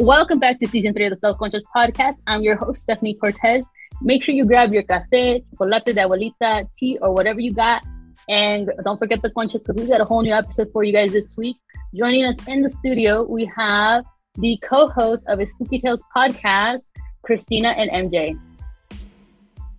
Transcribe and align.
Welcome 0.00 0.38
back 0.38 0.58
to 0.60 0.66
season 0.66 0.94
three 0.94 1.04
of 1.04 1.10
the 1.10 1.16
Self 1.16 1.36
Conscious 1.36 1.62
Podcast. 1.76 2.14
I'm 2.26 2.40
your 2.40 2.56
host, 2.56 2.84
Stephanie 2.84 3.12
Cortez. 3.12 3.66
Make 4.00 4.22
sure 4.24 4.34
you 4.34 4.46
grab 4.46 4.72
your 4.72 4.82
café, 4.84 5.44
chocolate 5.58 5.84
de 5.84 5.92
abuelita, 5.92 6.66
tea, 6.72 6.96
or 7.02 7.12
whatever 7.12 7.38
you 7.38 7.52
got. 7.52 7.84
And 8.26 8.70
don't 8.82 8.96
forget 8.96 9.20
the 9.20 9.30
conchas 9.32 9.60
because 9.60 9.76
we 9.76 9.86
got 9.86 10.00
a 10.00 10.06
whole 10.06 10.22
new 10.22 10.32
episode 10.32 10.70
for 10.72 10.84
you 10.84 10.94
guys 10.94 11.12
this 11.12 11.36
week. 11.36 11.58
Joining 11.94 12.24
us 12.24 12.34
in 12.48 12.62
the 12.62 12.70
studio, 12.70 13.24
we 13.24 13.44
have 13.54 14.06
the 14.36 14.58
co 14.66 14.88
host 14.88 15.22
of 15.28 15.38
a 15.38 15.44
Spooky 15.44 15.78
Tales 15.78 16.02
podcast, 16.16 16.80
Christina 17.20 17.68
and 17.68 18.10
MJ. 18.10 18.40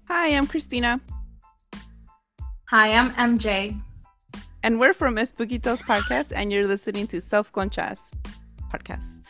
Hi, 0.08 0.28
I'm 0.36 0.46
Christina. 0.46 1.02
Hi, 2.70 2.94
I'm 2.94 3.10
MJ. 3.14 3.82
And 4.62 4.80
we're 4.80 4.94
from 4.94 5.18
a 5.18 5.26
Spooky 5.26 5.58
Tales 5.58 5.82
podcast, 5.82 6.32
and 6.36 6.52
you're 6.52 6.68
listening 6.68 7.08
to 7.08 7.20
Self 7.22 7.52
Conscious 7.52 8.12
podcast. 8.72 9.21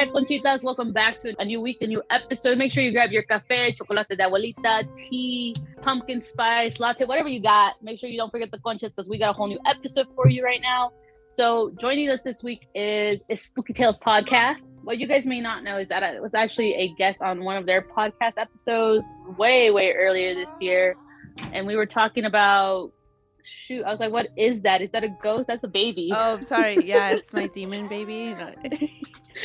Right, 0.00 0.12
Conchitas, 0.14 0.62
welcome 0.62 0.92
back 0.92 1.18
to 1.18 1.34
a 1.38 1.44
new 1.44 1.60
week, 1.60 1.76
a 1.82 1.86
new 1.86 2.02
episode. 2.08 2.56
Make 2.56 2.72
sure 2.72 2.82
you 2.82 2.90
grab 2.90 3.10
your 3.10 3.22
cafe, 3.22 3.74
chocolate 3.74 4.08
de 4.08 4.16
abuelita, 4.16 4.88
tea, 4.94 5.54
pumpkin 5.82 6.22
spice, 6.22 6.80
latte, 6.80 7.04
whatever 7.04 7.28
you 7.28 7.42
got. 7.42 7.82
Make 7.82 7.98
sure 7.98 8.08
you 8.08 8.16
don't 8.16 8.30
forget 8.30 8.50
the 8.50 8.58
conchas 8.58 8.94
because 8.96 9.10
we 9.10 9.18
got 9.18 9.30
a 9.30 9.32
whole 9.34 9.46
new 9.46 9.58
episode 9.66 10.06
for 10.14 10.26
you 10.26 10.42
right 10.42 10.62
now. 10.62 10.92
So 11.32 11.72
joining 11.78 12.08
us 12.08 12.22
this 12.22 12.42
week 12.42 12.66
is, 12.74 13.20
is 13.28 13.42
Spooky 13.42 13.74
Tales 13.74 13.98
podcast. 13.98 14.74
What 14.84 14.96
you 14.96 15.06
guys 15.06 15.26
may 15.26 15.40
not 15.40 15.64
know 15.64 15.76
is 15.76 15.88
that 15.88 16.02
I 16.02 16.18
was 16.18 16.32
actually 16.32 16.74
a 16.76 16.94
guest 16.94 17.20
on 17.20 17.44
one 17.44 17.58
of 17.58 17.66
their 17.66 17.82
podcast 17.82 18.38
episodes 18.38 19.04
way, 19.36 19.70
way 19.70 19.92
earlier 19.92 20.34
this 20.34 20.50
year. 20.62 20.96
And 21.52 21.66
we 21.66 21.76
were 21.76 21.86
talking 21.86 22.24
about 22.24 22.90
shoot, 23.66 23.84
I 23.84 23.90
was 23.90 24.00
like, 24.00 24.12
what 24.12 24.28
is 24.36 24.62
that? 24.62 24.80
Is 24.80 24.90
that 24.92 25.04
a 25.04 25.08
ghost? 25.22 25.46
That's 25.46 25.64
a 25.64 25.68
baby. 25.68 26.10
Oh, 26.14 26.40
sorry. 26.40 26.78
Yeah, 26.84 27.10
it's 27.16 27.34
my 27.34 27.48
demon 27.48 27.86
baby. 27.86 28.34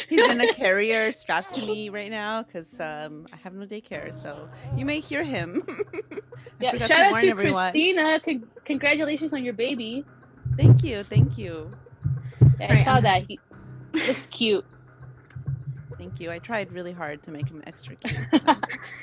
He's 0.10 0.30
in 0.30 0.42
a 0.42 0.54
carrier 0.56 1.12
strapped 1.12 1.54
to 1.56 1.62
me 1.62 1.90
right 1.90 2.12
now 2.12 2.44
because 2.44 2.80
um, 2.80 3.28
I 3.34 3.38
have 3.38 3.54
no 3.54 3.66
daycare. 3.66 4.14
So 4.14 4.50
you 4.76 4.86
may 4.86 5.00
hear 5.00 5.24
him. 5.24 5.66
yeah, 6.60 6.78
shout 6.78 6.92
out 6.92 7.20
to 7.20 7.28
everyone. 7.28 7.72
Christina. 7.72 8.20
Con- 8.20 8.48
congratulations 8.66 9.34
on 9.34 9.44
your 9.44 9.54
baby. 9.54 10.06
Thank 10.58 10.84
you. 10.84 11.04
Thank 11.04 11.38
you. 11.38 11.72
Yeah, 12.60 12.74
I 12.74 12.84
saw 12.84 13.00
that. 13.02 13.26
He 13.28 13.40
looks 14.08 14.28
cute. 14.28 14.66
Thank 15.98 16.20
you. 16.20 16.32
I 16.32 16.40
tried 16.40 16.72
really 16.72 16.92
hard 16.92 17.24
to 17.24 17.32
make 17.32 17.50
him 17.50 17.64
extra 17.66 17.96
cute. 17.96 18.20
So. 18.32 18.40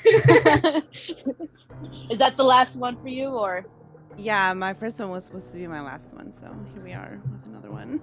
Is 2.09 2.17
that 2.19 2.37
the 2.37 2.43
last 2.43 2.75
one 2.75 3.01
for 3.01 3.07
you, 3.07 3.29
or? 3.29 3.65
Yeah, 4.17 4.53
my 4.53 4.73
first 4.73 4.99
one 4.99 5.09
was 5.09 5.25
supposed 5.25 5.51
to 5.51 5.57
be 5.57 5.67
my 5.67 5.81
last 5.81 6.13
one, 6.13 6.31
so 6.31 6.55
here 6.73 6.83
we 6.83 6.93
are 6.93 7.19
with 7.31 7.45
another 7.47 7.71
one. 7.71 7.99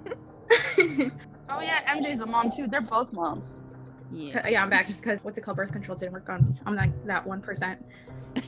Oh 1.51 1.61
yeah, 1.61 1.95
MJ's 1.95 2.21
a 2.21 2.27
mom 2.27 2.51
too. 2.51 2.67
They're 2.67 2.81
both 2.81 3.13
moms. 3.13 3.61
Yeah, 4.13 4.47
yeah, 4.49 4.63
I'm 4.63 4.71
back 4.71 4.89
because 4.89 5.21
what's 5.23 5.39
it 5.39 5.43
called? 5.43 5.57
Birth 5.57 5.73
control 5.73 5.97
didn't 5.97 6.13
work 6.13 6.29
on. 6.29 6.59
I'm 6.67 6.75
like 6.75 6.91
that 7.07 7.27
one 7.27 7.41
percent. 7.41 7.85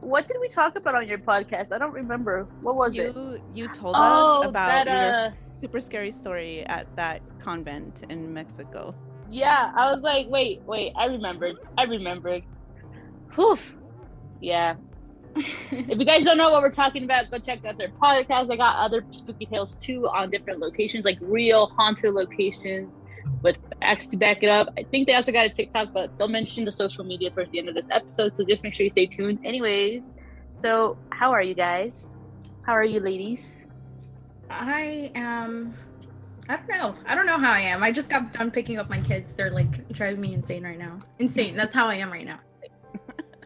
what 0.00 0.28
did 0.28 0.36
we 0.40 0.48
talk 0.48 0.76
about 0.76 0.94
on 0.94 1.08
your 1.08 1.18
podcast? 1.18 1.72
I 1.72 1.78
don't 1.78 1.92
remember. 1.92 2.46
What 2.60 2.76
was 2.76 2.94
you, 2.94 3.02
it? 3.34 3.42
You 3.54 3.68
told 3.68 3.96
oh, 3.98 4.42
us 4.42 4.46
about 4.46 4.68
that, 4.68 4.88
uh... 4.88 5.24
your 5.26 5.34
super 5.34 5.80
scary 5.80 6.10
story 6.10 6.64
at 6.66 6.86
that 6.96 7.20
convent 7.40 8.04
in 8.08 8.32
Mexico. 8.32 8.94
Yeah, 9.28 9.72
I 9.76 9.90
was 9.90 10.02
like, 10.02 10.28
wait, 10.28 10.62
wait, 10.62 10.92
I 10.94 11.06
remembered. 11.06 11.56
I 11.76 11.84
remembered. 11.84 12.44
Whew. 13.34 13.58
Yeah, 14.40 14.76
if 15.70 15.98
you 15.98 16.04
guys 16.04 16.24
don't 16.24 16.38
know 16.38 16.50
what 16.50 16.62
we're 16.62 16.70
talking 16.70 17.04
about, 17.04 17.30
go 17.30 17.38
check 17.38 17.64
out 17.64 17.78
their 17.78 17.88
podcast. 17.88 18.50
I 18.50 18.56
got 18.56 18.76
other 18.76 19.04
spooky 19.10 19.46
tales 19.46 19.76
too 19.76 20.08
on 20.08 20.30
different 20.30 20.60
locations, 20.60 21.04
like 21.04 21.18
real 21.20 21.66
haunted 21.66 22.14
locations 22.14 23.00
with 23.42 23.58
facts 23.80 24.06
to 24.08 24.16
back 24.16 24.42
it 24.42 24.48
up. 24.48 24.68
I 24.78 24.82
think 24.84 25.06
they 25.06 25.14
also 25.14 25.32
got 25.32 25.46
a 25.46 25.50
TikTok, 25.50 25.92
but 25.92 26.16
they'll 26.16 26.28
mention 26.28 26.64
the 26.64 26.72
social 26.72 27.04
media 27.04 27.30
towards 27.30 27.50
the 27.50 27.58
end 27.58 27.68
of 27.68 27.74
this 27.74 27.88
episode. 27.90 28.34
So 28.36 28.44
just 28.44 28.64
make 28.64 28.72
sure 28.72 28.84
you 28.84 28.90
stay 28.90 29.06
tuned. 29.06 29.40
Anyways, 29.44 30.12
so 30.54 30.96
how 31.10 31.32
are 31.32 31.42
you 31.42 31.54
guys? 31.54 32.16
How 32.64 32.72
are 32.72 32.84
you, 32.84 33.00
ladies? 33.00 33.66
I 34.48 35.10
am. 35.14 35.74
I 36.48 36.56
don't 36.56 36.68
know. 36.68 36.94
I 37.04 37.14
don't 37.14 37.26
know 37.26 37.38
how 37.38 37.52
I 37.52 37.60
am. 37.60 37.82
I 37.82 37.92
just 37.92 38.08
got 38.08 38.32
done 38.32 38.50
picking 38.50 38.78
up 38.78 38.88
my 38.88 39.00
kids. 39.00 39.34
They're 39.34 39.50
like 39.50 39.88
driving 39.90 40.20
me 40.20 40.34
insane 40.34 40.62
right 40.62 40.78
now. 40.78 41.00
Insane. 41.18 41.56
That's 41.56 41.74
how 41.74 41.88
I 41.88 41.96
am 41.96 42.10
right 42.10 42.24
now. 42.24 42.38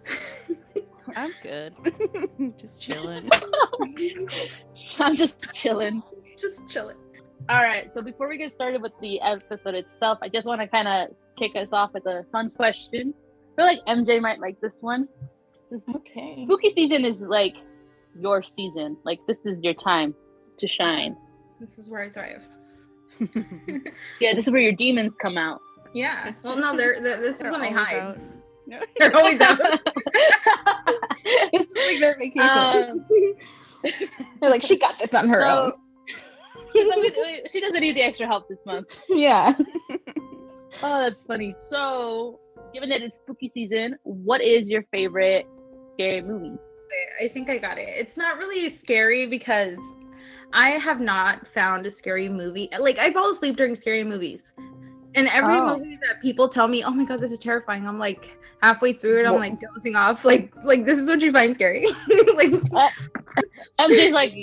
I'm 1.16 1.32
good. 1.42 1.74
just 2.58 2.82
chilling. 2.82 3.28
I'm 4.98 5.16
just 5.16 5.54
chilling. 5.54 6.02
Just 6.36 6.68
chilling. 6.68 6.96
All 7.48 7.62
right. 7.62 7.92
So 7.94 8.02
before 8.02 8.28
we 8.28 8.38
get 8.38 8.52
started 8.52 8.82
with 8.82 8.92
the 9.00 9.20
episode 9.20 9.74
itself, 9.74 10.18
I 10.22 10.28
just 10.28 10.46
want 10.46 10.60
to 10.60 10.68
kind 10.68 10.88
of 10.88 11.08
kick 11.38 11.56
us 11.56 11.72
off 11.72 11.92
with 11.94 12.06
a 12.06 12.24
fun 12.32 12.50
question. 12.50 13.14
I 13.52 13.56
feel 13.56 13.66
like 13.66 13.84
MJ 13.86 14.20
might 14.20 14.40
like 14.40 14.60
this 14.60 14.78
one. 14.80 15.08
This 15.70 15.84
okay. 15.88 16.44
Spooky 16.44 16.68
season 16.70 17.04
is 17.04 17.20
like 17.20 17.54
your 18.18 18.42
season. 18.42 18.96
Like 19.04 19.20
this 19.26 19.38
is 19.44 19.58
your 19.62 19.74
time 19.74 20.14
to 20.58 20.66
shine. 20.66 21.16
This 21.60 21.78
is 21.78 21.88
where 21.88 22.02
I 22.02 22.10
thrive. 22.10 22.42
yeah, 24.20 24.34
this 24.34 24.46
is 24.46 24.50
where 24.50 24.60
your 24.60 24.72
demons 24.72 25.14
come 25.14 25.36
out. 25.36 25.60
Yeah. 25.92 26.32
Well, 26.42 26.56
no, 26.56 26.76
they're, 26.76 27.00
they're 27.00 27.20
this 27.20 27.36
is 27.36 27.42
when 27.42 27.60
they 27.60 27.72
hide. 27.72 27.96
Out. 27.96 28.18
No. 28.70 28.80
They're 28.98 29.16
always 29.16 29.40
out. 29.40 29.58
it's 31.24 31.74
like 31.74 32.00
their 32.00 32.16
vacation. 32.16 32.40
Um, 32.40 33.06
They're 34.40 34.50
like, 34.50 34.62
she 34.62 34.78
got 34.78 34.98
this 34.98 35.12
on 35.12 35.28
her 35.28 35.40
so, 35.40 35.72
own. 36.74 37.42
she 37.50 37.60
doesn't 37.60 37.80
need 37.80 37.96
the 37.96 38.02
extra 38.02 38.26
help 38.26 38.48
this 38.48 38.64
month. 38.64 38.86
Yeah. 39.08 39.54
oh, 40.82 41.00
that's 41.00 41.24
funny. 41.24 41.56
So, 41.58 42.38
given 42.72 42.88
that 42.90 43.02
it's 43.02 43.16
spooky 43.16 43.50
season, 43.52 43.96
what 44.04 44.40
is 44.40 44.68
your 44.68 44.84
favorite 44.92 45.48
scary 45.94 46.22
movie? 46.22 46.56
I 47.20 47.26
think 47.26 47.50
I 47.50 47.58
got 47.58 47.76
it. 47.76 47.88
It's 47.88 48.16
not 48.16 48.38
really 48.38 48.68
scary 48.68 49.26
because 49.26 49.78
I 50.52 50.70
have 50.70 51.00
not 51.00 51.46
found 51.48 51.86
a 51.86 51.90
scary 51.90 52.28
movie. 52.28 52.68
Like 52.78 52.98
I 52.98 53.12
fall 53.12 53.30
asleep 53.30 53.56
during 53.56 53.74
scary 53.74 54.04
movies. 54.04 54.44
And 55.14 55.28
every 55.28 55.56
oh. 55.56 55.76
movie 55.76 55.98
that 56.06 56.22
people 56.22 56.48
tell 56.48 56.68
me, 56.68 56.84
"Oh 56.84 56.90
my 56.90 57.04
god, 57.04 57.20
this 57.20 57.32
is 57.32 57.38
terrifying," 57.38 57.86
I'm 57.86 57.98
like 57.98 58.38
halfway 58.62 58.92
through 58.92 59.20
it, 59.20 59.26
I'm 59.26 59.36
like 59.36 59.58
dozing 59.60 59.96
off. 59.96 60.24
Like, 60.24 60.52
like 60.64 60.84
this 60.84 60.98
is 60.98 61.06
what 61.08 61.20
you 61.20 61.32
find 61.32 61.54
scary. 61.54 61.86
like, 62.34 62.52
uh, 62.72 62.88
I'm 63.78 63.90
just 63.90 64.14
like, 64.14 64.34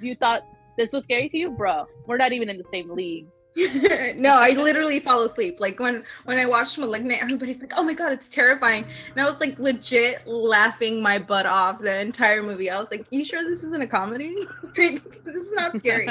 you 0.00 0.14
thought 0.14 0.42
this 0.76 0.92
was 0.92 1.04
scary 1.04 1.28
to 1.30 1.38
you, 1.38 1.50
bro? 1.50 1.86
We're 2.06 2.18
not 2.18 2.32
even 2.32 2.48
in 2.48 2.58
the 2.58 2.66
same 2.70 2.90
league. 2.90 3.26
no, 4.16 4.34
I 4.34 4.50
literally 4.50 5.00
fall 5.00 5.24
asleep. 5.24 5.58
Like 5.58 5.80
when 5.80 6.04
when 6.26 6.38
I 6.38 6.46
watched 6.46 6.78
*Malignant*, 6.78 7.20
everybody's 7.20 7.58
like, 7.60 7.72
"Oh 7.76 7.82
my 7.82 7.94
god, 7.94 8.12
it's 8.12 8.28
terrifying," 8.28 8.84
and 9.10 9.20
I 9.20 9.28
was 9.28 9.40
like 9.40 9.58
legit 9.58 10.24
laughing 10.28 11.02
my 11.02 11.18
butt 11.18 11.44
off 11.44 11.80
the 11.80 12.00
entire 12.00 12.42
movie. 12.42 12.70
I 12.70 12.78
was 12.78 12.92
like, 12.92 13.06
"You 13.10 13.24
sure 13.24 13.42
this 13.42 13.64
isn't 13.64 13.82
a 13.82 13.86
comedy? 13.86 14.36
this 14.76 15.02
is 15.34 15.52
not 15.52 15.76
scary." 15.76 16.08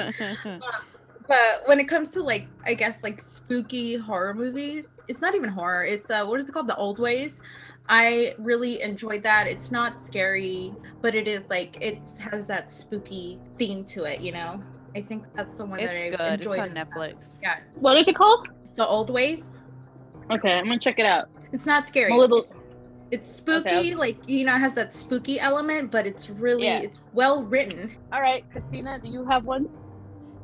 But 1.28 1.64
when 1.66 1.80
it 1.80 1.88
comes 1.88 2.10
to 2.12 2.22
like 2.22 2.48
i 2.66 2.74
guess 2.74 3.04
like 3.04 3.22
spooky 3.22 3.96
horror 3.96 4.34
movies 4.34 4.86
it's 5.08 5.22
not 5.22 5.36
even 5.36 5.50
horror 5.50 5.86
it's 5.86 6.10
uh 6.10 6.26
what 6.26 6.40
is 6.40 6.50
it 6.50 6.52
called? 6.52 6.68
The 6.68 6.76
old 6.76 7.00
ways? 7.00 7.42
I 7.90 8.36
really 8.38 8.82
enjoyed 8.82 9.24
that. 9.24 9.48
It's 9.48 9.72
not 9.72 10.02
scary 10.02 10.74
but 11.02 11.16
it 11.16 11.28
is 11.28 11.50
like 11.50 11.78
it 11.82 12.00
has 12.20 12.48
that 12.48 12.72
spooky 12.72 13.40
theme 13.58 13.86
to 13.86 14.04
it 14.04 14.20
you 14.20 14.32
know? 14.32 14.62
I 14.96 15.02
think 15.02 15.24
that's 15.36 15.54
the 15.56 15.66
one 15.66 15.80
it's 15.80 15.88
that 15.88 16.24
i 16.24 16.30
good. 16.32 16.40
Enjoyed 16.40 16.60
it's 16.60 16.70
on 16.70 16.86
netflix. 16.86 17.40
Yeah. 17.42 17.60
What 17.76 17.98
is 17.98 18.08
it 18.08 18.16
called? 18.16 18.50
The 18.76 18.86
old 18.86 19.10
ways? 19.10 19.52
Okay 20.30 20.52
i'm 20.52 20.66
gonna 20.66 20.80
check 20.80 21.00
it 21.00 21.06
out. 21.06 21.30
It's 21.54 21.66
not 21.66 21.88
scary. 21.88 22.12
I'm 22.12 22.18
a 22.18 22.22
little 22.22 22.46
it's 23.10 23.38
spooky 23.38 23.70
okay. 23.70 23.96
like 23.96 24.18
you 24.28 24.46
know 24.46 24.56
it 24.56 24.60
has 24.60 24.76
that 24.76 24.94
spooky 24.94 25.40
element 25.40 25.92
but 25.92 26.06
it's 26.06 26.30
really 26.30 26.66
yeah. 26.66 26.80
it's 26.80 27.00
well 27.14 27.44
written. 27.44 27.96
All 28.12 28.22
right 28.22 28.44
christina 28.52 29.00
do 29.00 29.08
you 29.08 29.24
have 29.26 29.46
one 29.46 29.70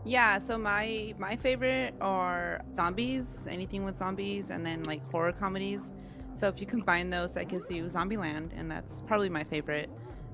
yeah, 0.06 0.40
so 0.40 0.58
my 0.58 1.14
my 1.18 1.36
favorite 1.36 1.96
are 2.02 2.62
zombies, 2.74 3.46
anything 3.50 3.84
with 3.86 3.98
zombies, 3.98 4.50
and 4.50 4.66
then 4.66 4.84
like 4.84 5.02
horror 5.12 5.32
comedies. 5.32 5.92
So 6.36 6.48
if 6.48 6.60
you 6.60 6.68
combine 6.68 7.10
those, 7.10 7.34
that 7.34 7.48
gives 7.48 7.70
you 7.70 7.84
Zombieland, 7.86 8.50
and 8.58 8.70
that's 8.70 9.02
probably 9.06 9.30
my 9.30 9.44
favorite. 9.44 9.90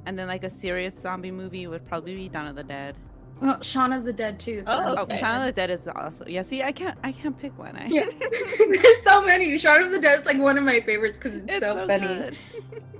And 0.05 0.17
then 0.17 0.27
like 0.27 0.43
a 0.43 0.49
serious 0.49 0.97
zombie 0.97 1.31
movie 1.31 1.67
would 1.67 1.85
probably 1.85 2.15
be 2.15 2.29
Dawn 2.29 2.47
of 2.47 2.55
the 2.55 2.63
Dead. 2.63 2.95
Oh, 3.41 3.57
Shaun 3.61 3.93
of 3.93 4.03
the 4.03 4.13
Dead 4.13 4.39
too. 4.39 4.63
So 4.65 4.71
oh, 4.71 5.01
okay. 5.03 5.15
oh, 5.15 5.17
Shaun 5.17 5.41
of 5.41 5.45
the 5.45 5.51
Dead 5.51 5.69
is 5.69 5.87
awesome. 5.87 6.27
Yeah, 6.27 6.41
see, 6.41 6.61
I 6.61 6.71
can't, 6.71 6.97
I 7.03 7.11
can't 7.11 7.37
pick 7.37 7.57
one. 7.57 7.75
I... 7.75 7.87
Yeah. 7.87 8.05
There's 8.19 9.03
so 9.03 9.23
many. 9.23 9.57
Shaun 9.57 9.83
of 9.83 9.91
the 9.91 9.99
Dead 9.99 10.21
is 10.21 10.25
like 10.25 10.39
one 10.39 10.57
of 10.57 10.63
my 10.63 10.79
favorites 10.81 11.17
because 11.17 11.37
it's, 11.37 11.45
it's, 11.47 11.59
so, 11.59 11.75
so 11.75 11.87
funny. 11.87 12.37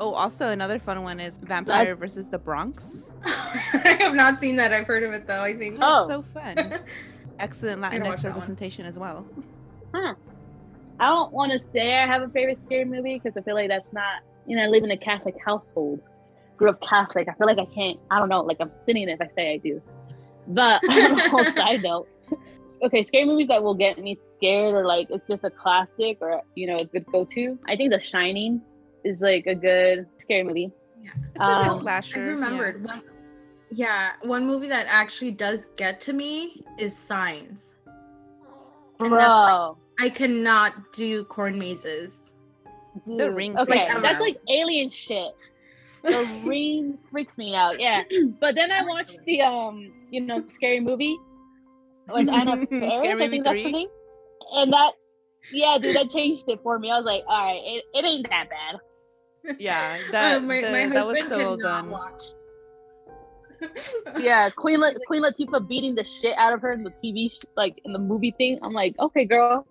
Oh, 0.00 0.14
also 0.14 0.48
another 0.48 0.78
fun 0.78 1.02
one 1.02 1.20
is 1.20 1.34
Vampire 1.42 1.84
That's... 1.84 1.98
versus 1.98 2.28
the 2.28 2.38
Bronx. 2.38 3.12
I 3.24 3.98
have 4.00 4.14
not 4.14 4.40
seen 4.40 4.56
that. 4.56 4.72
I've 4.72 4.86
heard 4.86 5.02
of 5.02 5.12
it 5.12 5.26
though. 5.26 5.42
I 5.42 5.54
think. 5.54 5.76
Oh, 5.80 6.08
so 6.08 6.22
fun! 6.22 6.80
Excellent 7.38 7.82
Latinx 7.82 8.24
representation 8.24 8.86
as 8.86 8.98
well. 8.98 9.26
Huh. 9.94 10.14
I 10.98 11.08
don't 11.08 11.32
want 11.32 11.52
to 11.52 11.60
say 11.72 11.98
I 11.98 12.06
have 12.06 12.22
a 12.22 12.28
favorite 12.28 12.62
scary 12.62 12.86
movie 12.86 13.18
because 13.22 13.36
I 13.36 13.42
feel 13.42 13.54
like 13.54 13.68
that's 13.68 13.92
not. 13.92 14.22
You 14.46 14.56
know, 14.56 14.64
I 14.64 14.66
live 14.68 14.84
in 14.84 14.90
a 14.90 14.96
Catholic 14.96 15.34
household, 15.44 16.00
grew 16.56 16.70
up 16.70 16.80
Catholic. 16.80 17.28
I 17.28 17.34
feel 17.34 17.46
like 17.46 17.58
I 17.58 17.66
can't. 17.66 18.00
I 18.10 18.18
don't 18.18 18.30
know. 18.30 18.40
Like 18.40 18.56
I'm 18.60 18.72
sinning 18.86 19.10
if 19.10 19.20
I 19.20 19.28
say 19.36 19.52
I 19.52 19.56
do. 19.58 19.82
But 20.48 20.82
on 20.90 21.20
a 21.20 21.28
whole 21.28 21.44
side 21.44 21.82
note, 21.82 22.08
okay, 22.82 23.04
scary 23.04 23.26
movies 23.26 23.48
that 23.48 23.62
will 23.62 23.74
get 23.74 23.98
me 23.98 24.16
scared 24.38 24.74
or 24.74 24.86
like 24.86 25.08
it's 25.10 25.28
just 25.28 25.44
a 25.44 25.50
classic 25.50 26.16
or 26.22 26.40
you 26.54 26.66
know 26.68 26.76
a 26.76 26.86
good 26.86 27.04
go 27.12 27.26
to. 27.26 27.58
I 27.68 27.76
think 27.76 27.92
The 27.92 28.00
Shining 28.00 28.62
is 29.04 29.20
like 29.20 29.46
a 29.46 29.54
good 29.54 30.06
scary 30.20 30.44
movie. 30.44 30.70
It's 31.02 31.38
like 31.38 31.66
a 31.66 31.70
Um, 31.70 31.80
slasher. 31.80 32.18
I 32.18 32.24
yeah. 32.24 32.30
remembered 32.30 32.84
one. 32.84 33.02
Yeah, 33.72 34.10
one 34.22 34.46
movie 34.46 34.68
that 34.68 34.86
actually 34.88 35.30
does 35.30 35.66
get 35.76 36.00
to 36.02 36.12
me 36.12 36.64
is 36.78 36.96
Signs. 36.96 37.74
And 38.98 39.10
Bro, 39.10 39.78
I 39.98 40.10
cannot 40.10 40.92
do 40.92 41.24
corn 41.24 41.58
mazes. 41.58 42.22
The. 43.06 43.30
Ring 43.30 43.56
Okay, 43.56 43.86
freaks 43.86 44.02
that's 44.02 44.14
out. 44.16 44.20
like 44.20 44.36
alien 44.50 44.90
shit. 44.90 45.32
The 46.02 46.26
ring 46.44 46.98
freaks 47.10 47.38
me 47.38 47.54
out. 47.54 47.78
Yeah, 47.80 48.02
but 48.40 48.54
then 48.56 48.72
I 48.72 48.84
watched 48.84 49.20
the 49.24 49.40
um, 49.42 49.92
you 50.10 50.20
know, 50.20 50.42
scary 50.48 50.80
movie 50.80 51.16
with 52.12 52.28
Anna 52.32 52.56
Scary 52.66 52.80
Faris. 52.80 53.20
I 53.22 53.28
think 53.28 53.44
that's 53.44 53.60
her 53.62 53.70
name. 53.70 53.88
And 54.52 54.72
that, 54.72 54.92
yeah, 55.52 55.78
dude, 55.80 55.94
that 55.94 56.10
changed 56.10 56.44
it 56.48 56.58
for 56.64 56.78
me. 56.78 56.90
I 56.90 56.96
was 56.96 57.06
like, 57.06 57.22
all 57.28 57.44
right, 57.46 57.60
it, 57.64 57.84
it 57.94 58.04
ain't 58.04 58.28
that 58.30 58.48
bad. 58.50 58.80
Yeah, 59.58 59.98
that 60.12 60.36
Uh, 60.36 60.40
my, 60.40 60.60
the- 60.60 60.70
my 60.70 60.86
that 60.88 61.06
was 61.06 61.28
so 61.28 61.38
well 61.38 61.56
done. 61.56 61.90
Watch. 61.90 62.22
Yeah, 64.18 64.48
Queen 64.56 64.80
La- 64.80 64.92
Queen 65.06 65.22
Latifah 65.22 65.66
beating 65.68 65.94
the 65.94 66.04
shit 66.04 66.36
out 66.38 66.52
of 66.54 66.60
her 66.62 66.72
in 66.72 66.82
the 66.82 66.92
TV, 67.04 67.30
sh- 67.30 67.44
like 67.56 67.80
in 67.84 67.92
the 67.92 67.98
movie 67.98 68.34
thing. 68.38 68.58
I'm 68.62 68.72
like, 68.72 68.94
okay, 68.98 69.24
girl, 69.26 69.66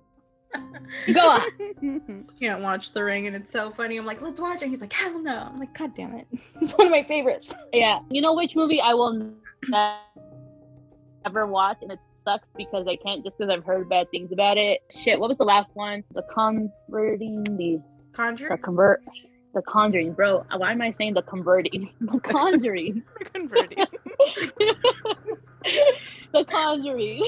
go 1.13 1.19
on. 1.19 2.25
can't 2.39 2.61
watch 2.61 2.91
The 2.93 3.03
Ring, 3.03 3.25
and 3.27 3.35
it's 3.35 3.51
so 3.51 3.71
funny. 3.71 3.97
I'm 3.97 4.05
like, 4.05 4.21
let's 4.21 4.39
watch 4.39 4.61
it. 4.61 4.69
He's 4.69 4.81
like, 4.81 4.93
hell 4.93 5.17
no. 5.19 5.35
I'm 5.35 5.57
like, 5.57 5.75
god 5.77 5.95
damn 5.95 6.13
it. 6.15 6.27
It's 6.61 6.73
one 6.73 6.87
of 6.87 6.91
my 6.91 7.03
favorites. 7.03 7.47
Yeah, 7.73 7.99
you 8.11 8.21
know 8.21 8.35
which 8.35 8.55
movie 8.55 8.79
I 8.81 8.93
will 8.93 9.31
never 9.67 11.47
watch, 11.47 11.77
and 11.81 11.91
it 11.91 11.99
sucks 12.25 12.47
because 12.57 12.85
I 12.87 12.95
can't 12.97 13.23
just 13.23 13.37
because 13.37 13.51
I've 13.51 13.63
heard 13.65 13.89
bad 13.89 14.09
things 14.11 14.31
about 14.31 14.57
it. 14.57 14.81
Shit, 15.03 15.19
what 15.19 15.29
was 15.29 15.37
the 15.37 15.45
last 15.45 15.69
one? 15.73 16.03
The 16.13 16.23
converting, 16.33 17.43
the 17.43 17.81
conjure. 18.13 18.49
the 18.49 18.57
convert, 18.57 19.01
the 19.53 19.61
conjuring, 19.63 20.13
bro. 20.13 20.45
Why 20.55 20.71
am 20.71 20.81
I 20.81 20.93
saying 20.97 21.15
the 21.15 21.21
converting? 21.23 21.89
The 22.01 22.19
conjuring, 22.19 23.03
the 23.19 23.25
Converting. 23.25 23.77
the 26.33 26.45
conjuring. 26.45 27.25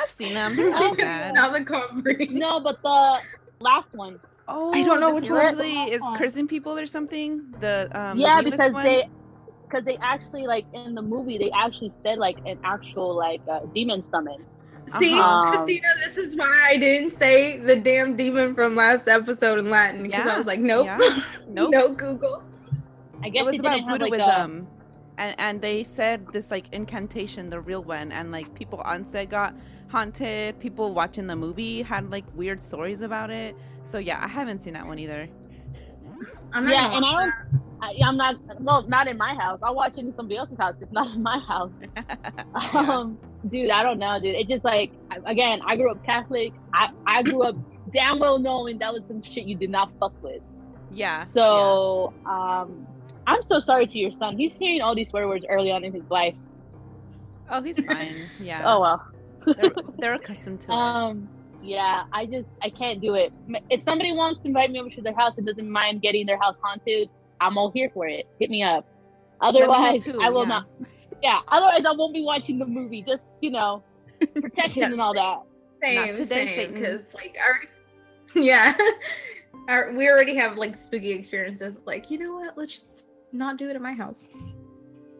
I've 0.00 0.10
seen 0.10 0.34
them. 0.34 0.56
They're 0.56 0.70
not 0.70 0.80
too 0.82 0.88
Oh, 0.92 0.96
bad. 0.96 1.34
now 1.34 1.50
the 1.50 1.64
Conjuring. 1.64 2.38
No, 2.38 2.60
but 2.60 2.80
the 2.82 3.18
last 3.60 3.88
one. 3.92 4.18
Oh, 4.48 4.72
I 4.72 4.82
don't 4.84 5.00
know 5.00 5.12
this 5.14 5.22
which 5.22 5.30
one 5.30 5.46
is 5.46 5.56
the 5.58 5.64
supposedly 5.64 5.92
is 5.94 6.02
cursing 6.18 6.46
people 6.48 6.78
or 6.78 6.86
something. 6.86 7.42
The 7.60 7.88
um, 7.92 8.18
yeah, 8.18 8.40
newest 8.40 8.52
because 8.52 8.72
one? 8.72 8.84
they. 8.84 9.08
Because 9.68 9.84
they 9.84 9.96
actually 10.00 10.46
like 10.46 10.64
in 10.72 10.94
the 10.94 11.02
movie, 11.02 11.38
they 11.38 11.50
actually 11.50 11.92
said 12.04 12.18
like 12.18 12.38
an 12.46 12.56
actual 12.62 13.16
like 13.16 13.40
uh, 13.50 13.60
demon 13.74 14.04
summon. 14.04 14.44
See, 14.98 15.18
Uh-huh. 15.18 15.50
Christina, 15.50 15.88
this 16.04 16.16
is 16.16 16.36
why 16.36 16.48
I 16.64 16.76
didn't 16.76 17.18
say 17.18 17.58
the 17.58 17.76
damn 17.76 18.16
demon 18.16 18.54
from 18.54 18.76
last 18.76 19.08
episode 19.08 19.58
in 19.58 19.68
Latin 19.68 20.04
because 20.04 20.26
I 20.26 20.36
was 20.36 20.46
like, 20.46 20.60
nope, 20.60 20.86
yeah, 20.86 20.98
nope. 21.48 21.70
no 21.72 21.92
Google. 21.92 22.42
I 23.22 23.28
guess 23.30 23.40
it 23.40 23.44
was 23.44 23.52
they 23.52 23.58
about 23.58 23.98
didn't 23.98 24.10
like 24.10 24.20
a, 24.20 24.66
and 25.18 25.34
and 25.38 25.60
they 25.62 25.82
said 25.82 26.26
this 26.32 26.50
like 26.50 26.66
incantation, 26.72 27.50
the 27.50 27.60
real 27.60 27.82
one, 27.82 28.12
and 28.12 28.30
like 28.30 28.52
people 28.54 28.80
on 28.84 29.06
set 29.06 29.30
got 29.30 29.54
haunted. 29.88 30.58
People 30.60 30.92
watching 30.94 31.26
the 31.26 31.36
movie 31.36 31.82
had 31.82 32.10
like 32.10 32.24
weird 32.34 32.62
stories 32.62 33.00
about 33.00 33.30
it. 33.30 33.56
So 33.84 33.98
yeah, 33.98 34.22
I 34.22 34.28
haven't 34.28 34.62
seen 34.62 34.74
that 34.74 34.86
one 34.86 34.98
either. 34.98 35.28
I'm 36.56 36.64
not 36.64 36.72
Yeah, 36.72 36.96
and 36.96 37.04
I 37.04 37.12
don't. 37.12 37.34
I, 37.82 37.94
I'm 38.08 38.16
not. 38.16 38.36
Well, 38.60 38.82
not 38.88 39.06
in 39.06 39.18
my 39.18 39.34
house. 39.34 39.60
I'll 39.62 39.74
watch 39.74 39.92
it 39.98 40.00
in 40.00 40.14
somebody 40.16 40.38
else's 40.38 40.56
house. 40.58 40.74
It's 40.80 40.92
not 40.92 41.14
in 41.14 41.22
my 41.22 41.38
house. 41.38 41.72
Um, 42.74 43.18
dude, 43.50 43.70
I 43.70 43.82
don't 43.82 43.98
know, 43.98 44.18
dude. 44.20 44.34
It 44.34 44.48
just 44.48 44.64
like 44.64 44.92
again, 45.26 45.60
I 45.66 45.76
grew 45.76 45.90
up 45.90 46.02
Catholic. 46.04 46.52
I 46.72 46.88
I 47.06 47.22
grew 47.22 47.42
up 47.42 47.56
damn 47.92 48.18
well 48.18 48.38
knowing 48.38 48.78
that 48.78 48.92
was 48.92 49.02
some 49.06 49.22
shit 49.22 49.44
you 49.46 49.56
did 49.56 49.70
not 49.70 49.90
fuck 50.00 50.14
with. 50.22 50.42
yeah. 50.90 51.26
So, 51.34 52.14
um, 52.24 52.86
I'm 53.26 53.42
so 53.48 53.60
sorry 53.60 53.86
to 53.86 53.98
your 53.98 54.12
son. 54.12 54.36
He's 54.36 54.54
hearing 54.54 54.80
all 54.80 54.94
these 54.94 55.10
swear 55.10 55.28
words 55.28 55.44
early 55.48 55.70
on 55.70 55.84
in 55.84 55.92
his 55.92 56.08
life. 56.10 56.34
Oh, 57.50 57.62
he's 57.62 57.78
fine. 57.84 58.28
Yeah. 58.40 58.62
Oh 58.64 58.80
well. 58.80 59.06
they're, 59.46 59.70
they're 59.98 60.14
accustomed 60.14 60.60
to 60.62 60.72
it. 60.72 60.74
Um, 60.76 61.28
yeah, 61.62 62.04
I 62.12 62.26
just 62.26 62.50
I 62.62 62.70
can't 62.70 63.00
do 63.00 63.14
it. 63.14 63.32
If 63.70 63.84
somebody 63.84 64.12
wants 64.12 64.40
to 64.42 64.48
invite 64.48 64.70
me 64.70 64.80
over 64.80 64.90
to 64.90 65.02
their 65.02 65.14
house 65.14 65.34
and 65.36 65.46
doesn't 65.46 65.70
mind 65.70 66.02
getting 66.02 66.26
their 66.26 66.38
house 66.38 66.56
haunted, 66.62 67.08
I'm 67.40 67.58
all 67.58 67.70
here 67.70 67.90
for 67.92 68.06
it. 68.06 68.26
Hit 68.38 68.50
me 68.50 68.62
up. 68.62 68.86
Let 69.40 69.54
me 69.54 69.62
Otherwise, 69.62 70.04
too, 70.04 70.20
I 70.22 70.30
will 70.30 70.42
yeah. 70.42 70.48
not. 70.48 70.66
Yeah. 71.22 71.40
Otherwise, 71.48 71.84
I 71.84 71.92
won't 71.96 72.14
be 72.14 72.22
watching 72.22 72.58
the 72.58 72.66
movie. 72.66 73.02
Just 73.02 73.28
you 73.40 73.50
know, 73.50 73.82
protection 74.34 74.82
Yeah. 74.82 74.92
and 74.92 75.00
all 75.00 75.14
that. 75.14 75.42
Same, 75.82 76.06
Not 76.06 76.16
today, 76.16 76.56
same. 76.56 76.74
Because 76.74 77.00
like, 77.14 77.36
our, 77.40 77.60
yeah, 78.42 78.76
our, 79.68 79.92
we 79.92 80.08
already 80.08 80.34
have 80.36 80.56
like 80.56 80.74
spooky 80.74 81.12
experiences. 81.12 81.76
Like, 81.84 82.10
you 82.10 82.18
know 82.18 82.34
what? 82.36 82.56
Let's 82.56 82.72
just 82.72 83.06
not 83.32 83.58
do 83.58 83.68
it 83.68 83.76
at 83.76 83.82
my 83.82 83.92
house. 83.92 84.24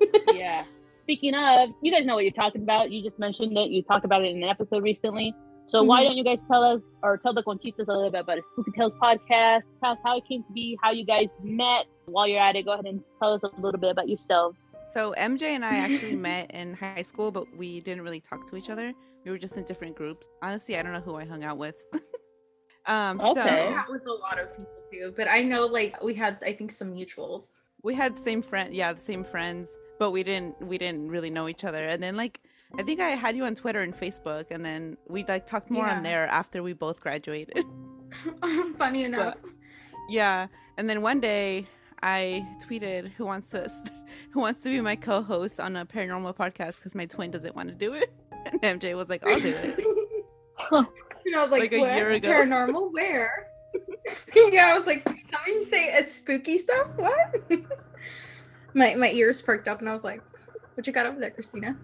yeah. 0.35 0.65
Speaking 1.03 1.35
of, 1.35 1.71
you 1.83 1.93
guys 1.93 2.05
know 2.05 2.15
what 2.15 2.25
you're 2.25 2.33
talking 2.33 2.63
about. 2.63 2.91
You 2.91 3.03
just 3.03 3.19
mentioned 3.19 3.57
it. 3.57 3.71
You 3.71 3.83
talked 3.83 4.05
about 4.05 4.25
it 4.25 4.35
in 4.35 4.43
an 4.43 4.49
episode 4.49 4.83
recently. 4.83 5.35
So 5.69 5.83
why 5.83 6.03
Mhm. 6.03 6.09
don't 6.09 6.17
you 6.17 6.25
guys 6.25 6.39
tell 6.49 6.63
us 6.63 6.81
or 7.03 7.19
tell 7.19 7.35
the 7.35 7.43
Conchitas 7.43 7.89
a 7.89 7.93
little 7.93 8.11
bit 8.11 8.21
about 8.21 8.39
a 8.39 8.43
Spooky 8.43 8.71
Tales 8.73 8.93
podcast? 9.03 9.63
Tell 9.83 9.93
us 9.93 9.99
how 10.05 10.17
it 10.17 10.25
came 10.29 10.45
to 10.45 10.53
be, 10.53 10.79
how 10.83 10.91
you 10.93 11.05
guys 11.05 11.27
met. 11.43 11.87
While 12.07 12.29
you're 12.29 12.41
at 12.41 12.55
it, 12.55 12.65
go 12.65 12.73
ahead 12.73 12.87
and 12.87 13.03
tell 13.21 13.33
us 13.35 13.43
a 13.43 13.61
little 13.61 13.81
bit 13.81 13.91
about 13.91 14.09
yourselves. 14.09 14.61
So 14.95 15.13
MJ 15.17 15.55
and 15.57 15.65
I 15.65 15.77
actually 15.77 16.15
met 16.31 16.53
in 16.53 16.75
high 16.75 17.03
school, 17.03 17.33
but 17.33 17.47
we 17.57 17.81
didn't 17.81 18.05
really 18.05 18.21
talk 18.21 18.49
to 18.51 18.57
each 18.57 18.71
other. 18.71 18.93
We 19.25 19.31
were 19.33 19.39
just 19.39 19.57
in 19.57 19.65
different 19.65 19.97
groups. 19.97 20.29
Honestly, 20.41 20.77
I 20.79 20.83
don't 20.83 20.93
know 20.93 21.01
who 21.01 21.17
I 21.17 21.25
hung 21.25 21.43
out 21.43 21.59
with. 21.59 21.85
um, 22.87 23.21
Okay. 23.21 23.41
I 23.41 23.69
so 23.69 23.75
got 23.75 23.91
with 23.91 24.07
a 24.07 24.13
lot 24.13 24.39
of 24.39 24.57
people 24.57 24.73
too, 24.93 25.13
but 25.17 25.27
I 25.29 25.43
know 25.43 25.67
like 25.67 26.01
we 26.01 26.15
had 26.15 26.39
I 26.47 26.53
think 26.53 26.71
some 26.71 26.95
mutuals. 26.95 27.51
we 27.83 27.95
had 27.95 28.17
same 28.21 28.41
friend, 28.41 28.73
yeah, 28.73 28.93
the 28.93 29.01
same 29.01 29.25
friends, 29.25 29.77
but 29.99 30.13
we 30.13 30.23
didn't 30.23 30.61
we 30.65 30.79
didn't 30.79 31.09
really 31.09 31.31
know 31.31 31.49
each 31.49 31.65
other. 31.65 31.85
And 31.89 32.01
then 32.01 32.17
like 32.17 32.41
I 32.79 32.83
think 32.83 33.01
I 33.01 33.11
had 33.11 33.37
you 33.37 33.45
on 33.45 33.55
Twitter 33.55 33.81
and 33.81 33.95
Facebook, 33.97 34.47
and 34.51 34.65
then 34.65 34.97
we 35.09 35.25
like 35.25 35.47
talked 35.47 35.71
more 35.71 35.87
Yeah. 35.87 35.97
on 35.97 36.03
there 36.03 36.27
after 36.27 36.63
we 36.63 36.73
both 36.73 37.01
graduated. 37.01 37.65
Funny 38.79 39.05
enough. 39.05 39.37
yeah, 40.09 40.47
and 40.77 40.89
then 40.89 41.03
one 41.03 41.21
day 41.21 41.67
I 42.03 42.47
tweeted 42.65 43.13
who 43.13 43.25
wants 43.25 43.51
to 43.51 43.71
who 44.31 44.41
wants 44.41 44.63
to 44.65 44.69
be 44.69 44.81
my 44.81 44.97
co-host 44.97 45.59
on 45.61 45.77
a 45.77 45.87
paranormal 45.87 46.37
podcast 46.37 46.77
because 46.77 46.95
my 46.95 47.07
twin 47.07 47.31
doesn't 47.31 47.55
want 47.57 47.69
to 47.69 47.75
do 47.75 47.95
it. 47.95 48.13
And 48.63 48.81
MJ 48.81 48.97
was 48.97 49.09
like, 49.09 49.27
I'll 49.27 49.41
do 49.41 49.49
it. 49.57 49.81
And 50.71 51.35
I 51.35 51.43
was 51.43 51.51
like, 51.51 51.63
Like 51.63 51.73
a 51.73 51.79
year 51.79 52.13
ago. 52.13 52.29
Paranormal? 52.29 52.93
Where? 52.93 53.49
yeah, 54.53 54.69
I 54.73 54.79
was 54.79 54.87
like, 54.87 55.03
somebody 55.05 55.65
say 55.69 55.99
a 55.99 56.09
spooky 56.09 56.59
stuff? 56.59 56.89
What? 56.97 57.43
my 58.75 58.95
my 58.95 59.11
ears 59.11 59.43
perked 59.43 59.67
up 59.69 59.81
and 59.81 59.89
I 59.89 59.93
was 59.93 60.05
like, 60.05 60.23
what 60.75 60.87
you 60.87 60.93
got 60.93 61.07
over 61.07 61.19
there, 61.19 61.31
Christina? 61.31 61.77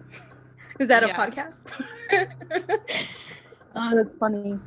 Is 0.83 0.89
that 0.89 1.03
Yeah. 1.03 1.15
a 1.15 1.31
podcast? 1.31 1.61
Oh, 3.75 3.91
that's 3.95 4.13
funny. 4.17 4.59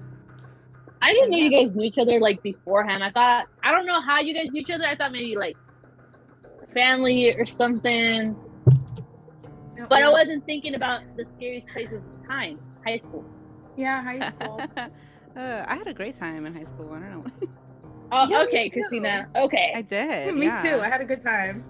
I 1.03 1.13
didn't 1.13 1.31
know 1.31 1.37
you 1.37 1.51
guys 1.51 1.75
knew 1.77 1.85
each 1.85 1.99
other 1.99 2.19
like 2.21 2.43
beforehand. 2.43 3.05
I 3.05 3.11
thought 3.11 3.47
I 3.63 3.71
don't 3.71 3.87
know 3.87 4.01
how 4.01 4.21
you 4.21 4.35
guys 4.35 4.51
knew 4.51 4.63
each 4.63 4.71
other. 4.71 4.85
I 4.85 4.97
thought 4.97 5.13
maybe 5.13 5.37
like 5.37 5.57
family 6.75 7.35
or 7.37 7.45
something. 7.47 8.35
But 9.89 10.03
I 10.03 10.11
wasn't 10.11 10.45
thinking 10.47 10.75
about 10.75 11.03
the 11.17 11.27
scariest 11.37 11.69
place 11.69 11.93
of 11.93 12.03
time, 12.27 12.59
high 12.85 12.99
school. 12.99 13.25
Yeah, 13.77 14.03
high 14.03 14.21
school. 14.31 14.61
uh, 15.37 15.65
I 15.69 15.77
had 15.77 15.87
a 15.87 15.95
great 15.95 16.17
time 16.17 16.47
in 16.47 16.55
high 16.55 16.65
school. 16.65 16.93
I 16.93 17.01
don't 17.01 17.11
know. 17.11 17.25
Oh, 18.11 18.27
Yeah, 18.29 18.43
okay. 18.45 18.71
Christina. 18.71 19.27
Okay. 19.37 19.73
I 19.77 19.83
did. 19.83 20.35
Me 20.37 20.47
yeah. 20.47 20.63
too. 20.63 20.81
I 20.81 20.89
had 20.89 21.01
a 21.01 21.05
good 21.05 21.23
time. 21.23 21.63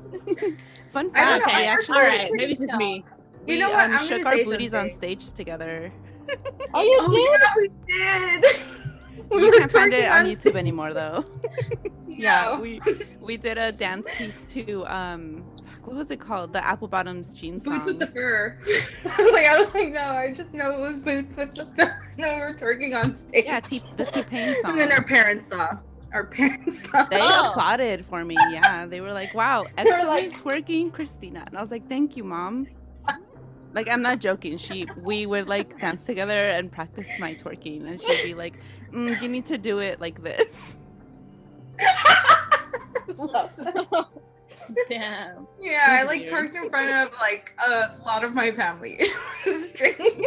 Fun 0.89 1.11
I 1.15 1.25
fact: 1.25 1.47
know, 1.47 1.53
we 1.53 1.63
I 1.63 1.65
actually 1.65 1.99
All 1.99 2.05
right. 2.07 2.31
Maybe 2.33 2.53
it's 2.53 2.61
just 2.61 2.75
me. 2.75 3.05
We 3.47 3.55
You 3.55 3.61
know 3.61 3.71
what? 3.71 3.91
um, 3.91 3.99
I'm 3.99 4.07
shook 4.07 4.25
our 4.27 4.33
say 4.33 4.45
booties 4.45 4.75
on 4.75 4.91
stage 4.91 5.33
together. 5.33 5.93
Oh, 6.75 6.83
you 6.83 6.99
Oh, 7.01 7.09
did? 7.09 7.41
yeah, 7.41 7.53
we 7.57 8.43
did. 8.43 8.61
We 9.31 9.41
you 9.41 9.47
were 9.47 9.53
can't 9.59 9.73
find 9.73 9.93
it 9.93 10.05
twerking 10.05 10.21
on 10.21 10.27
YouTube 10.27 10.57
anymore, 10.57 10.93
though. 10.93 11.25
yeah, 12.09 12.59
we 12.61 12.81
we 13.21 13.37
did 13.37 13.59
a 13.59 13.73
dance 13.73 14.09
piece 14.17 14.45
to 14.51 14.85
um, 14.87 15.43
what 15.85 15.97
was 15.97 16.11
it 16.11 16.21
called? 16.21 16.53
The 16.53 16.65
Apple 16.65 16.87
Bottoms 16.87 17.33
jeans 17.33 17.65
song. 17.65 17.75
Boots 17.79 17.87
with 17.87 17.99
the 18.01 18.07
fur. 18.09 18.59
I 19.05 19.23
was 19.23 19.33
like, 19.33 19.47
I 19.47 19.57
don't 19.57 19.75
like 19.75 19.93
know. 19.93 20.01
I 20.01 20.33
just 20.33 20.53
know 20.53 20.71
it 20.73 20.79
was 20.81 20.99
boots 20.99 21.37
with 21.37 21.55
the 21.55 21.65
fur. 21.77 22.03
And 22.17 22.25
then 22.25 22.35
we 22.35 22.41
were 22.41 22.55
twerking 22.55 22.95
on 23.03 23.15
stage. 23.15 23.45
yeah, 23.47 23.61
T- 23.61 23.83
the 23.97 24.05
T 24.05 24.23
Pain 24.23 24.55
song. 24.63 24.73
And 24.73 24.81
then 24.81 24.93
our 24.93 25.03
parents 25.03 25.49
saw. 25.49 25.79
Our 26.13 26.25
parents 26.27 26.79
saw. 26.91 27.05
they 27.05 27.21
Oh. 27.21 27.51
applauded 27.51 28.05
for 28.07 28.25
me. 28.25 28.37
Yeah, 28.51 28.87
they 28.87 29.01
were 29.01 29.13
like, 29.13 29.35
"Wow, 29.35 29.65
They 29.77 29.85
were 29.85 29.91
excellent 29.93 30.09
like- 30.09 30.65
twerking, 30.67 30.93
Christina." 30.93 31.43
And 31.47 31.57
I 31.59 31.61
was 31.63 31.71
like, 31.73 31.89
"Thank 31.89 32.17
you, 32.17 32.23
mom." 32.25 32.69
Like 33.75 33.89
I'm 33.91 34.03
not 34.03 34.21
joking. 34.21 34.57
She 34.59 34.87
we 35.03 35.27
would 35.27 35.49
like 35.49 35.79
dance 35.81 36.05
together 36.05 36.33
and 36.49 36.71
practice 36.73 37.09
my 37.19 37.35
twerking, 37.35 37.87
and 37.87 38.01
she'd 38.01 38.23
be 38.25 38.35
like, 38.35 38.55
mm, 38.93 39.21
"You 39.21 39.29
need 39.29 39.47
to 39.47 39.59
do 39.59 39.79
it 39.81 40.01
like 40.01 40.23
this." 40.23 40.77
Damn. 44.89 45.47
Yeah, 45.61 45.87
I 45.89 46.03
like 46.05 46.21
weird. 46.21 46.31
talked 46.31 46.55
in 46.57 46.71
front 46.71 46.91
of 46.91 47.13
like 47.21 47.53
a 47.67 47.95
lot 48.05 48.25
of 48.25 48.35
my 48.35 48.51
family. 48.53 49.01
Strange. 49.65 50.25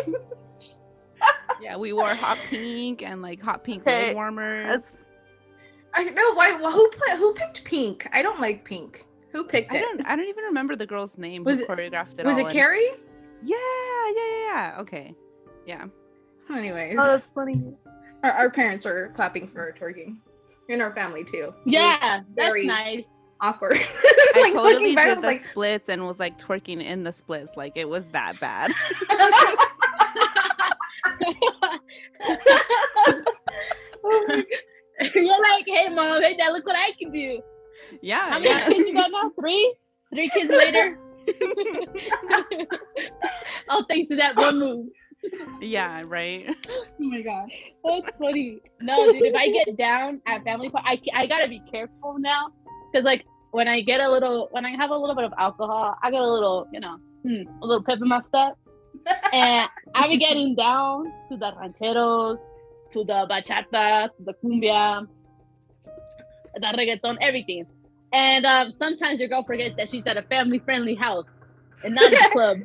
Yeah, 1.61 1.75
we 1.75 1.91
wore 1.91 2.13
hot 2.13 2.37
pink 2.49 3.01
and 3.03 3.21
like 3.21 3.41
hot 3.41 3.63
pink 3.63 3.81
Okay, 3.83 4.07
leg 4.07 4.15
warmers. 4.15 4.65
that's- 4.65 4.97
I 5.93 6.03
know 6.05 6.33
why. 6.35 6.53
Well, 6.61 6.71
who 6.71 6.87
pla 6.91 7.15
who 7.17 7.33
picked 7.33 7.63
pink? 7.63 8.07
I 8.13 8.21
don't 8.21 8.39
like 8.39 8.63
pink. 8.63 9.05
Who 9.31 9.43
picked 9.43 9.73
I 9.73 9.77
it? 9.77 9.81
don't 9.81 10.05
I 10.05 10.15
don't 10.15 10.27
even 10.27 10.43
remember 10.45 10.75
the 10.75 10.85
girl's 10.85 11.17
name 11.17 11.43
Was 11.43 11.57
who 11.57 11.63
it- 11.63 11.67
choreographed 11.69 12.19
it 12.19 12.25
Was 12.25 12.35
all. 12.35 12.39
it 12.41 12.43
and- 12.45 12.51
Carrie? 12.53 12.89
Yeah, 13.43 13.55
yeah, 13.55 14.11
yeah, 14.15 14.45
yeah. 14.45 14.75
Okay. 14.79 15.15
Yeah. 15.65 15.85
Anyways, 16.51 16.97
Oh, 16.99 17.05
that's 17.05 17.25
funny. 17.35 17.61
our, 18.23 18.31
our 18.31 18.49
parents 18.49 18.85
are 18.85 19.11
clapping 19.15 19.49
for 19.49 19.61
our 19.61 19.71
twerking, 19.71 20.17
in 20.67 20.81
our 20.81 20.93
family 20.93 21.23
too. 21.23 21.53
Yeah, 21.65 22.21
that's 22.35 22.55
nice. 22.63 23.05
awkward. 23.41 23.77
I 24.35 24.41
like 24.41 24.53
totally 24.53 24.73
looking 24.73 24.95
back, 24.95 25.07
did 25.07 25.17
was 25.17 25.21
the 25.21 25.27
like, 25.27 25.41
splits 25.41 25.89
and 25.89 26.05
was 26.05 26.19
like 26.19 26.39
twerking 26.39 26.83
in 26.83 27.03
the 27.03 27.13
splits. 27.13 27.55
Like 27.55 27.73
it 27.75 27.87
was 27.87 28.11
that 28.11 28.39
bad. 28.39 28.71
oh 29.11 29.65
You're 35.15 35.41
like, 35.41 35.65
hey 35.65 35.87
mom, 35.89 36.21
hey 36.21 36.35
dad, 36.35 36.49
look 36.49 36.65
what 36.65 36.75
I 36.75 36.91
can 36.99 37.11
do. 37.11 37.41
Yeah. 38.01 38.29
How 38.29 38.39
many 38.39 38.49
yeah. 38.49 38.67
kids 38.67 38.87
you 38.87 38.93
got 38.93 39.11
now? 39.11 39.31
Three? 39.39 39.75
Three 40.13 40.29
kids 40.29 40.51
later? 40.51 40.97
oh, 43.69 43.85
thanks 43.87 44.09
to 44.09 44.15
that 44.15 44.35
one 44.35 44.59
move. 44.59 44.87
yeah, 45.61 46.03
right. 46.05 46.55
oh 46.69 46.85
my 46.99 47.21
god. 47.21 47.49
That's 47.83 48.17
funny. 48.17 48.59
No, 48.81 49.11
dude, 49.11 49.21
if 49.21 49.35
I 49.35 49.49
get 49.49 49.77
down 49.77 50.21
at 50.25 50.43
family 50.43 50.69
party, 50.69 51.11
I, 51.13 51.21
I 51.21 51.27
gotta 51.27 51.47
be 51.47 51.61
careful 51.71 52.17
now. 52.19 52.51
Because, 52.91 53.05
like, 53.05 53.25
when 53.51 53.67
I 53.67 53.81
get 53.81 53.99
a 53.99 54.09
little, 54.09 54.47
when 54.51 54.65
I 54.65 54.71
have 54.71 54.89
a 54.91 54.97
little 54.97 55.15
bit 55.15 55.25
of 55.25 55.33
alcohol, 55.37 55.95
I 56.01 56.11
get 56.11 56.21
a 56.21 56.27
little, 56.27 56.67
you 56.71 56.79
know, 56.79 56.97
hmm, 57.23 57.43
a 57.61 57.65
little 57.65 57.83
pep 57.83 57.99
in 58.01 58.07
my 58.07 58.21
step. 58.21 58.57
And 59.33 59.69
I 59.95 60.07
be 60.07 60.17
getting 60.17 60.55
down 60.55 61.11
to 61.29 61.37
the 61.37 61.53
rancheros, 61.59 62.39
to 62.93 63.03
the 63.03 63.27
bachata, 63.29 64.09
to 64.15 64.23
the 64.23 64.33
cumbia, 64.43 65.07
the 66.55 66.67
reggaeton, 66.77 67.17
everything. 67.21 67.65
And 68.11 68.45
um, 68.45 68.71
sometimes 68.71 69.19
your 69.19 69.29
girl 69.29 69.43
forgets 69.43 69.75
that 69.77 69.89
she's 69.91 70.05
at 70.07 70.17
a 70.17 70.23
family 70.23 70.59
friendly 70.59 70.95
house 70.95 71.25
and 71.83 71.93
not 71.95 72.11
a 72.11 72.29
club. 72.31 72.57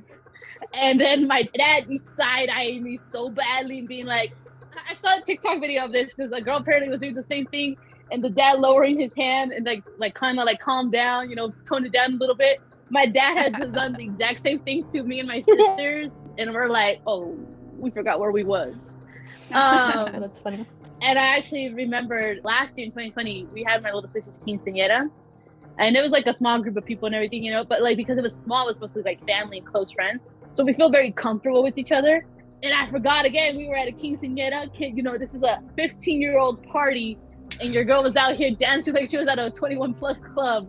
And 0.72 1.00
then 1.00 1.26
my 1.26 1.48
dad 1.54 1.86
be 1.88 1.98
side 1.98 2.48
eyeing 2.48 2.82
me 2.82 2.98
so 3.12 3.30
badly 3.30 3.80
and 3.80 3.88
being 3.88 4.06
like, 4.06 4.32
I- 4.74 4.92
I 4.92 4.94
saw 4.94 5.18
a 5.18 5.22
TikTok 5.22 5.60
video 5.60 5.84
of 5.84 5.92
this 5.92 6.12
because 6.16 6.32
a 6.32 6.40
girl 6.40 6.58
apparently 6.58 6.90
was 6.90 7.00
doing 7.00 7.14
the 7.14 7.22
same 7.24 7.46
thing, 7.46 7.76
and 8.10 8.22
the 8.24 8.30
dad 8.30 8.58
lowering 8.58 8.98
his 8.98 9.12
hand 9.16 9.52
and 9.52 9.64
like 9.66 9.82
like 9.98 10.14
kind 10.14 10.38
of 10.38 10.46
like 10.46 10.60
calm 10.60 10.90
down, 10.90 11.28
you 11.30 11.36
know, 11.36 11.52
tone 11.68 11.84
it 11.86 11.92
down 11.92 12.14
a 12.14 12.16
little 12.16 12.36
bit. 12.36 12.58
My 12.90 13.06
dad 13.06 13.54
has 13.54 13.68
done 13.72 13.92
the 13.92 14.04
exact 14.04 14.40
same 14.40 14.60
thing 14.60 14.84
to 14.92 15.02
me 15.02 15.18
and 15.20 15.28
my 15.28 15.40
sisters, 15.42 16.10
and 16.38 16.52
we're 16.54 16.68
like, 16.68 17.00
oh, 17.06 17.36
we 17.78 17.90
forgot 17.90 18.18
where 18.18 18.32
we 18.32 18.44
was. 18.44 18.74
Um, 19.52 20.12
that's 20.20 20.40
funny. 20.40 20.64
and 21.02 21.18
I 21.18 21.36
actually 21.36 21.72
remembered 21.74 22.38
last 22.44 22.72
year 22.76 22.86
in 22.86 22.92
2020, 22.92 23.48
we 23.52 23.64
had 23.64 23.82
my 23.82 23.92
little 23.92 24.08
sister's 24.10 24.38
quinceañera. 24.46 25.08
And 25.78 25.96
it 25.96 26.02
was 26.02 26.12
like 26.12 26.26
a 26.26 26.34
small 26.34 26.60
group 26.60 26.76
of 26.76 26.84
people 26.84 27.06
and 27.06 27.14
everything, 27.14 27.42
you 27.42 27.52
know, 27.52 27.64
but 27.64 27.82
like 27.82 27.96
because 27.96 28.16
it 28.18 28.22
was 28.22 28.34
small, 28.34 28.68
it 28.68 28.80
was 28.80 28.92
be 28.92 29.02
like 29.02 29.24
family 29.26 29.58
and 29.58 29.66
close 29.66 29.90
friends. 29.92 30.22
So 30.52 30.64
we 30.64 30.72
feel 30.72 30.90
very 30.90 31.10
comfortable 31.10 31.62
with 31.62 31.76
each 31.78 31.92
other. 31.92 32.24
And 32.62 32.72
I 32.72 32.90
forgot 32.90 33.26
again, 33.26 33.56
we 33.56 33.66
were 33.66 33.76
at 33.76 33.88
a 33.88 33.92
quinceañera 33.92 34.72
kid, 34.76 34.96
you 34.96 35.02
know, 35.02 35.18
this 35.18 35.34
is 35.34 35.42
a 35.42 35.62
15 35.76 36.20
year 36.20 36.38
old 36.38 36.64
party, 36.64 37.18
and 37.60 37.74
your 37.74 37.84
girl 37.84 38.02
was 38.02 38.16
out 38.16 38.36
here 38.36 38.52
dancing 38.52 38.94
like 38.94 39.10
she 39.10 39.16
was 39.16 39.28
at 39.28 39.38
a 39.38 39.50
21 39.50 39.94
plus 39.94 40.18
club. 40.32 40.68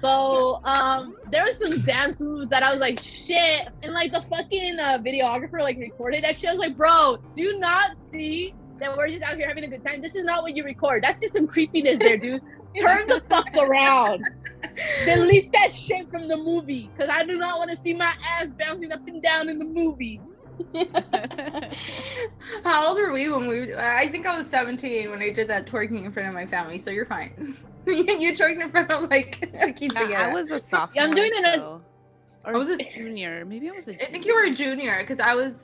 So 0.00 0.60
um 0.64 1.16
there 1.30 1.44
was 1.44 1.58
some 1.58 1.80
dance 1.82 2.20
moves 2.20 2.48
that 2.50 2.62
I 2.62 2.70
was 2.72 2.80
like, 2.80 3.00
shit. 3.00 3.68
And 3.82 3.92
like 3.92 4.12
the 4.12 4.22
fucking 4.30 4.78
uh, 4.78 4.98
videographer 5.04 5.60
like 5.60 5.76
recorded 5.78 6.24
that 6.24 6.38
shit. 6.38 6.50
I 6.50 6.52
was 6.52 6.60
like, 6.60 6.76
bro, 6.76 7.18
do 7.34 7.58
not 7.58 7.96
see 7.96 8.54
that 8.78 8.96
we're 8.96 9.08
just 9.08 9.22
out 9.22 9.36
here 9.36 9.48
having 9.48 9.64
a 9.64 9.68
good 9.68 9.84
time. 9.84 10.00
This 10.02 10.16
is 10.16 10.24
not 10.24 10.42
what 10.42 10.56
you 10.56 10.64
record. 10.64 11.02
That's 11.02 11.18
just 11.18 11.34
some 11.34 11.46
creepiness 11.46 11.98
there, 11.98 12.16
dude. 12.16 12.42
Turn 12.78 13.08
the 13.08 13.22
fuck 13.28 13.46
around. 13.56 14.22
Delete 15.04 15.52
that 15.52 15.72
shit 15.72 16.10
from 16.10 16.28
the 16.28 16.36
movie 16.36 16.90
because 16.96 17.10
I 17.12 17.24
do 17.24 17.36
not 17.38 17.58
want 17.58 17.70
to 17.70 17.76
see 17.76 17.94
my 17.94 18.12
ass 18.24 18.48
bouncing 18.58 18.92
up 18.92 19.06
and 19.06 19.22
down 19.22 19.48
in 19.48 19.58
the 19.58 19.64
movie. 19.64 20.20
How 22.64 22.88
old 22.88 22.98
were 22.98 23.12
we 23.12 23.28
when 23.28 23.46
we? 23.46 23.74
I 23.74 24.08
think 24.08 24.26
I 24.26 24.36
was 24.38 24.48
17 24.50 25.10
when 25.10 25.20
I 25.22 25.30
did 25.30 25.48
that 25.48 25.66
twerking 25.66 26.04
in 26.04 26.12
front 26.12 26.28
of 26.28 26.34
my 26.34 26.46
family. 26.46 26.78
So 26.78 26.90
you're 26.90 27.06
fine. 27.06 27.56
you 27.86 28.32
twerked 28.32 28.60
in 28.62 28.70
front 28.70 28.90
of 28.92 29.10
like 29.10 29.48
a 29.54 29.74
Yeah. 30.08 30.28
I 30.28 30.32
was 30.32 30.50
a 30.50 30.60
sophomore. 30.60 31.04
I'm 31.04 31.10
doing 31.10 31.30
it 31.32 31.44
as- 31.44 31.56
so- 31.56 31.82
Or 32.44 32.54
I 32.54 32.58
was 32.58 32.70
a- 32.70 32.76
junior. 32.90 33.44
Maybe 33.44 33.68
I 33.68 33.72
was 33.72 33.88
a 33.88 34.02
I 34.02 34.10
think 34.10 34.24
you 34.26 34.34
were 34.34 34.44
a 34.44 34.54
junior 34.54 34.98
because 35.00 35.20
I 35.20 35.34
was 35.34 35.54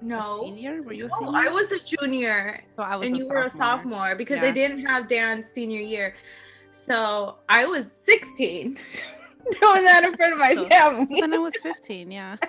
a 0.00 0.04
no. 0.04 0.40
senior. 0.44 0.82
Were 0.82 0.92
you 0.92 1.06
a 1.06 1.08
No. 1.22 1.34
I 1.34 1.48
was 1.48 1.70
a 1.72 1.78
junior 1.80 2.60
So 2.76 2.82
I 2.82 2.96
was 2.96 3.06
and 3.06 3.14
a 3.14 3.18
you 3.18 3.24
sophomore. 3.24 3.40
were 3.42 3.46
a 3.46 3.50
sophomore 3.50 4.14
because 4.16 4.42
I 4.42 4.50
didn't 4.50 4.84
have 4.84 5.08
dance 5.08 5.46
senior 5.54 5.80
year. 5.80 6.14
So 6.74 7.36
I 7.48 7.64
was 7.66 7.86
16 8.02 8.64
doing 9.60 9.84
that 9.84 10.04
in 10.04 10.14
front 10.16 10.32
of 10.32 10.38
my 10.38 10.54
So- 10.54 10.68
family. 10.68 11.20
Then 11.20 11.32
I 11.32 11.38
was 11.38 11.54
15. 11.62 12.10
Yeah. 12.10 12.36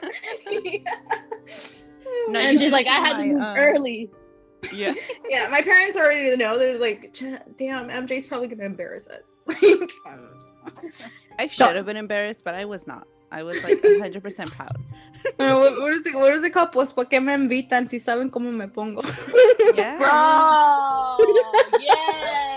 No, 2.30 2.40
and 2.40 2.60
she's 2.60 2.72
like, 2.72 2.88
I 2.88 2.96
seen 2.98 3.06
had 3.06 3.12
to 3.14 3.20
my, 3.20 3.26
move 3.34 3.42
um, 3.42 3.58
early. 3.58 4.10
yeah. 4.72 4.94
yeah, 5.30 5.48
my 5.50 5.62
parents 5.62 5.98
already 5.98 6.36
know. 6.38 6.58
They're 6.58 6.78
like, 6.80 7.14
damn, 7.58 7.90
MJ's 7.90 8.26
probably 8.28 8.48
gonna 8.48 8.64
embarrass 8.64 9.08
us. 9.08 9.22
Like, 9.48 9.92
I 11.40 11.48
should 11.48 11.76
have 11.76 11.86
been 11.86 11.98
embarrassed, 11.98 12.44
but 12.44 12.54
I 12.56 12.66
was 12.66 12.88
not. 12.88 13.06
I 13.32 13.44
was 13.44 13.62
like 13.64 13.82
100% 13.82 14.52
proud. 14.52 14.78
uh, 15.40 15.58
what, 15.58 15.80
what 15.82 15.94
is 15.94 16.06
it? 16.06 16.16
What 16.16 16.34
is 16.34 16.44
it 16.44 16.52
called? 16.52 16.72
Pues 16.72 16.94
porque 16.94 17.20
me 17.22 17.34
invitan 17.34 17.88
si 17.90 18.00
saben 18.00 18.30
cómo 18.32 18.52
me 18.54 18.68
pongo. 18.68 19.02
Yeah. 19.76 19.98
Bro, 19.98 21.18
yes. 21.82 22.55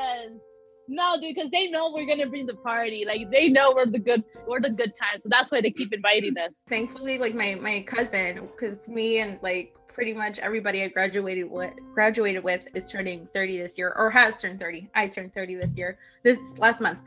No, 0.88 1.20
dude, 1.20 1.34
because 1.34 1.50
they 1.50 1.68
know 1.68 1.92
we're 1.92 2.06
gonna 2.06 2.26
bring 2.26 2.46
the 2.46 2.54
party. 2.54 3.04
Like 3.06 3.30
they 3.30 3.48
know 3.48 3.74
we're 3.76 3.86
the 3.86 3.98
good, 3.98 4.24
we're 4.46 4.60
the 4.60 4.70
good 4.70 4.96
time. 4.96 5.20
So 5.22 5.28
that's 5.28 5.52
why 5.52 5.60
they 5.60 5.70
keep 5.70 5.92
inviting 5.92 6.36
us. 6.38 6.52
Thankfully, 6.66 7.18
like 7.18 7.34
my 7.34 7.56
my 7.56 7.82
cousin, 7.82 8.48
because 8.52 8.88
me 8.88 9.20
and 9.20 9.38
like 9.42 9.76
pretty 9.86 10.14
much 10.14 10.38
everybody 10.38 10.82
I 10.82 10.88
graduated 10.88 11.50
with 11.50 11.74
graduated 11.92 12.42
with 12.42 12.62
is 12.74 12.90
turning 12.90 13.28
30 13.34 13.58
this 13.58 13.76
year 13.76 13.92
or 13.96 14.10
has 14.10 14.40
turned 14.40 14.60
30. 14.60 14.88
I 14.94 15.08
turned 15.08 15.34
30 15.34 15.56
this 15.56 15.76
year, 15.76 15.98
this 16.22 16.38
last 16.58 16.80
month, 16.80 17.00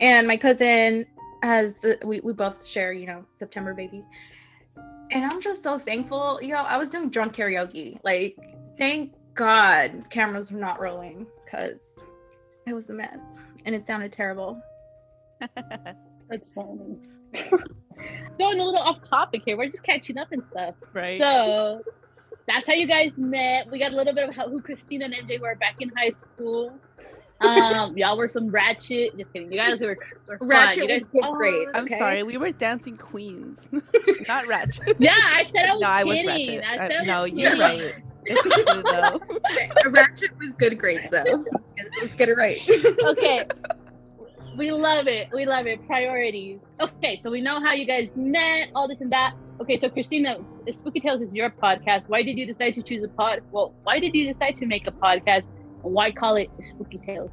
and 0.00 0.26
my 0.26 0.36
cousin 0.36 1.06
has 1.44 1.74
the, 1.76 1.98
we 2.04 2.18
we 2.20 2.32
both 2.32 2.66
share 2.66 2.92
you 2.92 3.06
know 3.06 3.24
September 3.38 3.74
babies, 3.74 4.04
and 5.12 5.24
I'm 5.24 5.40
just 5.40 5.62
so 5.62 5.78
thankful. 5.78 6.40
You 6.42 6.54
know, 6.54 6.62
I 6.62 6.78
was 6.78 6.90
doing 6.90 7.10
drunk 7.10 7.36
karaoke. 7.36 8.00
Like, 8.02 8.36
thank 8.76 9.12
God 9.34 10.06
cameras 10.10 10.50
were 10.50 10.58
not 10.58 10.80
rolling 10.80 11.28
because 11.44 11.78
it 12.70 12.74
was 12.74 12.88
a 12.88 12.94
mess 12.94 13.18
and 13.66 13.74
it 13.74 13.86
sounded 13.86 14.12
terrible. 14.12 14.60
That's 16.28 16.48
funny. 16.54 16.96
Going 18.38 18.58
a 18.60 18.64
little 18.64 18.78
off 18.78 19.02
topic 19.02 19.42
here. 19.44 19.56
We're 19.58 19.68
just 19.68 19.82
catching 19.82 20.16
up 20.16 20.28
and 20.32 20.42
stuff. 20.50 20.74
right. 20.94 21.20
So 21.20 21.82
that's 22.46 22.66
how 22.66 22.72
you 22.72 22.86
guys 22.86 23.12
met. 23.16 23.70
We 23.70 23.78
got 23.78 23.92
a 23.92 23.96
little 23.96 24.14
bit 24.14 24.28
of 24.28 24.34
how, 24.34 24.48
who 24.48 24.60
Christina 24.62 25.04
and 25.04 25.14
MJ 25.14 25.38
were 25.40 25.54
back 25.56 25.76
in 25.80 25.90
high 25.96 26.12
school. 26.34 26.72
Um, 27.40 27.96
y'all 27.98 28.16
were 28.16 28.28
some 28.28 28.48
ratchet. 28.48 29.16
Just 29.18 29.32
kidding. 29.32 29.52
You 29.52 29.58
guys 29.58 29.78
were, 29.80 29.96
were 30.26 30.38
fun. 30.38 30.48
Ratchet 30.48 30.82
You 30.84 30.88
guys, 30.88 31.02
was 31.12 31.22
good 31.22 31.32
grades. 31.34 31.70
I'm 31.74 31.84
okay? 31.84 31.98
sorry. 31.98 32.22
We 32.22 32.38
were 32.38 32.50
dancing 32.52 32.96
queens, 32.96 33.68
not 34.26 34.46
ratchet. 34.46 34.96
Yeah, 34.98 35.14
I 35.14 35.42
said 35.42 35.66
I 35.66 35.72
was 35.74 35.82
no, 35.82 35.88
I 35.88 36.04
was 36.04 36.24
ratchet. 36.24 36.64
I 36.64 36.74
Uh, 36.74 36.78
said 36.78 36.92
I 36.92 36.98
was 37.00 37.06
no, 37.06 37.24
you're 37.24 37.56
right. 37.56 37.94
It's 38.30 38.42
true 38.42 38.82
though. 38.82 39.90
Ratchet 39.90 40.30
was 40.38 40.50
good 40.58 40.78
grades 40.78 41.10
though. 41.10 41.44
Let's 42.00 42.16
get 42.16 42.28
it 42.28 42.36
right. 42.36 42.60
okay. 43.04 43.44
We 44.56 44.70
love 44.72 45.06
it. 45.06 45.28
We 45.32 45.46
love 45.46 45.66
it. 45.66 45.84
Priorities. 45.86 46.58
Okay, 46.80 47.20
so 47.22 47.30
we 47.30 47.40
know 47.40 47.60
how 47.60 47.72
you 47.72 47.86
guys 47.86 48.10
met, 48.16 48.70
all 48.74 48.88
this 48.88 49.00
and 49.00 49.10
that. 49.12 49.34
Okay, 49.60 49.78
so 49.78 49.88
Christina, 49.88 50.38
Spooky 50.72 51.00
Tales 51.00 51.20
is 51.22 51.32
your 51.32 51.50
podcast. 51.50 52.04
Why 52.08 52.22
did 52.22 52.36
you 52.38 52.46
decide 52.46 52.74
to 52.74 52.82
choose 52.82 53.04
a 53.04 53.08
pod? 53.08 53.42
Well, 53.52 53.74
why 53.84 54.00
did 54.00 54.14
you 54.14 54.32
decide 54.32 54.56
to 54.58 54.66
make 54.66 54.86
a 54.86 54.90
podcast? 54.92 55.44
Why 55.82 56.10
call 56.10 56.36
it 56.36 56.50
Spooky 56.62 56.98
Tales? 56.98 57.32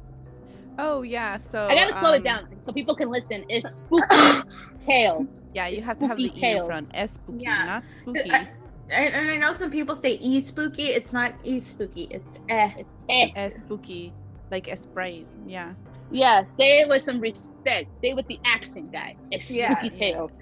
Oh 0.78 1.02
yeah. 1.02 1.38
So 1.38 1.66
I 1.66 1.74
gotta 1.74 1.98
slow 1.98 2.12
it 2.12 2.18
um, 2.18 2.22
down 2.22 2.48
so 2.64 2.72
people 2.72 2.94
can 2.94 3.08
listen. 3.10 3.44
It's 3.48 3.68
Spooky 3.80 4.42
Tales. 4.80 5.30
Yeah, 5.54 5.66
you 5.68 5.82
have 5.82 5.98
to 5.98 6.06
have 6.06 6.16
the 6.18 6.28
Spooky 6.28 6.40
e 6.40 6.50
in 6.50 6.54
tales. 6.56 6.66
front. 6.66 6.90
S 6.94 7.12
spooky, 7.14 7.42
Yeah. 7.42 7.64
not 7.66 7.88
spooky. 7.88 8.30
I- 8.30 8.48
And, 8.90 9.14
and 9.14 9.30
I 9.30 9.36
know 9.36 9.52
some 9.54 9.70
people 9.70 9.94
say 9.94 10.12
e 10.14 10.40
spooky. 10.40 10.88
It's 10.88 11.12
not 11.12 11.34
e 11.44 11.58
spooky. 11.58 12.08
It's 12.10 12.38
eh. 12.48 12.70
It's 12.78 12.90
eh. 13.08 13.28
S 13.36 13.56
spooky, 13.58 14.12
like 14.50 14.68
S 14.68 14.86
bright. 14.86 15.26
Yeah. 15.46 15.74
Yeah, 16.10 16.44
say 16.58 16.80
it 16.80 16.88
with 16.88 17.02
some 17.02 17.20
respect. 17.20 17.90
Say 18.00 18.10
it 18.10 18.16
with 18.16 18.26
the 18.28 18.40
accent, 18.46 18.92
guys. 18.92 19.16
It's 19.30 19.50
Yeah. 19.50 19.78
Spooky 19.78 19.90
Tales. 19.98 20.32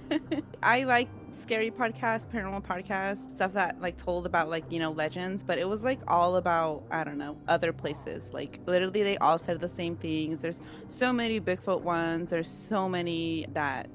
I 0.62 0.84
like 0.84 1.08
scary 1.30 1.70
podcasts, 1.70 2.26
paranormal 2.26 2.64
podcasts, 2.64 3.34
stuff 3.36 3.52
that 3.52 3.80
like 3.80 3.96
told 3.96 4.26
about 4.26 4.48
like, 4.48 4.64
you 4.70 4.78
know, 4.78 4.90
legends, 4.90 5.42
but 5.42 5.58
it 5.58 5.68
was 5.68 5.84
like 5.84 6.00
all 6.08 6.36
about, 6.36 6.82
I 6.90 7.04
don't 7.04 7.18
know, 7.18 7.36
other 7.46 7.72
places. 7.72 8.32
Like 8.32 8.60
literally 8.66 9.02
they 9.02 9.18
all 9.18 9.38
said 9.38 9.60
the 9.60 9.68
same 9.68 9.96
things. 9.96 10.38
There's 10.40 10.60
so 10.88 11.12
many 11.12 11.40
Bigfoot 11.40 11.82
ones. 11.82 12.30
There's 12.30 12.48
so 12.48 12.88
many 12.88 13.46
that 13.52 13.88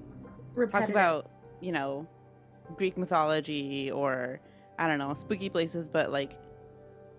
Repetitive. 0.53 0.79
talk 0.81 0.89
about, 0.89 1.31
you 1.61 1.71
know, 1.71 2.07
Greek 2.75 2.97
mythology 2.97 3.91
or 3.91 4.39
I 4.79 4.87
don't 4.87 4.99
know, 4.99 5.13
spooky 5.13 5.49
places, 5.49 5.89
but 5.89 6.11
like 6.11 6.39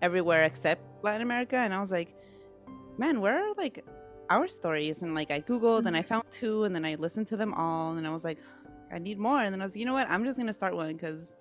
everywhere 0.01 0.43
except 0.43 0.81
Latin 1.03 1.21
America. 1.21 1.57
And 1.57 1.73
I 1.73 1.81
was 1.81 1.91
like, 1.91 2.15
man, 2.97 3.21
where 3.21 3.49
are 3.49 3.53
like 3.55 3.85
our 4.29 4.47
stories? 4.47 5.01
And 5.01 5.15
like 5.15 5.31
I 5.31 5.41
Googled 5.41 5.85
and 5.85 5.95
I 5.95 5.99
mm-hmm. 5.99 6.07
found 6.07 6.23
two 6.31 6.63
and 6.63 6.75
then 6.75 6.85
I 6.85 6.95
listened 6.95 7.27
to 7.27 7.37
them 7.37 7.53
all 7.53 7.97
and 7.97 8.07
I 8.07 8.11
was 8.11 8.23
like, 8.23 8.39
I 8.91 8.99
need 8.99 9.19
more. 9.19 9.41
And 9.41 9.53
then 9.53 9.61
I 9.61 9.65
was, 9.65 9.75
you 9.75 9.85
know 9.85 9.93
what? 9.93 10.09
I'm 10.09 10.23
just 10.23 10.37
going 10.37 10.47
to 10.47 10.53
start 10.53 10.75
one 10.75 10.93
because 10.93 11.33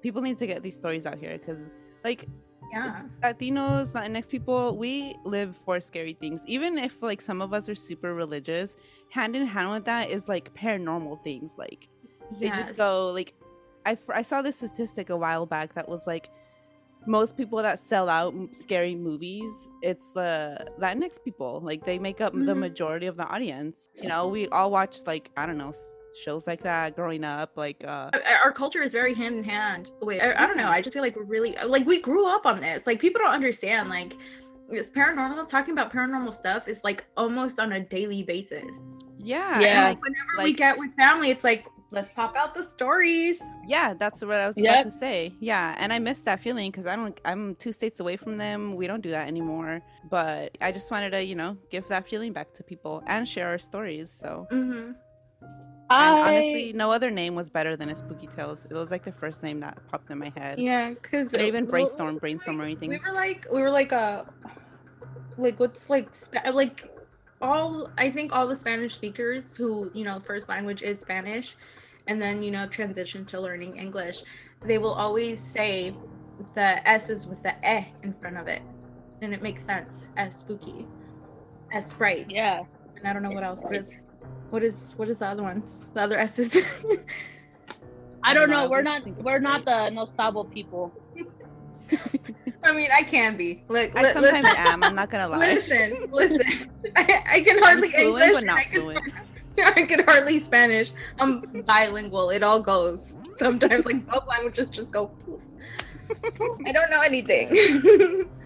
people 0.00 0.22
need 0.22 0.38
to 0.38 0.46
get 0.46 0.62
these 0.62 0.74
stories 0.74 1.06
out 1.06 1.18
here 1.18 1.38
because 1.38 1.72
like 2.04 2.28
yeah. 2.72 3.02
Latinos, 3.22 3.92
Latinx 3.92 4.28
people, 4.28 4.76
we 4.76 5.16
live 5.24 5.56
for 5.56 5.80
scary 5.80 6.14
things. 6.14 6.40
Even 6.46 6.76
if 6.78 7.02
like 7.02 7.20
some 7.20 7.40
of 7.40 7.52
us 7.52 7.68
are 7.68 7.74
super 7.74 8.14
religious, 8.14 8.76
hand 9.10 9.36
in 9.36 9.46
hand 9.46 9.70
with 9.70 9.84
that 9.84 10.10
is 10.10 10.28
like 10.28 10.52
paranormal 10.54 11.22
things. 11.22 11.52
Like 11.56 11.88
they 12.40 12.48
just 12.50 12.76
go 12.76 13.10
like 13.10 13.34
I, 13.86 13.92
f- 13.92 14.10
I 14.10 14.22
saw 14.22 14.40
this 14.42 14.56
statistic 14.56 15.10
a 15.10 15.16
while 15.16 15.46
back 15.46 15.74
that 15.74 15.88
was 15.88 16.06
like 16.06 16.28
most 17.06 17.36
people 17.36 17.58
that 17.62 17.78
sell 17.78 18.08
out 18.08 18.32
m- 18.32 18.48
scary 18.52 18.94
movies 18.94 19.68
it's 19.82 20.12
the 20.12 20.66
latinx 20.80 21.22
people 21.22 21.60
like 21.62 21.84
they 21.84 21.98
make 21.98 22.20
up 22.22 22.32
the 22.32 22.38
Mhm. 22.54 22.58
majority 22.58 23.06
of 23.06 23.16
the 23.18 23.26
audience 23.26 23.90
you 24.00 24.08
know 24.08 24.26
we 24.26 24.48
all 24.48 24.70
watched 24.70 25.06
like 25.06 25.30
i 25.36 25.44
don't 25.44 25.58
know 25.58 25.72
shows 26.22 26.46
like 26.46 26.62
that 26.62 26.96
growing 26.96 27.22
up 27.24 27.50
like 27.56 27.84
uh 27.84 28.08
Our- 28.14 28.38
our 28.44 28.52
culture 28.52 28.82
is 28.82 28.92
very 28.92 29.12
hand 29.14 29.34
in 29.36 29.44
hand. 29.44 29.90
Wait, 30.00 30.20
I, 30.20 30.44
I 30.44 30.46
don't 30.46 30.56
know. 30.56 30.68
I 30.68 30.80
just 30.80 30.94
feel 30.94 31.02
like 31.02 31.16
we're 31.16 31.24
really 31.24 31.56
like 31.66 31.84
we 31.86 32.00
grew 32.00 32.24
up 32.26 32.46
on 32.46 32.60
this. 32.60 32.86
Like 32.86 33.00
people 33.00 33.20
don't 33.20 33.34
understand. 33.34 33.88
Like 33.88 34.16
it's 34.70 34.88
paranormal. 34.90 35.48
Talking 35.48 35.72
about 35.72 35.92
paranormal 35.92 36.32
stuff 36.32 36.68
is 36.68 36.84
like 36.84 37.04
almost 37.16 37.58
on 37.58 37.72
a 37.72 37.80
daily 37.80 38.22
basis. 38.22 38.76
yeah 39.18 39.58
Yeah. 39.58 39.66
and, 39.66 39.84
like, 39.88 40.02
Whenever 40.04 40.44
we 40.44 40.52
get 40.52 40.78
with 40.78 40.94
family, 40.94 41.30
it's 41.30 41.42
like 41.42 41.66
let's 41.94 42.08
pop 42.10 42.34
out 42.36 42.54
the 42.54 42.62
stories. 42.64 43.40
yeah 43.66 43.94
that's 43.94 44.20
what 44.22 44.36
i 44.36 44.46
was 44.46 44.56
Yep. 44.58 44.80
about 44.80 44.82
to 44.92 44.92
say 44.98 45.34
yeah 45.40 45.74
and 45.78 45.92
i 45.92 45.98
miss 45.98 46.20
that 46.22 46.40
feeling 46.40 46.70
because 46.70 46.86
i 46.86 46.94
don't 46.96 47.18
i'm 47.24 47.54
two 47.56 47.72
states 47.72 47.98
away 48.00 48.16
from 48.16 48.36
them 48.36 48.74
we 48.76 48.86
don't 48.86 49.00
do 49.02 49.10
that 49.10 49.26
anymore 49.28 49.80
but 50.10 50.56
i 50.60 50.70
just 50.70 50.90
wanted 50.90 51.10
to 51.10 51.22
you 51.24 51.34
know 51.34 51.56
give 51.70 51.86
that 51.88 52.06
feeling 52.06 52.32
back 52.32 52.52
to 52.54 52.62
people 52.62 53.02
and 53.06 53.28
share 53.28 53.48
our 53.48 53.58
stories 53.58 54.10
so 54.10 54.46
Mm-hmm. 54.52 54.92
And 55.90 56.16
I 56.16 56.28
honestly, 56.28 56.72
no 56.72 56.90
other 56.90 57.10
name 57.10 57.34
was 57.34 57.48
better 57.50 57.76
than 57.76 57.88
a 57.90 57.94
Spooky 57.94 58.26
Tales. 58.26 58.66
It 58.68 58.74
was 58.74 58.90
like 58.90 59.04
the 59.04 59.12
first 59.12 59.42
name 59.42 59.60
that 59.60 59.76
popped 59.90 60.10
in 60.10 60.18
my 60.18 60.32
head. 60.36 60.58
Yeah, 60.58 60.90
because 60.94 61.32
Or 61.34 61.40
even 61.44 61.66
brainstorm, 61.66 62.16
brainstorm 62.18 62.58
or 62.60 62.64
anything. 62.64 62.88
We 62.90 62.98
were 63.06 63.14
like, 63.14 63.46
we 63.52 63.60
were 63.60 63.70
like 63.70 63.92
uh 63.92 64.24
like 65.36 65.60
what's 65.60 65.90
like 65.90 66.08
Spa- 66.14 66.50
like 66.50 66.90
all 67.42 67.90
I 67.98 68.10
think 68.10 68.32
all 68.34 68.46
the 68.46 68.56
Spanish 68.56 68.94
speakers 68.94 69.56
who 69.56 69.90
you 69.94 70.04
know 70.04 70.20
first 70.20 70.48
language 70.48 70.82
is 70.82 71.00
Spanish, 71.00 71.56
and 72.06 72.20
then 72.20 72.42
you 72.42 72.50
know 72.50 72.66
transition 72.66 73.24
to 73.26 73.40
learning 73.40 73.78
English, 73.78 74.22
they 74.62 74.78
will 74.78 74.92
always 74.94 75.40
say 75.40 75.94
the 76.54 76.86
s's 76.88 77.26
with 77.26 77.42
the 77.42 77.54
eh 77.66 77.84
in 78.02 78.12
front 78.14 78.36
of 78.36 78.48
it, 78.48 78.62
and 79.22 79.32
it 79.34 79.42
makes 79.42 79.62
sense 79.64 80.04
as 80.16 80.34
spooky, 80.36 80.86
as 81.72 81.86
sprite. 81.86 82.26
yeah. 82.30 82.62
and 82.96 83.06
I 83.08 83.12
don't 83.12 83.22
know 83.22 83.30
what 83.32 83.44
else. 83.44 83.60
What 83.60 83.74
Sprites. 83.74 83.88
is 83.88 83.94
what 84.50 84.62
is 84.64 84.94
what 84.96 85.08
is 85.08 85.18
the 85.18 85.26
other 85.26 85.42
ones? 85.42 85.64
The 85.94 86.00
other 86.00 86.18
s's. 86.18 86.54
I 86.54 86.98
I 88.22 88.34
don't 88.34 88.48
don't 88.48 88.50
know, 88.50 88.64
know. 88.64 88.70
We're 88.70 88.82
not 88.82 89.06
we're 89.22 89.38
not 89.40 89.64
the 89.64 89.90
no 89.90 90.04
sabo 90.04 90.44
people. 90.44 90.92
I 92.64 92.72
mean, 92.72 92.88
I 92.94 93.02
can 93.02 93.36
be. 93.36 93.62
Like, 93.68 93.94
I 93.96 94.04
sometimes 94.12 94.46
listen, 94.46 94.56
am. 94.56 94.82
I'm 94.82 94.94
not 94.94 95.10
gonna 95.10 95.28
lie. 95.34 95.54
listen, 95.54 96.08
listen. 96.10 96.40
I, 96.96 97.22
I 97.26 97.40
can 97.42 97.58
I'm 97.62 97.62
hardly 97.62 97.90
fluent, 97.90 98.24
English. 98.24 98.32
but 98.32 98.44
and 98.44 98.46
not 98.46 98.58
I 98.58 98.64
can, 98.64 98.80
fluent. 98.80 99.04
I 99.64 99.82
can 99.82 100.04
hardly 100.04 100.38
Spanish. 100.40 100.90
I'm 101.18 101.40
bilingual. 101.66 102.30
It 102.30 102.42
all 102.42 102.60
goes. 102.60 103.14
Sometimes, 103.38 103.84
like 103.84 104.06
both 104.06 104.26
languages 104.26 104.68
just 104.70 104.90
go. 104.92 105.06
poof. 105.24 105.40
I 106.66 106.72
don't 106.72 106.90
know 106.90 107.00
anything. 107.00 107.48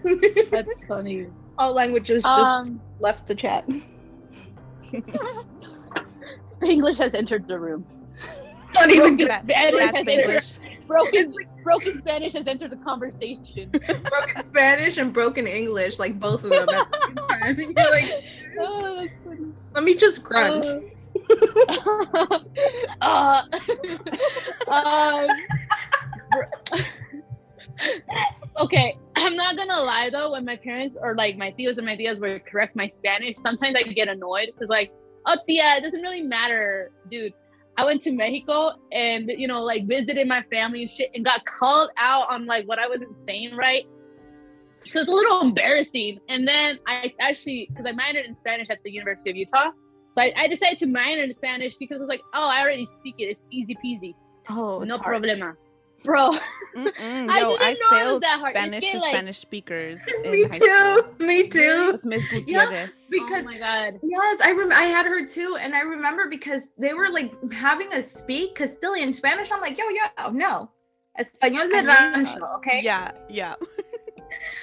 That's 0.51 0.83
funny. 0.87 1.27
all 1.57 1.73
languages 1.73 2.23
just 2.23 2.39
Um, 2.39 2.81
left 2.99 3.27
the 3.27 3.35
chat. 3.35 3.67
Spanglish 6.45 6.97
has 6.97 7.13
entered 7.13 7.47
the 7.47 7.59
room. 7.59 7.85
Not 8.73 8.89
even 8.89 9.17
Broken 9.17 9.27
That- 9.27 9.41
Spanish 9.41 9.81
has 9.81 9.93
entered. 9.95 10.09
English. 10.09 10.51
Broken 10.87 11.33
broken 11.63 11.99
Spanish 11.99 12.33
has 12.33 12.47
entered 12.47 12.71
the 12.71 12.77
conversation. 12.77 13.69
broken 13.69 14.43
Spanish 14.45 14.97
and 14.97 15.13
broken 15.13 15.45
English, 15.45 15.99
like 15.99 16.19
both 16.19 16.43
of 16.43 16.49
them 16.49 16.67
at 16.69 16.89
the 16.91 16.99
same 17.05 17.15
time. 17.15 17.59
You're 17.77 17.91
like, 17.91 18.23
oh, 18.59 18.95
that's 18.95 19.17
funny. 19.23 19.51
let 19.75 19.83
me 19.83 19.93
just 19.93 20.23
grunt. 20.23 20.65
Uh, 20.65 20.79
uh, 23.01 23.43
um, 24.67 25.27
okay, 28.57 28.93
I'm 29.15 29.35
not 29.35 29.55
gonna 29.57 29.81
lie 29.81 30.09
though. 30.11 30.31
When 30.31 30.45
my 30.45 30.55
parents 30.55 30.95
or 30.99 31.15
like 31.15 31.37
my 31.37 31.51
tios 31.51 31.77
and 31.77 31.85
my 31.85 31.95
tias 31.95 32.19
would 32.19 32.45
correct 32.45 32.75
my 32.75 32.91
Spanish, 32.97 33.35
sometimes 33.41 33.75
I 33.75 33.83
get 33.83 34.07
annoyed 34.07 34.49
because 34.53 34.69
like, 34.69 34.91
oh 35.25 35.35
tia, 35.47 35.77
it 35.77 35.81
doesn't 35.81 36.01
really 36.01 36.21
matter, 36.21 36.91
dude. 37.09 37.33
I 37.77 37.85
went 37.85 38.01
to 38.03 38.11
Mexico 38.11 38.71
and 38.91 39.29
you 39.29 39.47
know 39.47 39.61
like 39.63 39.87
visited 39.87 40.27
my 40.27 40.43
family 40.51 40.83
and 40.83 40.91
shit 40.91 41.11
and 41.15 41.23
got 41.23 41.45
called 41.45 41.89
out 41.97 42.29
on 42.29 42.45
like 42.45 42.67
what 42.67 42.79
I 42.79 42.87
wasn't 42.87 43.15
saying 43.27 43.55
right. 43.55 43.85
So 44.91 45.01
it's 45.01 45.09
a 45.09 45.13
little 45.13 45.41
embarrassing. 45.41 46.19
And 46.29 46.47
then 46.47 46.79
I 46.87 47.13
actually 47.19 47.69
because 47.69 47.85
I 47.85 47.91
minored 47.91 48.27
in 48.27 48.35
Spanish 48.35 48.69
at 48.69 48.79
the 48.83 48.91
University 48.91 49.29
of 49.29 49.35
Utah. 49.35 49.69
So 50.15 50.21
I, 50.23 50.33
I 50.35 50.47
decided 50.47 50.77
to 50.79 50.85
minor 50.87 51.23
in 51.23 51.33
Spanish 51.33 51.75
because 51.77 51.97
I 51.97 51.99
was 51.99 52.09
like, 52.09 52.21
oh, 52.33 52.47
I 52.47 52.61
already 52.61 52.85
speak 52.85 53.15
it. 53.19 53.25
It's 53.25 53.41
easy 53.51 53.75
peasy. 53.83 54.15
Oh, 54.49 54.79
no 54.83 54.95
it's 54.95 55.03
hard. 55.03 55.21
problema. 55.23 55.55
Bro, 56.03 56.31
Mm-mm, 56.77 57.29
I 57.29 57.39
yo, 57.41 57.57
didn't 57.57 57.61
I, 57.61 57.73
know 57.73 57.73
it 57.73 57.79
was 57.79 57.99
failed 57.99 58.23
that 58.23 58.39
hard. 58.39 58.55
Spanish 58.55 58.83
que, 58.85 58.91
to 58.93 58.99
like- 58.99 59.13
Spanish 59.15 59.37
speakers 59.37 59.99
Me 60.23 60.43
in 60.43 60.49
high 60.49 60.57
too. 60.57 61.05
Me 61.19 61.47
too. 61.49 61.91
with 61.91 62.05
Ms. 62.05 62.23
Yeah, 62.31 62.39
Gutierrez. 62.39 62.89
Oh 62.93 63.07
because 63.11 63.43
oh 63.43 63.49
my 63.51 63.57
god. 63.57 63.99
Yes, 64.01 64.39
I 64.41 64.51
rem- 64.53 64.71
I 64.71 64.83
had 64.83 65.05
her 65.05 65.25
too, 65.27 65.57
and 65.59 65.75
I 65.75 65.81
remember 65.81 66.29
because 66.29 66.63
they 66.77 66.93
were 66.93 67.09
like 67.09 67.33
having 67.51 67.93
us 67.93 68.09
speak 68.09 68.55
Castilian 68.55 69.11
Spanish. 69.11 69.51
I'm 69.51 69.59
like, 69.59 69.77
yo, 69.77 69.83
yo, 69.89 70.31
no, 70.31 70.71
español 71.19 71.69
de 71.69 71.79
I 71.79 71.83
rancho, 71.83 72.39
okay? 72.59 72.79
Yeah, 72.81 73.11
yeah. 73.29 73.55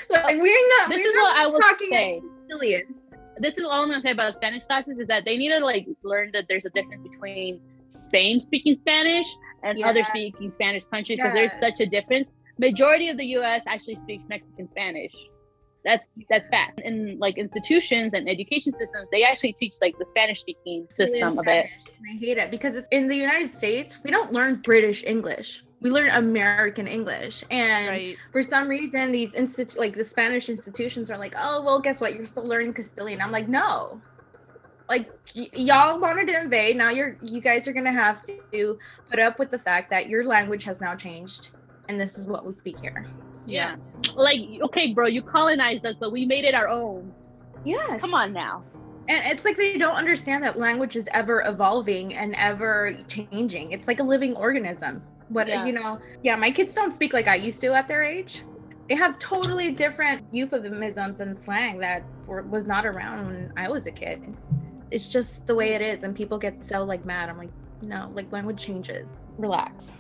Like 0.09 0.39
we're 0.41 0.69
not. 0.79 0.89
This 0.89 1.03
we're 1.03 1.09
is 1.09 1.15
not 1.15 1.23
what 1.23 1.37
I 1.37 1.47
was 1.49 1.61
talking 1.61 1.89
say. 1.91 2.23
Castilian. 2.49 2.95
This 3.39 3.59
is 3.59 3.65
all 3.65 3.83
I'm 3.83 3.89
gonna 3.89 4.03
say 4.03 4.13
about 4.13 4.35
Spanish 4.35 4.65
classes 4.65 4.99
is 4.99 5.07
that 5.09 5.25
they 5.25 5.37
need 5.37 5.51
to 5.51 5.59
like 5.59 5.87
learn 6.03 6.31
that 6.33 6.47
there's 6.49 6.65
a 6.65 6.71
difference 6.71 7.07
between 7.09 7.61
Spain 7.91 8.41
speaking 8.41 8.77
Spanish 8.81 9.27
and 9.63 9.83
other 9.83 10.05
speaking 10.05 10.53
Spanish 10.53 10.85
countries 10.87 11.19
because 11.19 11.35
there's 11.35 11.53
such 11.55 11.81
a 11.81 11.87
difference. 11.87 12.31
Majority 12.59 13.09
of 13.09 13.17
the 13.17 13.27
U.S. 13.39 13.63
actually 13.67 13.97
speaks 13.97 14.25
Mexican 14.29 14.69
Spanish. 14.71 15.13
That's 15.85 16.07
that's 16.29 16.49
fact. 16.49 16.81
In 16.81 17.19
like 17.19 17.39
institutions 17.39 18.13
and 18.15 18.29
education 18.29 18.73
systems, 18.73 19.07
they 19.13 19.23
actually 19.23 19.53
teach 19.53 19.75
like 19.81 19.97
the 19.99 20.05
Spanish 20.05 20.41
speaking 20.41 20.87
system 20.91 21.39
of 21.39 21.47
it. 21.47 21.67
I 21.67 22.19
hate 22.19 22.39
it 22.39 22.51
because 22.51 22.77
in 22.91 23.07
the 23.07 23.17
United 23.17 23.55
States 23.55 23.99
we 24.03 24.11
don't 24.11 24.33
learn 24.33 24.57
British 24.63 25.05
English. 25.05 25.63
We 25.81 25.91
learn 25.91 26.09
American 26.09 26.89
English, 26.89 27.45
and 27.51 27.89
Right. 27.89 28.17
for 28.33 28.43
some 28.43 28.67
reason 28.69 29.13
these 29.13 29.33
instit 29.33 29.77
like 29.79 29.95
the 29.95 30.05
spanish 30.05 30.49
institutions 30.49 31.11
are 31.11 31.19
like 31.19 31.35
oh 31.39 31.63
well 31.63 31.81
guess 31.81 32.01
what? 32.01 32.15
You're 32.15 32.27
still 32.27 32.45
learning 32.47 32.73
castilian. 32.75 33.21
I'm 33.21 33.31
like 33.31 33.49
no. 33.49 34.01
Like 34.89 35.11
y- 35.35 35.51
y'all 35.53 35.99
wanted 36.01 36.29
to 36.29 36.41
invade. 36.41 36.77
Now 36.77 36.91
you're 36.91 37.19
you 37.23 37.41
guys 37.41 37.69
are 37.69 37.73
gonna 37.73 37.93
have 37.93 38.23
to 38.53 38.79
put 39.11 39.19
up 39.19 39.39
with 39.39 39.51
the 39.51 39.59
fact 39.59 39.91
that 39.91 40.09
your 40.09 40.25
language 40.25 40.65
has 40.65 40.81
now 40.81 40.95
changed 40.95 41.51
and 41.89 42.01
this 42.01 42.17
is 42.19 42.25
what 42.27 42.47
we 42.47 42.53
speak 42.53 42.81
here. 42.81 43.07
Yeah. 43.47 43.77
Like, 44.17 44.41
okay, 44.63 44.93
bro, 44.93 45.07
you 45.07 45.23
colonized 45.23 45.87
us, 45.87 45.95
but 46.01 46.11
we 46.11 46.25
made 46.27 46.45
it 46.45 46.55
our 46.55 46.69
own. 46.69 47.13
yes. 47.65 48.01
Come 48.01 48.15
on 48.15 48.33
now. 48.33 48.65
and 49.09 49.25
it's 49.27 49.45
like 49.45 49.57
they 49.57 49.77
don't 49.79 49.95
understand 49.95 50.43
that 50.43 50.59
language 50.59 50.97
is 50.97 51.07
ever 51.13 51.43
evolving 51.47 52.15
and 52.15 52.35
ever 52.37 52.97
changing. 53.09 53.71
It's 53.73 53.87
like 53.87 54.01
a 54.01 54.03
living 54.03 54.35
organism 54.35 55.03
what 55.29 55.49
Yeah. 55.49 55.65
you 55.67 55.73
know 55.73 55.99
yeah 56.23 56.37
my 56.37 56.51
kids 56.51 56.73
don't 56.73 56.95
speak 56.95 57.13
like 57.13 57.29
i 57.29 57.35
used 57.37 57.61
to 57.61 57.75
at 57.75 57.89
their 57.89 58.03
age 58.03 58.43
they 58.89 58.95
have 58.95 59.19
totally 59.19 59.73
different 59.73 60.25
euphemisms 60.33 61.21
and 61.21 61.39
slang 61.39 61.79
that 61.81 62.05
were, 62.27 62.43
was 62.43 62.67
not 62.67 62.87
around 62.87 63.27
when 63.27 63.53
i 63.57 63.69
was 63.69 63.87
a 63.87 63.91
kid 63.91 64.23
it's 64.91 65.09
just 65.09 65.47
the 65.47 65.55
way 65.55 65.75
it 65.75 65.81
is 65.83 66.03
and 66.05 66.15
people 66.15 66.39
get 66.39 66.65
so 66.65 66.85
like 66.85 67.05
mad 67.05 67.29
i'm 67.29 67.39
like 67.39 67.51
no 67.83 68.11
like 68.15 68.31
language 68.33 68.59
changes 68.65 69.07
relax 69.39 69.91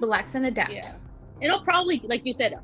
relax 0.00 0.34
and 0.34 0.46
adapt 0.46 0.72
Yeah. 0.72 0.92
It'll 1.40 1.60
probably, 1.60 2.00
like 2.08 2.22
you 2.24 2.32
said, 2.32 2.54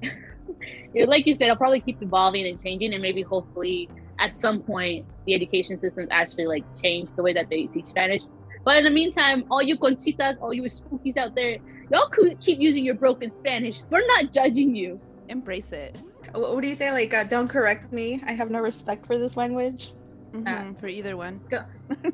like 0.94 1.26
you 1.26 1.34
said, 1.34 1.46
it'll 1.46 1.56
probably 1.56 1.80
keep 1.80 2.00
evolving 2.02 2.46
and 2.46 2.62
changing, 2.62 2.92
and 2.92 3.02
maybe 3.02 3.22
hopefully 3.22 3.88
at 4.20 4.38
some 4.38 4.60
point 4.62 5.04
the 5.26 5.34
education 5.34 5.76
systems 5.78 6.06
actually 6.12 6.46
like 6.46 6.64
change 6.80 7.10
the 7.16 7.22
way 7.22 7.32
that 7.32 7.48
they 7.50 7.66
teach 7.66 7.86
Spanish. 7.86 8.22
But 8.64 8.78
in 8.78 8.84
the 8.84 8.90
meantime, 8.90 9.44
all 9.50 9.62
you 9.62 9.76
conchitas, 9.76 10.36
all 10.40 10.52
you 10.54 10.62
spookies 10.64 11.16
out 11.16 11.34
there, 11.34 11.58
y'all 11.90 12.08
could 12.12 12.40
keep 12.40 12.60
using 12.60 12.84
your 12.84 12.94
broken 12.94 13.32
Spanish. 13.32 13.76
We're 13.90 14.06
not 14.06 14.32
judging 14.32 14.74
you. 14.74 15.00
Embrace 15.28 15.72
it. 15.72 15.96
What, 16.32 16.54
what 16.54 16.62
do 16.62 16.68
you 16.68 16.74
say? 16.76 16.92
Like, 16.92 17.12
uh, 17.12 17.24
don't 17.24 17.48
correct 17.48 17.92
me. 17.92 18.22
I 18.26 18.32
have 18.32 18.50
no 18.50 18.60
respect 18.60 19.06
for 19.06 19.18
this 19.18 19.36
language. 19.36 19.92
Mhm, 20.34 20.78
for 20.78 20.88
either 20.88 21.16
one. 21.16 21.40
Go, 21.50 21.60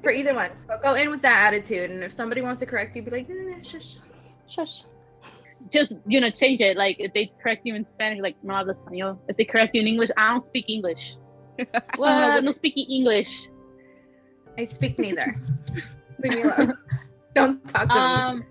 For 0.03 0.11
either 0.11 0.35
one. 0.35 0.51
So 0.67 0.77
go 0.83 0.95
in 0.95 1.11
with 1.11 1.23
that 1.23 1.53
attitude. 1.53 1.91
And 1.91 2.03
if 2.03 2.13
somebody 2.13 2.41
wants 2.43 2.61
to 2.61 2.67
correct 2.67 2.97
you, 2.97 3.03
be 3.03 3.11
like, 3.11 3.29
no, 3.29 3.35
no, 3.35 3.57
no, 3.57 3.63
shush. 3.63 3.97
Shush. 4.49 4.83
Just 5.73 5.93
you 6.07 6.21
know, 6.21 6.31
change 6.31 6.61
it. 6.61 6.77
Like 6.77 6.97
if 6.99 7.13
they 7.13 7.33
correct 7.43 7.63
you 7.65 7.75
in 7.75 7.85
Spanish, 7.85 8.21
like 8.21 8.37
no 8.43 8.55
hablo 8.55 8.75
español. 8.75 9.19
If 9.29 9.37
they 9.37 9.45
correct 9.45 9.75
you 9.75 9.83
in 9.83 9.89
English, 9.89 10.11
I 10.17 10.31
don't 10.31 10.43
speak 10.43 10.67
English. 10.69 11.17
Well, 11.99 12.41
no 12.41 12.53
speaking 12.53 12.87
English. 12.89 13.49
I 14.57 14.65
speak 14.65 14.99
neither. 14.99 15.35
Leave 16.21 16.33
me 16.33 16.43
alone. 16.43 16.75
Don't 17.35 17.69
talk 17.69 17.89
to 17.89 17.95
Um. 17.95 18.45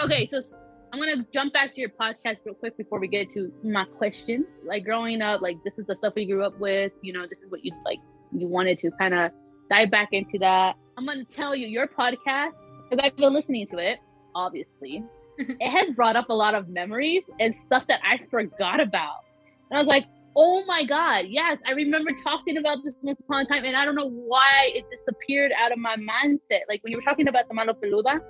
okay, 0.00 0.26
so 0.26 0.40
I'm 0.92 0.98
gonna 0.98 1.26
jump 1.32 1.52
back 1.52 1.74
to 1.74 1.80
your 1.80 1.90
podcast 1.90 2.36
real 2.44 2.54
quick 2.54 2.76
before 2.76 2.98
we 3.00 3.08
get 3.08 3.30
to 3.32 3.52
my 3.62 3.84
questions. 3.96 4.46
Like 4.64 4.84
growing 4.84 5.22
up, 5.22 5.42
like 5.42 5.56
this 5.64 5.78
is 5.78 5.86
the 5.86 5.96
stuff 5.96 6.14
we 6.14 6.26
grew 6.26 6.42
up 6.44 6.58
with. 6.58 6.92
You 7.02 7.12
know, 7.12 7.26
this 7.26 7.40
is 7.40 7.50
what 7.50 7.64
you 7.64 7.72
like. 7.84 7.98
You 8.32 8.46
wanted 8.48 8.78
to 8.80 8.90
kind 8.92 9.14
of 9.14 9.32
dive 9.70 9.90
back 9.90 10.10
into 10.12 10.38
that. 10.38 10.76
I'm 10.96 11.06
gonna 11.06 11.24
tell 11.24 11.54
you 11.54 11.66
your 11.66 11.88
podcast 11.88 12.52
because 12.88 13.04
I've 13.04 13.16
been 13.16 13.32
listening 13.32 13.66
to 13.68 13.78
it. 13.78 13.98
Obviously, 14.34 15.04
it 15.38 15.70
has 15.70 15.90
brought 15.90 16.16
up 16.16 16.28
a 16.30 16.34
lot 16.34 16.54
of 16.54 16.68
memories 16.68 17.22
and 17.40 17.54
stuff 17.54 17.86
that 17.88 18.00
I 18.04 18.24
forgot 18.30 18.80
about. 18.80 19.24
And 19.70 19.78
I 19.78 19.80
was 19.80 19.88
like, 19.88 20.06
oh 20.36 20.64
my 20.66 20.84
god, 20.84 21.26
yes, 21.28 21.58
I 21.66 21.72
remember 21.72 22.10
talking 22.22 22.56
about 22.56 22.78
this 22.84 22.94
once 23.02 23.18
upon 23.20 23.42
a 23.42 23.44
time, 23.46 23.64
and 23.64 23.76
I 23.76 23.84
don't 23.84 23.94
know 23.94 24.10
why 24.10 24.70
it 24.74 24.84
disappeared 24.90 25.52
out 25.58 25.72
of 25.72 25.78
my 25.78 25.96
mindset. 25.96 26.62
Like 26.68 26.82
when 26.82 26.90
you 26.92 26.98
were 26.98 27.02
talking 27.02 27.28
about 27.28 27.48
the 27.48 27.54
Mano 27.54 27.72
Peluda, 27.74 28.20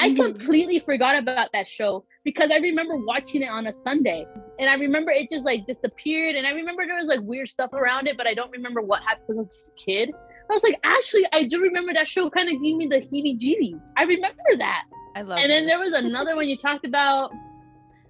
I 0.00 0.08
Mhm. 0.10 0.16
completely 0.16 0.80
forgot 0.80 1.16
about 1.16 1.52
that 1.52 1.68
show 1.68 2.04
because 2.24 2.50
I 2.50 2.56
remember 2.58 2.96
watching 2.96 3.42
it 3.42 3.48
on 3.48 3.66
a 3.68 3.72
Sunday, 3.72 4.26
and 4.58 4.68
I 4.68 4.74
remember 4.74 5.12
it 5.12 5.30
just 5.30 5.44
like 5.44 5.66
disappeared, 5.66 6.34
and 6.34 6.46
I 6.46 6.50
remember 6.50 6.84
there 6.86 6.96
was 6.96 7.06
like 7.06 7.20
weird 7.22 7.48
stuff 7.48 7.72
around 7.72 8.08
it, 8.08 8.16
but 8.16 8.26
I 8.26 8.34
don't 8.34 8.50
remember 8.50 8.80
what 8.82 9.02
happened 9.02 9.24
because 9.28 9.38
I 9.38 9.42
was 9.42 9.52
just 9.52 9.68
a 9.68 9.84
kid. 9.84 10.10
I 10.50 10.52
was 10.52 10.62
like, 10.62 10.78
actually, 10.84 11.26
I 11.32 11.44
do 11.44 11.62
remember 11.62 11.94
that 11.94 12.06
show. 12.08 12.28
Kind 12.28 12.48
of 12.54 12.60
gave 12.62 12.76
me 12.76 12.86
the 12.86 12.96
heebie-jeebies. 13.00 13.80
I 13.96 14.02
remember 14.02 14.42
that. 14.58 14.82
I 15.16 15.22
love 15.22 15.38
and 15.38 15.50
then 15.50 15.66
there 15.66 15.78
was 15.78 15.92
another 15.92 16.34
one 16.38 16.48
you 16.48 16.58
talked 16.58 16.86
about. 16.86 17.30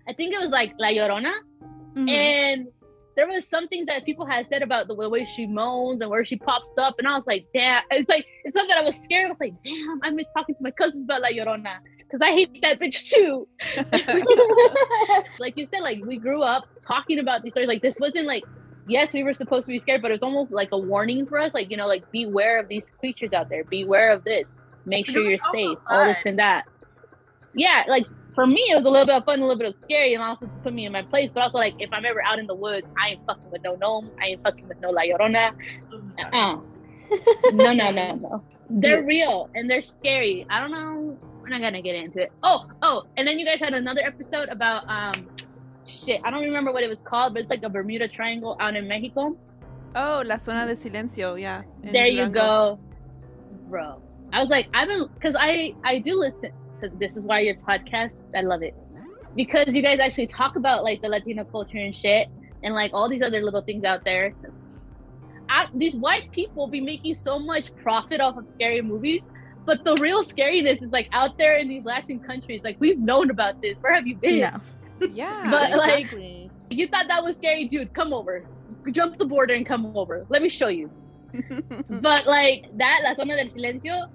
I 0.09 0.15
think 0.15 0.35
it 0.35 0.41
was 0.41 0.51
like 0.51 0.73
La 0.79 0.89
Llorona, 0.89 1.33
Mhm. 1.97 2.09
and 2.11 2.67
there 3.17 3.29
was 3.29 3.47
some 3.47 3.69
things 3.69 3.87
that 3.87 4.05
people 4.05 4.27
had 4.27 4.47
said 4.49 4.63
about 4.63 4.89
the 4.89 4.95
way 4.95 5.25
she 5.25 5.47
moans 5.47 6.01
and 6.01 6.11
where 6.11 6.25
she 6.25 6.37
pops 6.37 6.69
up, 6.79 6.97
and 6.99 7.07
I 7.07 7.15
was 7.15 7.27
like, 7.27 7.47
damn. 7.55 7.83
It's 7.91 8.09
like 8.09 8.27
it's 8.45 8.55
not 8.55 8.69
that 8.69 8.79
I 8.79 8.83
was 8.83 8.97
scared. 8.97 9.27
I 9.27 9.29
was 9.29 9.41
like, 9.41 9.61
damn, 9.63 10.01
I 10.03 10.11
miss 10.11 10.29
talking 10.37 10.55
to 10.55 10.63
my 10.63 10.71
cousins 10.71 11.05
about 11.05 11.23
La 11.23 11.29
Llorona 11.29 11.79
because 11.99 12.21
I 12.21 12.33
hate 12.33 12.63
that 12.63 12.81
bitch 12.81 13.11
too. 13.11 13.49
like 15.39 15.57
you 15.57 15.67
said, 15.67 15.81
like 15.81 16.05
we 16.05 16.19
grew 16.19 16.43
up 16.43 16.65
talking 16.87 17.19
about 17.19 17.43
these 17.43 17.53
stories. 17.53 17.69
Like 17.69 17.83
this 17.83 17.99
wasn't 18.01 18.27
like, 18.27 18.45
yes, 18.89 19.13
we 19.13 19.23
were 19.23 19.35
supposed 19.35 19.67
to 19.67 19.73
be 19.73 19.81
scared, 19.81 20.03
but 20.03 20.11
it 20.11 20.15
was 20.15 20.23
almost 20.23 20.53
like 20.53 20.69
a 20.73 20.79
warning 20.79 21.27
for 21.27 21.39
us. 21.39 21.55
Like 21.55 21.71
you 21.71 21.77
know, 21.77 21.87
like 21.87 22.11
beware 22.11 22.61
of 22.61 22.69
these 22.69 22.85
creatures 22.99 23.33
out 23.33 23.49
there. 23.49 23.65
Beware 23.65 24.13
of 24.13 24.25
this. 24.25 24.45
Make 24.87 25.07
sure 25.07 25.23
you're 25.23 25.39
safe. 25.53 25.79
All 25.89 26.05
this 26.05 26.19
and 26.27 26.39
that. 26.39 26.67
Yeah, 27.55 27.85
like 27.87 28.07
for 28.35 28.47
me, 28.47 28.61
it 28.71 28.77
was 28.77 28.85
a 28.85 28.91
little 28.91 29.07
bit 29.07 29.15
of 29.15 29.25
fun, 29.25 29.39
a 29.39 29.43
little 29.43 29.59
bit 29.59 29.69
of 29.69 29.75
scary, 29.85 30.15
and 30.15 30.23
also 30.23 30.47
to 30.47 30.53
put 30.63 30.73
me 30.73 30.87
in 30.87 30.93
my 30.93 31.03
place. 31.03 31.31
But 31.33 31.45
also, 31.45 31.59
like 31.59 31.75
if 31.79 31.93
I'm 31.93 32.05
ever 32.05 32.23
out 32.25 32.39
in 32.39 32.47
the 32.47 32.55
woods, 32.55 32.87
I 33.01 33.11
ain't 33.11 33.27
fucking 33.27 33.51
with 33.51 33.63
no 33.63 33.77
gnomes. 33.77 34.11
I 34.21 34.27
ain't 34.27 34.43
fucking 34.43 34.67
with 34.69 34.81
no 34.81 34.91
La 34.91 35.03
Llorona. 35.03 35.53
Uh-uh. 36.19 36.63
No, 37.53 37.73
no, 37.73 37.91
no, 37.91 38.15
no. 38.15 38.45
They're 38.71 39.05
real 39.07 39.51
and 39.55 39.71
they're 39.71 39.83
scary. 39.83 40.47
I 40.51 40.61
don't 40.61 40.73
know. 40.73 41.17
We're 41.43 41.51
not 41.51 41.61
gonna 41.61 41.83
get 41.83 41.95
into 41.95 42.23
it. 42.23 42.33
Oh, 42.43 42.65
oh, 42.83 43.05
and 43.17 43.29
then 43.29 43.39
you 43.39 43.47
guys 43.47 43.61
had 43.61 43.75
another 43.75 44.01
episode 44.01 44.49
about 44.49 44.89
um, 44.89 45.29
shit. 45.87 46.21
I 46.25 46.31
don't 46.31 46.43
remember 46.43 46.73
what 46.73 46.83
it 46.83 46.89
was 46.89 47.03
called, 47.03 47.35
but 47.35 47.43
it's 47.43 47.51
like 47.51 47.63
a 47.63 47.69
Bermuda 47.69 48.09
Triangle 48.09 48.57
out 48.61 48.75
in 48.75 48.89
Mexico. 48.89 49.37
Oh, 49.95 50.25
La 50.27 50.39
Zona 50.39 50.67
de 50.67 50.75
Silencio, 50.75 51.41
yeah. 51.41 51.63
there 51.93 52.09
you 52.09 52.29
go, 52.29 52.81
bro. 53.69 54.03
I 54.33 54.41
was 54.41 54.49
like, 54.49 54.67
I've 54.75 54.89
been 54.89 55.07
because 55.15 55.37
I 55.39 55.75
I 55.85 56.01
do 56.01 56.15
listen 56.15 56.51
this 56.99 57.17
is 57.17 57.25
why 57.25 57.41
your 57.41 57.55
podcast. 57.57 58.23
I 58.37 58.41
love 58.43 58.63
it 58.63 58.75
because 59.37 59.69
you 59.75 59.83
guys 59.83 59.99
actually 60.01 60.29
talk 60.29 60.57
about 60.57 60.85
like 60.85 61.03
the 61.03 61.09
Latino 61.09 61.45
culture 61.45 61.79
and 61.79 61.95
shit 61.95 62.29
and 62.63 62.75
like 62.75 62.93
all 62.95 63.09
these 63.09 63.23
other 63.23 63.43
little 63.43 63.63
things 63.63 63.85
out 63.85 64.05
there. 64.05 64.33
I, 65.49 65.67
these 65.75 65.97
white 65.97 66.31
people 66.33 66.67
be 66.69 66.81
making 66.81 67.17
so 67.17 67.39
much 67.39 67.75
profit 67.83 68.21
off 68.21 68.37
of 68.37 68.49
scary 68.49 68.81
movies, 68.81 69.21
but 69.65 69.85
the 69.85 69.95
real 70.01 70.23
scariness 70.25 70.83
is 70.83 70.91
like 70.91 71.09
out 71.13 71.37
there 71.37 71.59
in 71.59 71.69
these 71.69 71.85
Latin 71.85 72.19
countries. 72.21 72.61
Like 72.65 72.77
we've 72.81 72.99
known 72.99 73.31
about 73.31 73.61
this. 73.61 73.77
Where 73.81 73.95
have 73.95 74.07
you 74.07 74.17
been? 74.17 74.37
No. 74.41 74.61
Yeah, 75.13 75.51
But, 75.51 75.77
like- 75.77 76.13
You 76.71 76.87
thought 76.89 77.09
that 77.09 77.23
was 77.23 77.37
scary, 77.37 77.67
dude. 77.69 77.93
Come 77.93 78.13
over. 78.15 78.45
Jump 78.91 79.19
the 79.19 79.27
border 79.27 79.53
and 79.55 79.67
come 79.67 79.95
over. 79.97 80.25
Let 80.29 80.41
me 80.41 80.49
show 80.49 80.69
you. 80.69 80.89
but 81.91 82.25
like 82.27 82.67
that 82.79 83.01
La 83.03 83.15
Zona 83.17 83.37
del 83.37 83.47
Silencio, 83.49 84.09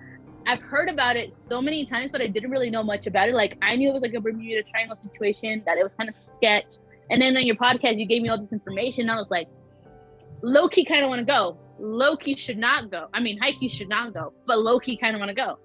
I've 0.48 0.62
heard 0.62 0.90
about 0.90 1.16
it 1.16 1.34
so 1.34 1.62
many 1.62 1.86
times, 1.86 2.12
but 2.12 2.22
I 2.22 2.28
didn't 2.28 2.52
really 2.52 2.70
know 2.70 2.84
much 2.84 3.08
about 3.08 3.30
it. 3.30 3.36
Like 3.36 3.58
I 3.62 3.76
knew 3.76 3.90
it 3.90 3.94
was 3.94 4.02
like 4.02 4.14
a 4.14 4.22
Bermuda 4.22 4.64
Triangle 4.70 4.98
situation, 4.98 5.64
that 5.66 5.78
it 5.78 5.84
was 5.84 5.96
kind 5.96 6.10
of 6.10 6.16
sketch. 6.16 6.66
And 7.10 7.22
then 7.22 7.36
on 7.36 7.46
your 7.46 7.56
podcast, 7.56 7.98
you 7.98 8.06
gave 8.06 8.22
me 8.22 8.30
all 8.30 8.40
this 8.40 8.52
information. 8.52 9.04
And 9.04 9.12
I 9.12 9.16
was 9.16 9.30
like, 9.30 9.48
Loki 10.42 10.86
kind 10.86 11.04
of 11.04 11.10
want 11.10 11.20
to 11.20 11.26
go. 11.26 11.58
Loki 11.80 12.36
should 12.36 12.58
not 12.58 12.92
go. 12.92 13.08
I 13.14 13.20
mean, 13.20 13.40
key 13.60 13.70
should 13.70 13.90
not 13.90 14.14
go, 14.14 14.34
but 14.46 14.60
Loki 14.60 14.98
kind 14.98 15.16
of 15.16 15.20
want 15.20 15.30
to 15.30 15.36
go. 15.36 15.58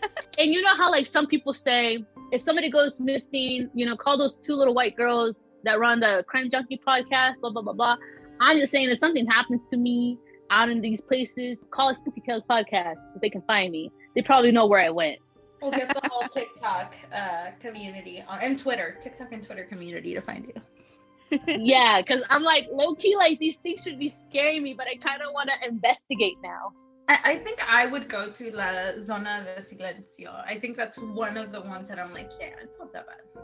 and 0.38 0.52
you 0.52 0.62
know 0.62 0.74
how 0.76 0.90
like 0.90 1.06
some 1.06 1.26
people 1.26 1.52
say, 1.52 2.04
if 2.32 2.42
somebody 2.42 2.70
goes 2.70 3.00
missing, 3.00 3.70
you 3.74 3.86
know, 3.86 3.96
call 3.96 4.18
those 4.18 4.36
two 4.36 4.54
little 4.54 4.74
white 4.74 4.96
girls 4.96 5.34
that 5.64 5.78
run 5.78 6.00
the 6.00 6.24
Crime 6.28 6.50
Junkie 6.50 6.80
podcast, 6.86 7.40
blah 7.40 7.50
blah 7.50 7.62
blah 7.62 7.72
blah. 7.72 7.96
I'm 8.40 8.58
just 8.58 8.70
saying, 8.70 8.88
if 8.90 8.98
something 8.98 9.26
happens 9.26 9.64
to 9.70 9.76
me 9.76 10.18
out 10.50 10.68
in 10.68 10.80
these 10.80 11.00
places, 11.00 11.58
call 11.70 11.94
Spooky 11.94 12.22
Tales 12.26 12.44
Podcast 12.48 12.96
so 13.12 13.18
they 13.20 13.30
can 13.30 13.42
find 13.42 13.72
me. 13.72 13.90
They 14.18 14.22
probably 14.22 14.50
know 14.50 14.66
where 14.66 14.84
I 14.84 14.90
went. 14.90 15.20
We'll 15.62 15.70
get 15.70 15.90
the 15.94 16.08
whole 16.10 16.26
TikTok 16.34 16.92
uh, 17.14 17.50
community 17.60 18.20
on 18.26 18.40
and 18.40 18.58
Twitter, 18.58 18.98
TikTok 19.00 19.30
and 19.30 19.46
Twitter 19.46 19.62
community 19.62 20.12
to 20.12 20.20
find 20.20 20.44
you. 20.52 21.38
yeah, 21.46 22.02
because 22.02 22.24
I'm 22.28 22.42
like 22.42 22.66
low 22.72 22.96
key, 22.96 23.14
like 23.14 23.38
these 23.38 23.58
things 23.58 23.80
should 23.84 23.96
be 23.96 24.08
scaring 24.08 24.64
me, 24.64 24.74
but 24.74 24.88
I 24.88 24.96
kind 24.96 25.22
of 25.22 25.32
want 25.32 25.50
to 25.50 25.68
investigate 25.68 26.34
now. 26.42 26.72
I, 27.08 27.18
I 27.34 27.38
think 27.38 27.60
I 27.72 27.86
would 27.86 28.08
go 28.08 28.28
to 28.32 28.50
La 28.50 29.00
Zona 29.00 29.44
de 29.44 29.62
Silencio. 29.62 30.34
I 30.44 30.58
think 30.58 30.76
that's 30.76 30.98
one 30.98 31.36
of 31.36 31.52
the 31.52 31.60
ones 31.60 31.88
that 31.90 32.00
I'm 32.00 32.12
like, 32.12 32.32
yeah, 32.40 32.54
it's 32.60 32.76
not 32.80 32.92
that 32.94 33.06
bad. 33.06 33.42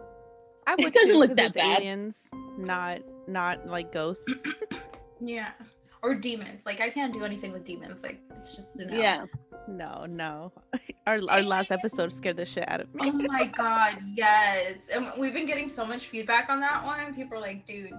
I 0.67 0.73
would 0.75 0.81
It 0.81 0.85
would 0.87 0.93
doesn't 0.95 1.09
too, 1.11 1.19
look 1.21 1.29
'cause 1.29 1.37
that 1.37 1.47
it's 1.47 1.57
bad. 1.57 1.79
aliens, 1.79 2.29
not 2.59 2.99
not 3.29 3.65
like 3.69 3.93
ghosts. 3.93 4.29
Yeah. 5.21 5.53
Or 6.05 6.15
demons. 6.15 6.67
Like 6.67 6.81
I 6.83 6.91
can't 6.91 7.15
do 7.15 7.25
anything 7.25 7.51
with 7.51 7.65
demons. 7.65 8.03
Like 8.03 8.21
it's 8.39 8.57
just 8.57 8.69
no. 8.77 8.95
Yeah, 8.95 9.25
No, 9.67 10.05
no. 10.07 10.53
Our 11.07 11.19
our 11.31 11.43
last 11.43 11.71
episode 11.71 12.13
scared 12.13 12.37
the 12.37 12.45
shit 12.45 12.69
out 12.69 12.81
of 12.83 12.95
me. 12.95 13.11
Oh 13.11 13.13
my 13.13 13.47
god, 13.57 13.95
yes. 14.15 14.89
And 14.93 15.07
we've 15.19 15.33
been 15.33 15.47
getting 15.47 15.69
so 15.69 15.85
much 15.85 16.07
feedback 16.09 16.51
on 16.51 16.61
that 16.61 16.85
one. 16.85 17.15
People 17.15 17.39
are 17.39 17.41
like, 17.41 17.65
dude, 17.67 17.91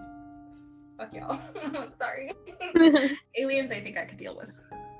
fuck 0.97 1.13
y'all. 1.13 1.39
Sorry. 1.99 2.31
Aliens 3.37 3.71
I 3.71 3.79
think 3.79 3.97
I 3.97 4.05
could 4.05 4.17
deal 4.17 4.35
with. 4.35 4.49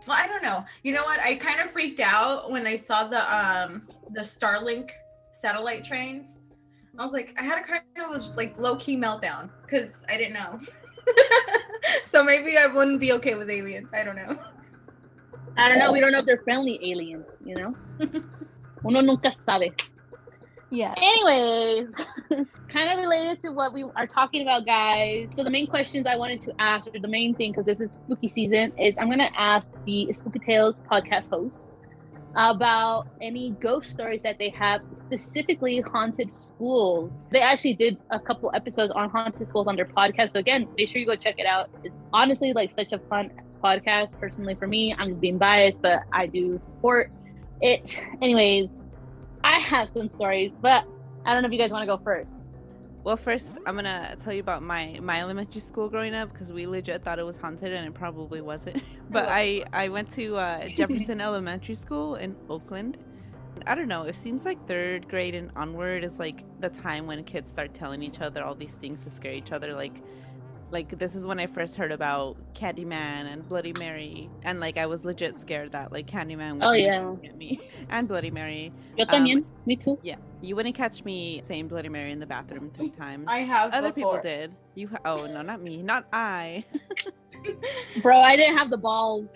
Well, 0.08 0.18
I 0.20 0.28
don't 0.28 0.44
know. 0.44 0.64
You 0.84 0.94
know 0.94 1.02
what? 1.04 1.20
I 1.20 1.36
kind 1.36 1.60
of 1.60 1.70
freaked 1.72 2.00
out 2.00 2.52
when 2.52 2.66
I 2.68 2.76
saw 2.76 3.08
the 3.08 3.22
um 3.36 3.88
the 4.14 4.22
Starlink 4.22 4.90
satellite 5.34 5.84
trains. 5.84 6.38
I 6.98 7.04
was 7.04 7.14
like, 7.14 7.36
I 7.38 7.44
had 7.44 7.60
a 7.60 7.64
kind 7.64 7.84
of 8.04 8.10
was 8.10 8.36
like 8.36 8.58
low 8.58 8.78
key 8.78 8.98
meltdown 8.98 9.50
because 9.64 10.04
I 10.10 10.18
didn't 10.18 10.34
know. 10.34 10.60
so 12.12 12.24
maybe 12.24 12.58
I 12.58 12.68
wouldn't 12.68 13.00
be 13.00 13.12
okay 13.14 13.36
with 13.36 13.50
aliens. 13.50 13.90
I 13.94 14.04
don't 14.04 14.16
know. 14.16 14.38
I 15.58 15.70
don't 15.70 15.80
know. 15.80 15.92
We 15.92 16.02
don't 16.02 16.12
know 16.12 16.20
if 16.20 16.26
they're 16.26 16.42
friendly 16.44 16.80
aliens. 16.84 17.26
You 17.44 17.56
know, 17.56 17.76
uno 18.86 19.02
nunca 19.02 19.32
sabe. 19.32 19.74
Yeah. 20.72 20.94
Anyways, 20.98 21.94
kind 22.70 22.92
of 22.92 23.00
related 23.00 23.42
to 23.44 23.52
what 23.52 23.74
we 23.74 23.86
are 23.96 24.08
talking 24.08 24.42
about, 24.42 24.66
guys. 24.66 25.30
So 25.36 25.44
the 25.44 25.50
main 25.50 25.68
questions 25.68 26.06
I 26.06 26.18
wanted 26.18 26.42
to 26.44 26.54
ask, 26.60 26.88
or 26.88 27.00
the 27.00 27.08
main 27.08 27.36
thing, 27.36 27.52
because 27.52 27.66
this 27.66 27.80
is 27.80 27.90
spooky 28.00 28.28
season, 28.28 28.74
is 28.78 28.96
I'm 28.98 29.10
gonna 29.10 29.32
ask 29.38 29.68
the 29.86 30.12
Spooky 30.12 30.40
Tales 30.40 30.82
podcast 30.92 31.30
hosts 31.30 31.64
about 32.36 33.08
any 33.22 33.52
ghost 33.62 33.92
stories 33.92 34.22
that 34.24 34.38
they 34.38 34.50
have, 34.50 34.82
specifically 35.06 35.82
haunted 35.82 36.32
schools. 36.32 37.12
They 37.32 37.42
actually 37.42 37.76
did 37.76 37.98
a 38.12 38.20
couple 38.20 38.52
episodes 38.54 38.92
on 38.94 39.10
haunted 39.10 39.48
schools 39.48 39.68
on 39.68 39.76
their 39.76 39.86
podcast. 39.86 40.34
So 40.34 40.40
again, 40.40 40.68
make 40.78 40.90
sure 40.90 41.00
you 41.00 41.08
go 41.08 41.16
check 41.16 41.36
it 41.38 41.46
out. 41.46 41.70
It's 41.84 41.98
honestly 42.14 42.54
like 42.54 42.74
such 42.74 42.92
a 42.92 43.00
fun 43.00 43.32
podcast. 43.64 44.20
Personally, 44.20 44.56
for 44.56 44.68
me, 44.68 44.96
I'm 44.98 45.10
just 45.10 45.22
being 45.22 45.38
biased, 45.38 45.82
but 45.82 46.02
I 46.12 46.28
do 46.28 46.60
support 46.60 47.12
it. 47.62 47.98
Anyways, 48.22 48.70
I 49.44 49.60
have 49.60 49.90
some 49.90 50.10
stories, 50.10 50.52
but 50.62 50.86
I 51.26 51.34
don't 51.34 51.42
know 51.42 51.48
if 51.48 51.54
you 51.54 51.60
guys 51.60 51.72
want 51.72 51.84
to 51.84 51.88
go 51.88 52.02
first. 52.04 52.30
Well, 53.06 53.18
first 53.18 53.56
I'm 53.68 53.76
gonna 53.76 54.16
tell 54.18 54.34
you 54.34 54.40
about 54.40 54.64
my 54.64 55.00
my 55.00 55.22
elementary 55.22 55.62
school 55.62 55.90
growing 55.90 56.16
up 56.16 56.34
because 56.34 56.52
we 56.52 56.66
legit 56.66 57.04
thought 57.04 57.20
it 57.20 57.24
was 57.24 57.38
haunted 57.38 57.72
and 57.72 57.86
it 57.88 57.94
probably 57.94 58.42
wasn't. 58.42 58.82
But 59.12 59.28
I 59.30 59.64
I 59.72 59.90
went 59.90 60.10
to 60.14 60.38
uh, 60.38 60.68
Jefferson 60.70 61.22
Elementary 61.22 61.76
School 61.76 62.16
in 62.16 62.36
Oakland. 62.50 62.98
I 63.68 63.76
don't 63.76 63.88
know. 63.88 64.04
It 64.06 64.16
seems 64.16 64.44
like 64.44 64.58
third 64.68 65.08
grade 65.08 65.36
and 65.36 65.52
onward 65.56 66.04
is 66.04 66.18
like 66.18 66.44
the 66.60 66.70
time 66.70 67.06
when 67.06 67.24
kids 67.24 67.52
start 67.52 67.76
telling 67.76 68.02
each 68.02 68.22
other 68.22 68.44
all 68.44 68.56
these 68.56 68.74
things 68.74 69.04
to 69.04 69.12
scare 69.12 69.34
each 69.34 69.52
other. 69.52 69.76
Like 69.76 70.02
like 70.76 71.00
this 71.00 71.16
is 71.16 71.26
when 71.26 71.40
I 71.40 71.48
first 71.48 71.78
heard 71.78 71.94
about 71.94 72.36
Candyman 72.54 73.32
and 73.32 73.48
Bloody 73.48 73.72
Mary, 73.80 74.30
and 74.44 74.60
like 74.60 74.78
I 74.78 74.86
was 74.88 75.06
legit 75.06 75.40
scared 75.40 75.72
that 75.72 75.94
like 75.94 76.06
Candyman 76.06 76.60
was 76.60 76.70
Oh, 76.70 76.74
yeah. 76.74 77.14
get 77.24 77.38
me 77.38 77.62
and 77.90 78.08
Bloody 78.10 78.30
Mary. 78.30 78.74
Yo 78.98 79.06
Um, 79.08 79.08
también. 79.24 79.46
Me 79.66 79.78
too. 79.78 79.98
Yeah, 80.04 80.18
you 80.42 80.54
wouldn't 80.58 80.76
catch 80.76 81.06
me 81.06 81.40
saying 81.42 81.70
Bloody 81.70 81.88
Mary 81.88 82.12
in 82.12 82.20
the 82.20 82.26
bathroom 82.26 82.70
three 82.74 82.90
times. 83.04 83.26
I 83.30 83.40
have 83.40 83.72
Other 83.74 83.94
people 83.94 84.20
did. 84.22 84.52
You 84.76 84.90
ha- 84.90 85.00
oh 85.06 85.26
no, 85.28 85.42
not 85.42 85.62
me, 85.62 85.82
not 85.82 86.08
I. 86.12 86.66
Bro, 88.02 88.20
I 88.20 88.36
didn't 88.36 88.58
have 88.58 88.70
the 88.70 88.78
balls. 88.78 89.32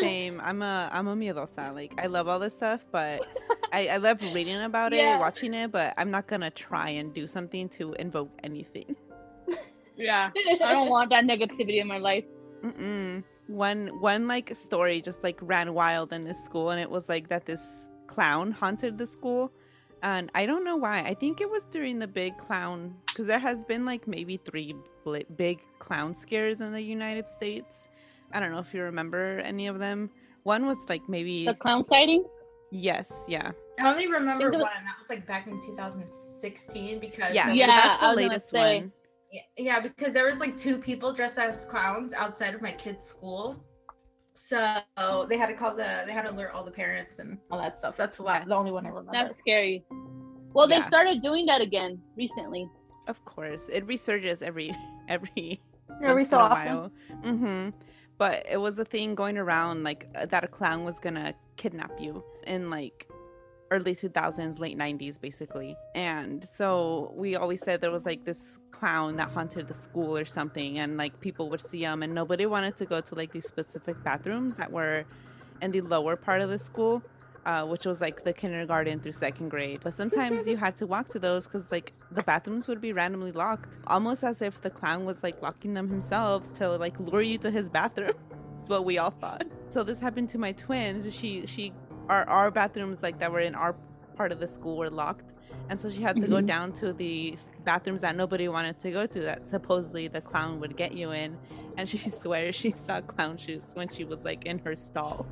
Same. 0.00 0.38
I'm 0.44 0.60
a 0.60 0.90
I'm 0.92 1.08
a 1.08 1.16
miedosa. 1.16 1.72
Like 1.74 1.94
I 1.98 2.06
love 2.08 2.28
all 2.28 2.38
this 2.38 2.54
stuff, 2.54 2.84
but 2.92 3.24
I, 3.72 3.88
I 3.88 3.96
love 3.96 4.20
reading 4.20 4.60
about 4.60 4.92
Yeah. 4.92 5.16
it, 5.16 5.20
watching 5.20 5.54
it, 5.54 5.72
but 5.72 5.94
I'm 5.96 6.10
not 6.10 6.26
gonna 6.26 6.50
try 6.50 6.90
and 6.90 7.14
do 7.14 7.26
something 7.26 7.70
to 7.70 7.94
invoke 7.94 8.30
anything. 8.44 8.96
Yeah. 10.02 10.30
I 10.62 10.72
don't 10.72 10.88
want 10.96 11.10
that 11.10 11.24
negativity 11.24 11.80
in 11.80 11.86
my 11.86 11.98
life. 11.98 12.24
Mm-mm. 12.64 13.24
One 13.48 13.88
one 14.00 14.28
like 14.28 14.54
story 14.56 15.00
just 15.02 15.22
like 15.22 15.38
ran 15.42 15.74
wild 15.74 16.12
in 16.12 16.22
this 16.22 16.42
school, 16.42 16.70
and 16.70 16.80
it 16.80 16.88
was 16.90 17.08
like 17.08 17.28
that 17.28 17.44
this 17.44 17.88
clown 18.06 18.52
haunted 18.52 18.98
the 18.98 19.06
school, 19.06 19.52
and 20.02 20.30
I 20.34 20.46
don't 20.46 20.64
know 20.64 20.76
why. 20.76 21.00
I 21.00 21.14
think 21.14 21.40
it 21.40 21.50
was 21.50 21.64
during 21.70 21.98
the 21.98 22.06
big 22.06 22.36
clown 22.38 22.94
because 23.06 23.26
there 23.26 23.40
has 23.40 23.64
been 23.64 23.84
like 23.84 24.06
maybe 24.06 24.36
three 24.36 24.74
bli- 25.04 25.26
big 25.36 25.58
clown 25.80 26.14
scares 26.14 26.60
in 26.60 26.72
the 26.72 26.80
United 26.80 27.28
States. 27.28 27.88
I 28.32 28.40
don't 28.40 28.52
know 28.52 28.60
if 28.60 28.72
you 28.72 28.82
remember 28.82 29.40
any 29.40 29.66
of 29.66 29.78
them. 29.78 30.10
One 30.44 30.66
was 30.66 30.78
like 30.88 31.02
maybe 31.08 31.44
The 31.44 31.54
clown 31.54 31.84
sightings? 31.84 32.30
yes, 32.70 33.24
yeah, 33.28 33.50
I 33.80 33.90
only 33.90 34.06
remember 34.06 34.50
Think 34.50 34.62
one, 34.62 34.72
that 34.72 34.96
was 35.00 35.10
like 35.10 35.26
back 35.26 35.46
in 35.48 35.60
2016 35.60 37.00
because 37.00 37.34
yeah. 37.34 37.52
Yeah, 37.52 37.66
so 37.66 37.72
that's 37.72 38.00
the 38.00 38.06
was 38.06 38.16
latest 38.16 38.52
one. 38.52 38.92
Yeah, 39.32 39.40
yeah, 39.56 39.80
because 39.80 40.12
there 40.12 40.26
was 40.26 40.38
like 40.38 40.56
two 40.56 40.76
people 40.78 41.12
dressed 41.14 41.38
as 41.38 41.64
clowns 41.64 42.12
outside 42.12 42.54
of 42.54 42.60
my 42.60 42.72
kid's 42.72 43.04
school. 43.04 43.64
So 44.34 45.26
they 45.28 45.36
had 45.36 45.46
to 45.48 45.54
call 45.54 45.74
the 45.74 46.02
they 46.06 46.12
had 46.12 46.22
to 46.22 46.30
alert 46.30 46.52
all 46.54 46.64
the 46.64 46.70
parents 46.70 47.18
and 47.18 47.38
all 47.50 47.58
that 47.58 47.78
stuff. 47.78 47.96
That's 47.96 48.16
the, 48.18 48.22
la- 48.24 48.34
Yeah. 48.34 48.44
the 48.44 48.54
only 48.54 48.70
one 48.72 48.84
I 48.86 48.90
remember. 48.90 49.10
That's 49.12 49.38
scary. 49.38 49.84
Well, 50.54 50.68
Yeah. 50.68 50.76
they've 50.76 50.86
started 50.86 51.22
doing 51.22 51.46
that 51.46 51.60
again 51.60 51.98
recently. 52.16 52.68
Of 53.08 53.24
course, 53.24 53.68
it 53.72 53.86
resurges 53.86 54.42
every 54.42 54.72
every 55.08 55.60
Every 56.02 56.22
once 56.22 56.30
so 56.30 56.36
in 56.38 56.52
often. 56.52 56.76
while. 56.76 56.92
Mm-hmm. 57.24 57.70
But 58.18 58.46
it 58.50 58.56
was 58.58 58.78
a 58.78 58.84
thing 58.84 59.14
going 59.14 59.36
around 59.36 59.82
like 59.84 60.08
uh, 60.14 60.26
that 60.26 60.44
a 60.44 60.48
clown 60.48 60.84
was 60.84 60.98
gonna 60.98 61.34
kidnap 61.56 62.00
you 62.00 62.22
and 62.46 62.70
like 62.70 63.08
early 63.72 63.94
2000s, 63.94 64.58
late 64.58 64.78
90s, 64.78 65.20
basically. 65.20 65.76
And 65.94 66.46
so 66.46 67.12
we 67.16 67.36
always 67.36 67.62
said 67.62 67.80
there 67.80 67.90
was 67.90 68.04
like 68.04 68.24
this 68.24 68.58
clown 68.70 69.16
that 69.16 69.30
haunted 69.30 69.68
the 69.68 69.74
school 69.74 70.16
or 70.16 70.26
something, 70.26 70.78
and 70.78 70.96
like 70.96 71.20
people 71.20 71.48
would 71.50 71.60
see 71.60 71.82
him, 71.82 72.02
and 72.02 72.14
nobody 72.14 72.46
wanted 72.46 72.76
to 72.76 72.84
go 72.84 73.00
to 73.00 73.14
like 73.14 73.32
these 73.32 73.46
specific 73.46 73.96
bathrooms 74.04 74.56
that 74.58 74.70
were 74.70 75.04
in 75.62 75.70
the 75.72 75.80
lower 75.80 76.16
part 76.16 76.40
of 76.42 76.50
the 76.50 76.58
school. 76.58 77.02
Uh, 77.44 77.64
which 77.66 77.84
was 77.86 78.00
like 78.00 78.22
the 78.22 78.32
kindergarten 78.32 79.00
through 79.00 79.10
second 79.10 79.48
grade. 79.48 79.80
But 79.82 79.94
sometimes 79.94 80.46
you 80.46 80.56
had 80.56 80.76
to 80.76 80.86
walk 80.86 81.08
to 81.08 81.18
those 81.18 81.48
because 81.48 81.72
like 81.72 81.92
the 82.12 82.22
bathrooms 82.22 82.68
would 82.68 82.80
be 82.80 82.92
randomly 82.92 83.32
locked, 83.32 83.78
almost 83.88 84.22
as 84.22 84.42
if 84.42 84.60
the 84.60 84.70
clown 84.70 85.04
was 85.04 85.24
like 85.24 85.42
locking 85.42 85.74
them 85.74 85.88
himself 85.88 86.52
to 86.58 86.68
like 86.76 87.00
lure 87.00 87.20
you 87.20 87.38
to 87.38 87.50
his 87.50 87.68
bathroom. 87.68 88.12
That's 88.62 88.70
what 88.70 88.84
we 88.84 88.98
all 88.98 89.10
thought. 89.10 89.42
So 89.70 89.82
this 89.82 89.98
happened 89.98 90.28
to 90.28 90.38
my 90.38 90.52
twin. 90.52 91.10
She 91.10 91.44
she 91.46 91.72
our 92.08 92.28
our 92.28 92.50
bathrooms 92.50 93.02
like 93.02 93.18
that 93.20 93.30
were 93.32 93.40
in 93.40 93.54
our 93.54 93.74
part 94.16 94.32
of 94.32 94.40
the 94.40 94.48
school 94.48 94.76
were 94.76 94.90
locked, 94.90 95.32
and 95.68 95.80
so 95.80 95.88
she 95.90 96.02
had 96.02 96.18
to 96.20 96.26
go 96.28 96.36
Mhm. 96.36 96.46
down 96.46 96.72
to 96.74 96.92
the 96.92 97.36
bathrooms 97.64 98.00
that 98.02 98.16
nobody 98.16 98.48
wanted 98.48 98.78
to 98.80 98.90
go 98.90 99.06
to. 99.06 99.20
That 99.20 99.46
supposedly 99.48 100.08
the 100.08 100.20
clown 100.20 100.60
would 100.60 100.76
get 100.76 100.92
you 100.92 101.12
in, 101.12 101.38
and 101.76 101.88
she 101.88 101.98
swears 102.20 102.54
she 102.54 102.70
saw 102.72 103.00
clown 103.00 103.36
shoes 103.36 103.66
when 103.74 103.88
she 103.88 104.04
was 104.04 104.24
like 104.24 104.44
in 104.46 104.58
her 104.60 104.76
stall. 104.76 105.26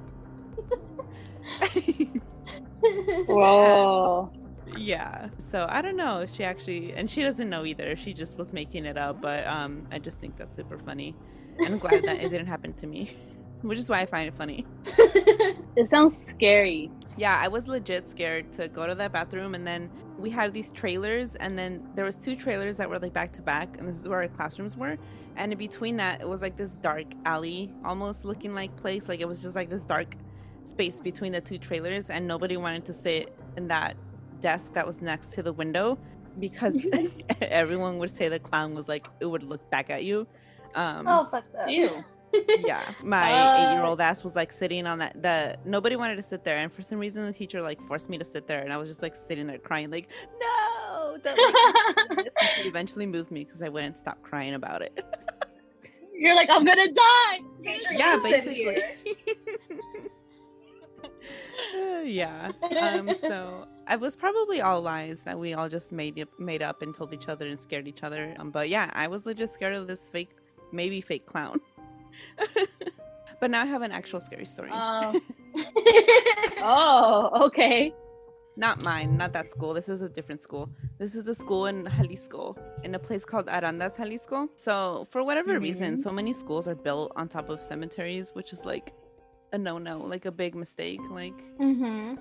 Whoa. 3.26 4.30
yeah 4.76 5.28
so 5.40 5.66
i 5.68 5.82
don't 5.82 5.96
know 5.96 6.20
if 6.20 6.32
she 6.32 6.44
actually 6.44 6.92
and 6.92 7.10
she 7.10 7.22
doesn't 7.22 7.50
know 7.50 7.64
either 7.64 7.96
she 7.96 8.12
just 8.14 8.38
was 8.38 8.52
making 8.52 8.84
it 8.84 8.96
up 8.96 9.20
but 9.20 9.44
um 9.48 9.84
i 9.90 9.98
just 9.98 10.18
think 10.20 10.36
that's 10.36 10.54
super 10.54 10.78
funny 10.78 11.16
i'm 11.64 11.76
glad 11.78 12.04
that 12.04 12.22
it 12.22 12.28
didn't 12.28 12.46
happen 12.46 12.72
to 12.74 12.86
me 12.86 13.10
which 13.62 13.78
is 13.78 13.88
why 13.88 14.00
i 14.00 14.06
find 14.06 14.28
it 14.28 14.34
funny 14.34 14.66
It 15.76 15.88
sounds 15.88 16.16
scary. 16.28 16.90
yeah 17.16 17.38
i 17.42 17.48
was 17.48 17.66
legit 17.68 18.08
scared 18.08 18.52
to 18.54 18.68
go 18.68 18.86
to 18.86 18.94
that 18.94 19.12
bathroom 19.12 19.54
and 19.54 19.66
then 19.66 19.90
we 20.18 20.30
had 20.30 20.52
these 20.52 20.70
trailers 20.72 21.34
and 21.36 21.58
then 21.58 21.82
there 21.94 22.04
was 22.04 22.16
two 22.16 22.36
trailers 22.36 22.76
that 22.76 22.88
were 22.90 22.98
like 22.98 23.12
back 23.12 23.32
to 23.32 23.42
back 23.42 23.78
and 23.78 23.88
this 23.88 23.96
is 23.96 24.06
where 24.08 24.20
our 24.20 24.28
classrooms 24.28 24.76
were 24.76 24.98
and 25.36 25.52
in 25.52 25.58
between 25.58 25.96
that 25.96 26.20
it 26.20 26.28
was 26.28 26.42
like 26.42 26.56
this 26.56 26.76
dark 26.76 27.06
alley 27.24 27.72
almost 27.84 28.24
looking 28.24 28.54
like 28.54 28.74
place 28.76 29.08
like 29.08 29.20
it 29.20 29.28
was 29.28 29.40
just 29.40 29.54
like 29.54 29.70
this 29.70 29.84
dark 29.86 30.16
space 30.64 31.00
between 31.00 31.32
the 31.32 31.40
two 31.40 31.56
trailers 31.58 32.10
and 32.10 32.26
nobody 32.26 32.56
wanted 32.56 32.84
to 32.84 32.92
sit 32.92 33.34
in 33.56 33.66
that 33.68 33.96
desk 34.40 34.72
that 34.74 34.86
was 34.86 35.00
next 35.00 35.32
to 35.32 35.42
the 35.42 35.52
window 35.52 35.98
because 36.38 36.76
everyone 37.40 37.98
would 37.98 38.14
say 38.14 38.28
the 38.28 38.38
clown 38.38 38.74
was 38.74 38.88
like 38.88 39.08
it 39.20 39.26
would 39.26 39.42
look 39.42 39.68
back 39.70 39.88
at 39.90 40.04
you 40.04 40.26
um 40.74 41.06
oh 41.08 41.26
fuck 41.30 41.44
that. 41.52 41.70
Ew. 41.70 41.88
Yeah 42.64 42.82
my 43.02 43.32
Uh, 43.32 43.56
eight 43.70 43.74
year 43.74 43.82
old 43.84 44.00
ass 44.00 44.22
was 44.24 44.36
like 44.36 44.52
sitting 44.52 44.86
on 44.86 44.98
that 44.98 45.20
the 45.22 45.58
nobody 45.64 45.96
wanted 45.96 46.16
to 46.16 46.22
sit 46.22 46.44
there 46.44 46.58
and 46.58 46.72
for 46.72 46.82
some 46.82 46.98
reason 46.98 47.24
the 47.26 47.32
teacher 47.32 47.60
like 47.62 47.80
forced 47.82 48.08
me 48.08 48.18
to 48.18 48.24
sit 48.24 48.46
there 48.46 48.60
and 48.62 48.72
i 48.72 48.76
was 48.76 48.88
just 48.88 49.02
like 49.02 49.14
sitting 49.16 49.46
there 49.46 49.58
crying 49.58 49.90
like 49.90 50.08
no 50.40 51.16
don't 51.22 51.36
make 51.36 51.54
me 52.08 52.16
do 52.16 52.22
this." 52.24 52.34
And 52.40 52.48
she 52.56 52.68
eventually 52.68 53.06
moved 53.06 53.30
me 53.30 53.44
because 53.44 53.62
i 53.62 53.68
wouldn't 53.68 53.98
stop 53.98 54.22
crying 54.22 54.54
about 54.54 54.82
it 54.82 55.04
You're 56.22 56.36
like, 56.36 56.50
I'm 56.50 56.66
gonna 56.66 56.92
die. 56.92 57.38
Teacher, 57.62 57.94
yeah 57.94 58.18
basically. 58.22 58.76
Uh, 61.74 62.00
yeah 62.04 62.50
um 62.78 63.10
so 63.22 63.66
it 63.90 63.98
was 63.98 64.16
probably 64.16 64.60
all 64.60 64.80
lies 64.82 65.22
that 65.22 65.38
we 65.38 65.54
all 65.54 65.68
just 65.68 65.92
made 65.92 66.18
up 66.20 66.28
made 66.38 66.62
up 66.62 66.82
and 66.82 66.94
told 66.94 67.12
each 67.14 67.28
other 67.28 67.46
and 67.46 67.60
scared 67.60 67.88
each 67.88 68.02
other 68.02 68.34
um, 68.38 68.50
but 68.50 68.68
yeah 68.68 68.90
i 68.94 69.06
was 69.08 69.24
legit 69.26 69.48
scared 69.50 69.74
of 69.74 69.86
this 69.86 70.08
fake 70.08 70.30
maybe 70.72 71.00
fake 71.00 71.26
clown 71.26 71.58
but 73.40 73.50
now 73.50 73.62
i 73.62 73.66
have 73.66 73.82
an 73.82 73.92
actual 73.92 74.20
scary 74.20 74.44
story 74.44 74.70
Oh. 74.72 75.20
oh, 76.62 77.46
okay. 77.46 77.92
Not 78.56 78.84
mine, 78.84 79.16
not 79.16 79.32
that 79.32 79.50
school. 79.50 79.72
This 79.74 79.88
is 79.88 80.02
a 80.02 80.08
different 80.08 80.42
school. 80.42 80.68
This 80.98 81.14
is 81.14 81.26
a 81.26 81.34
school 81.34 81.66
in 81.66 81.88
Jalisco, 81.96 82.56
in 82.84 82.94
a 82.94 82.98
place 82.98 83.24
called 83.24 83.46
Arandas, 83.46 83.96
Jalisco. 83.96 84.48
So, 84.56 85.06
for 85.10 85.24
whatever 85.24 85.58
reason, 85.58 85.96
Mhm. 85.96 86.00
so 86.02 86.10
many 86.10 86.32
schools 86.32 86.68
are 86.68 86.74
built 86.74 87.12
on 87.16 87.28
top 87.28 87.48
of 87.48 87.62
cemeteries, 87.62 88.30
which 88.34 88.52
is 88.52 88.64
like 88.66 88.92
a 89.52 89.58
no-no, 89.58 89.98
like 89.98 90.24
a 90.26 90.30
big 90.30 90.54
mistake. 90.54 91.00
Like, 91.10 91.38
mm-hmm. 91.58 92.16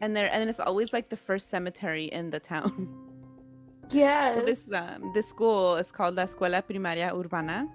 and 0.00 0.16
there, 0.16 0.28
and 0.32 0.48
it's 0.48 0.60
always 0.60 0.92
like 0.92 1.08
the 1.10 1.16
first 1.28 1.48
cemetery 1.50 2.06
in 2.06 2.30
the 2.30 2.40
town. 2.40 2.88
Yes. 3.90 4.40
So 4.40 4.46
this 4.46 4.72
um, 4.72 5.12
this 5.12 5.28
school 5.28 5.76
is 5.76 5.92
called 5.92 6.14
La 6.16 6.24
Escuela 6.24 6.62
Primaria 6.62 7.12
Urbana 7.12 7.68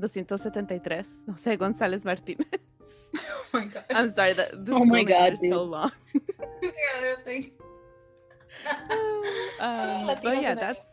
273 0.00 1.02
Jose 1.28 1.56
González 1.62 2.02
Martínez. 2.04 2.46
oh 3.16 3.44
my 3.52 3.64
god. 3.66 3.84
I'm 3.90 4.12
sorry 4.12 4.32
that 4.32 4.64
the 4.64 4.72
Oh 4.72 4.76
school 4.76 4.86
my 4.86 5.00
names 5.00 5.08
God, 5.08 5.32
are 5.32 5.36
so 5.36 5.62
long. 5.62 5.92
yeah, 6.62 6.70
they're 7.00 7.44
um, 9.60 10.06
but 10.22 10.40
yeah, 10.40 10.54
that's 10.54 10.86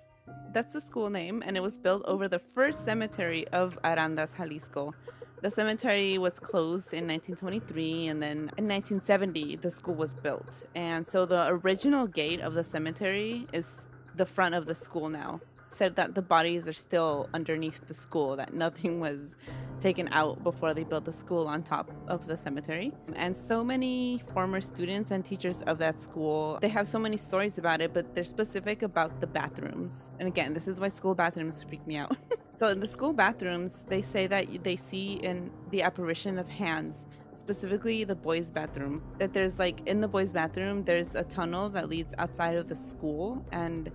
that's 0.53 0.73
the 0.73 0.81
school 0.81 1.09
name, 1.09 1.43
and 1.45 1.55
it 1.55 1.61
was 1.61 1.77
built 1.77 2.03
over 2.05 2.27
the 2.27 2.39
first 2.39 2.83
cemetery 2.83 3.47
of 3.49 3.77
Arandas, 3.83 4.35
Jalisco. 4.35 4.93
The 5.41 5.51
cemetery 5.51 6.17
was 6.17 6.37
closed 6.39 6.93
in 6.93 7.07
1923, 7.07 8.07
and 8.07 8.21
then 8.21 8.51
in 8.57 8.67
1970 8.67 9.57
the 9.57 9.71
school 9.71 9.95
was 9.95 10.13
built. 10.15 10.65
And 10.75 11.07
so 11.07 11.25
the 11.25 11.47
original 11.47 12.07
gate 12.07 12.41
of 12.41 12.53
the 12.55 12.63
cemetery 12.63 13.47
is 13.53 13.85
the 14.15 14.25
front 14.25 14.55
of 14.55 14.65
the 14.65 14.75
school 14.75 15.07
now. 15.07 15.39
Said 15.79 15.95
that 15.95 16.13
the 16.13 16.21
bodies 16.21 16.67
are 16.67 16.73
still 16.73 17.29
underneath 17.33 17.87
the 17.87 17.93
school, 17.93 18.35
that 18.35 18.53
nothing 18.53 18.99
was 18.99 19.37
taken 19.79 20.09
out 20.11 20.43
before 20.43 20.73
they 20.73 20.83
built 20.83 21.05
the 21.05 21.13
school 21.13 21.47
on 21.47 21.63
top 21.63 21.89
of 22.09 22.27
the 22.27 22.35
cemetery. 22.35 22.91
And 23.15 23.37
so 23.37 23.63
many 23.63 24.21
former 24.33 24.59
students 24.59 25.11
and 25.11 25.23
teachers 25.23 25.61
of 25.61 25.77
that 25.77 26.01
school, 26.01 26.59
they 26.59 26.67
have 26.67 26.85
so 26.85 26.99
many 26.99 27.15
stories 27.15 27.57
about 27.57 27.79
it, 27.79 27.93
but 27.93 28.13
they're 28.13 28.25
specific 28.25 28.81
about 28.81 29.21
the 29.21 29.27
bathrooms. 29.27 30.09
And 30.19 30.27
again, 30.27 30.53
this 30.53 30.67
is 30.67 30.81
why 30.81 30.89
school 30.89 31.15
bathrooms 31.15 31.63
freak 31.63 31.87
me 31.87 31.95
out. 31.95 32.17
so 32.51 32.67
in 32.67 32.81
the 32.81 32.87
school 32.87 33.13
bathrooms, 33.13 33.85
they 33.87 34.01
say 34.01 34.27
that 34.27 34.61
they 34.65 34.75
see 34.75 35.13
in 35.13 35.49
the 35.69 35.81
apparition 35.81 36.37
of 36.37 36.49
hands 36.49 37.05
specifically 37.35 38.03
the 38.03 38.15
boys 38.15 38.49
bathroom 38.49 39.01
that 39.17 39.31
there's 39.31 39.57
like 39.57 39.79
in 39.87 40.01
the 40.01 40.07
boys 40.09 40.33
bathroom 40.33 40.83
there's 40.83 41.15
a 41.15 41.23
tunnel 41.23 41.69
that 41.69 41.87
leads 41.87 42.13
outside 42.17 42.57
of 42.57 42.67
the 42.67 42.75
school 42.75 43.41
and 43.53 43.89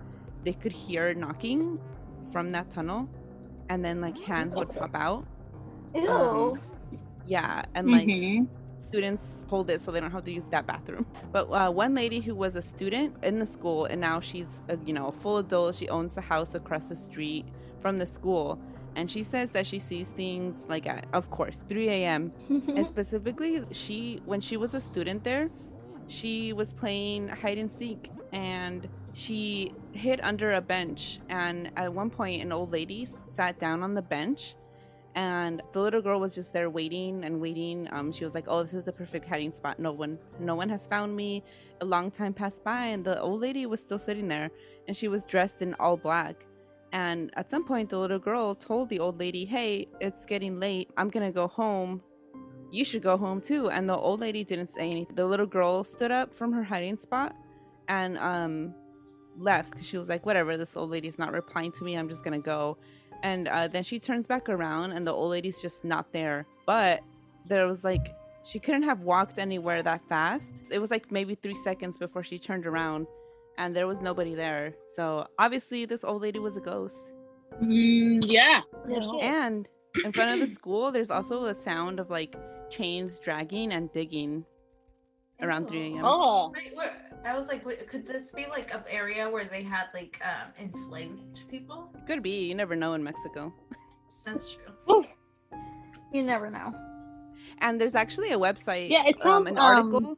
they 0.45 0.53
could 0.53 0.71
hear 0.71 1.13
knocking 1.13 1.77
from 2.31 2.51
that 2.53 2.69
tunnel, 2.69 3.09
and 3.69 3.83
then 3.83 3.99
like 4.01 4.17
hands 4.19 4.55
would 4.55 4.73
pop 4.79 4.95
out. 4.95 5.25
Ew. 5.95 6.09
Um, 6.09 6.59
yeah, 7.27 7.63
and 7.75 7.91
like 7.91 8.07
Mhm. 8.07 8.47
students 8.87 9.41
pulled 9.47 9.69
it 9.69 9.81
so 9.81 9.91
they 9.91 9.99
don't 9.99 10.11
have 10.11 10.23
to 10.25 10.31
use 10.31 10.45
that 10.49 10.65
bathroom. 10.67 11.05
But 11.31 11.45
uh, 11.51 11.71
one 11.71 11.93
lady 11.95 12.19
who 12.21 12.33
was 12.35 12.55
a 12.55 12.61
student 12.61 13.15
in 13.23 13.39
the 13.39 13.45
school 13.45 13.85
and 13.85 13.99
now 13.99 14.19
she's 14.21 14.61
a, 14.69 14.77
you 14.85 14.93
know 14.93 15.07
a 15.07 15.11
full 15.11 15.37
adult. 15.37 15.75
She 15.75 15.89
owns 15.89 16.13
the 16.15 16.21
house 16.21 16.55
across 16.55 16.85
the 16.85 16.95
street 16.95 17.45
from 17.81 17.97
the 17.97 18.05
school, 18.05 18.59
and 18.95 19.09
she 19.11 19.23
says 19.23 19.51
that 19.51 19.65
she 19.67 19.79
sees 19.79 20.09
things 20.09 20.65
like 20.69 20.85
at, 20.87 21.07
of 21.13 21.29
course 21.31 21.63
3 21.67 21.89
a.m. 21.89 22.31
and 22.75 22.85
specifically 22.87 23.63
she 23.71 24.21
when 24.25 24.39
she 24.41 24.55
was 24.57 24.73
a 24.73 24.81
student 24.81 25.23
there, 25.23 25.49
she 26.07 26.53
was 26.53 26.73
playing 26.73 27.27
hide 27.27 27.57
and 27.57 27.71
seek 27.71 28.11
and 28.31 28.87
she 29.13 29.73
hid 29.93 30.19
under 30.21 30.53
a 30.53 30.61
bench 30.61 31.19
and 31.29 31.71
at 31.77 31.91
one 31.91 32.09
point 32.09 32.41
an 32.41 32.51
old 32.51 32.71
lady 32.71 33.07
sat 33.33 33.59
down 33.59 33.81
on 33.81 33.93
the 33.93 34.01
bench 34.01 34.55
and 35.15 35.61
the 35.71 35.79
little 35.79 36.01
girl 36.01 36.19
was 36.19 36.35
just 36.35 36.51
there 36.51 36.69
waiting 36.69 37.23
and 37.23 37.39
waiting. 37.39 37.87
Um, 37.93 38.11
she 38.11 38.25
was 38.25 38.33
like 38.33 38.45
oh 38.47 38.63
this 38.63 38.73
is 38.73 38.83
the 38.83 38.91
perfect 38.91 39.27
hiding 39.27 39.53
spot. 39.53 39.79
No 39.79 39.93
one 39.93 40.19
no 40.39 40.55
one 40.55 40.69
has 40.69 40.85
found 40.85 41.15
me. 41.15 41.43
A 41.81 41.85
long 41.85 42.11
time 42.11 42.33
passed 42.33 42.63
by 42.63 42.87
and 42.87 43.03
the 43.03 43.19
old 43.21 43.41
lady 43.41 43.65
was 43.65 43.79
still 43.79 43.99
sitting 43.99 44.27
there 44.27 44.51
and 44.87 44.95
she 44.95 45.07
was 45.07 45.25
dressed 45.25 45.61
in 45.61 45.73
all 45.75 45.95
black. 45.95 46.45
And 46.91 47.31
at 47.37 47.49
some 47.49 47.65
point 47.65 47.89
the 47.89 47.97
little 47.97 48.19
girl 48.19 48.53
told 48.55 48.89
the 48.89 48.99
old 48.99 49.17
lady 49.19 49.45
hey 49.45 49.87
it's 50.01 50.25
getting 50.25 50.59
late. 50.59 50.89
I'm 50.97 51.09
gonna 51.09 51.31
go 51.31 51.47
home 51.47 52.01
you 52.71 52.85
should 52.85 53.03
go 53.03 53.17
home 53.17 53.41
too. 53.41 53.69
And 53.69 53.89
the 53.89 53.95
old 53.95 54.19
lady 54.19 54.43
didn't 54.43 54.73
say 54.73 54.89
anything 54.89 55.15
the 55.15 55.25
little 55.25 55.45
girl 55.45 55.83
stood 55.83 56.11
up 56.11 56.33
from 56.33 56.51
her 56.53 56.63
hiding 56.63 56.97
spot 56.97 57.35
and 57.87 58.17
um 58.17 58.73
left 59.37 59.71
because 59.71 59.85
she 59.85 59.97
was 59.97 60.09
like 60.09 60.25
whatever 60.25 60.57
this 60.57 60.75
old 60.77 60.89
lady's 60.89 61.19
not 61.19 61.31
replying 61.31 61.71
to 61.73 61.83
me. 61.83 61.95
I'm 61.95 62.09
just 62.09 62.23
gonna 62.23 62.39
go. 62.39 62.77
And 63.23 63.47
uh, 63.47 63.67
then 63.67 63.83
she 63.83 63.99
turns 63.99 64.27
back 64.27 64.49
around 64.49 64.91
and 64.91 65.07
the 65.07 65.11
old 65.11 65.31
lady's 65.31 65.61
just 65.61 65.83
not 65.83 66.11
there. 66.11 66.45
But 66.65 67.01
there 67.47 67.67
was 67.67 67.83
like 67.83 68.13
she 68.43 68.59
couldn't 68.59 68.83
have 68.83 69.01
walked 69.01 69.39
anywhere 69.39 69.81
that 69.81 70.07
fast. 70.07 70.67
It 70.71 70.79
was 70.79 70.91
like 70.91 71.11
maybe 71.11 71.35
three 71.35 71.55
seconds 71.55 71.97
before 71.97 72.23
she 72.23 72.37
turned 72.37 72.67
around 72.67 73.07
and 73.57 73.75
there 73.75 73.87
was 73.87 74.01
nobody 74.01 74.35
there. 74.35 74.75
So 74.87 75.27
obviously 75.39 75.85
this 75.85 76.03
old 76.03 76.21
lady 76.21 76.39
was 76.39 76.57
a 76.57 76.61
ghost. 76.61 77.11
Mm, 77.61 78.23
yeah. 78.27 78.61
Yeah. 78.87 78.99
And 79.21 79.67
in 80.03 80.11
front 80.11 80.31
of 80.31 80.39
the 80.39 80.47
school 80.59 80.91
there's 80.91 81.09
also 81.09 81.43
the 81.43 81.55
sound 81.55 81.99
of 81.99 82.09
like 82.09 82.35
chains 82.69 83.19
dragging 83.19 83.73
and 83.73 83.91
digging 83.93 84.45
around 85.41 85.67
3 85.67 85.79
a.m 85.95 86.05
Oh. 86.05 86.51
Wait, 86.55 86.75
what? 86.75 86.93
I 87.25 87.35
was 87.35 87.47
like, 87.47 87.65
wait, 87.65 87.87
could 87.89 88.05
this 88.05 88.29
be 88.31 88.45
like 88.47 88.73
an 88.73 88.83
area 88.89 89.27
where 89.29 89.45
they 89.45 89.63
had 89.63 89.85
like 89.93 90.21
um, 90.23 90.51
enslaved 90.59 91.41
people? 91.49 91.89
could 92.07 92.21
be 92.23 92.45
you 92.45 92.55
never 92.55 92.75
know 92.75 92.93
in 92.93 93.03
mexico 93.03 93.53
That's 94.23 94.53
true. 94.53 94.73
Oof. 94.95 95.05
You 96.13 96.23
never 96.23 96.49
know. 96.49 96.73
and 97.59 97.79
there's 97.79 97.95
actually 97.95 98.31
a 98.31 98.37
website 98.37 98.89
Yeah, 98.89 99.03
it 99.05 99.15
um, 99.25 99.45
sounds, 99.45 99.49
an 99.49 99.57
um, 99.57 99.65
article 99.65 100.17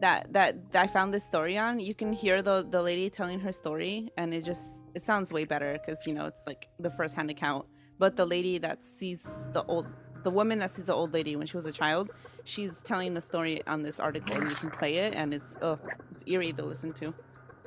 that, 0.00 0.32
that 0.32 0.72
that 0.72 0.82
i 0.84 0.86
found 0.86 1.12
this 1.14 1.24
story 1.24 1.56
on 1.56 1.80
you 1.80 1.94
can 1.94 2.12
hear 2.12 2.42
the 2.42 2.66
the 2.70 2.82
lady 2.82 3.08
telling 3.08 3.40
her 3.40 3.50
story 3.52 4.10
and 4.18 4.34
it 4.34 4.44
just 4.44 4.82
it 4.94 5.02
sounds 5.02 5.32
way 5.32 5.44
better 5.44 5.78
because 5.78 6.06
you 6.06 6.12
know 6.14 6.26
it's 6.26 6.42
like 6.46 6.68
the 6.80 6.90
first 6.90 7.14
hand 7.14 7.30
account 7.30 7.64
but 7.98 8.14
the 8.16 8.26
lady 8.26 8.58
that 8.58 8.86
sees 8.86 9.22
the 9.54 9.62
old 9.64 9.86
the 10.26 10.30
woman 10.32 10.58
that 10.58 10.72
sees 10.72 10.86
the 10.86 10.92
old 10.92 11.14
lady 11.14 11.36
when 11.36 11.46
she 11.46 11.56
was 11.56 11.66
a 11.66 11.72
child 11.72 12.10
she's 12.44 12.82
telling 12.82 13.14
the 13.14 13.20
story 13.20 13.62
on 13.68 13.84
this 13.84 14.00
article 14.00 14.34
and 14.34 14.48
you 14.50 14.56
can 14.56 14.70
play 14.70 14.96
it 14.96 15.14
and 15.14 15.32
it's 15.32 15.54
ugh, 15.62 15.78
it's 16.10 16.24
eerie 16.26 16.52
to 16.52 16.64
listen 16.64 16.92
to 16.92 17.14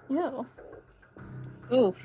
Ew. 0.09 0.45
Oof. 1.71 1.95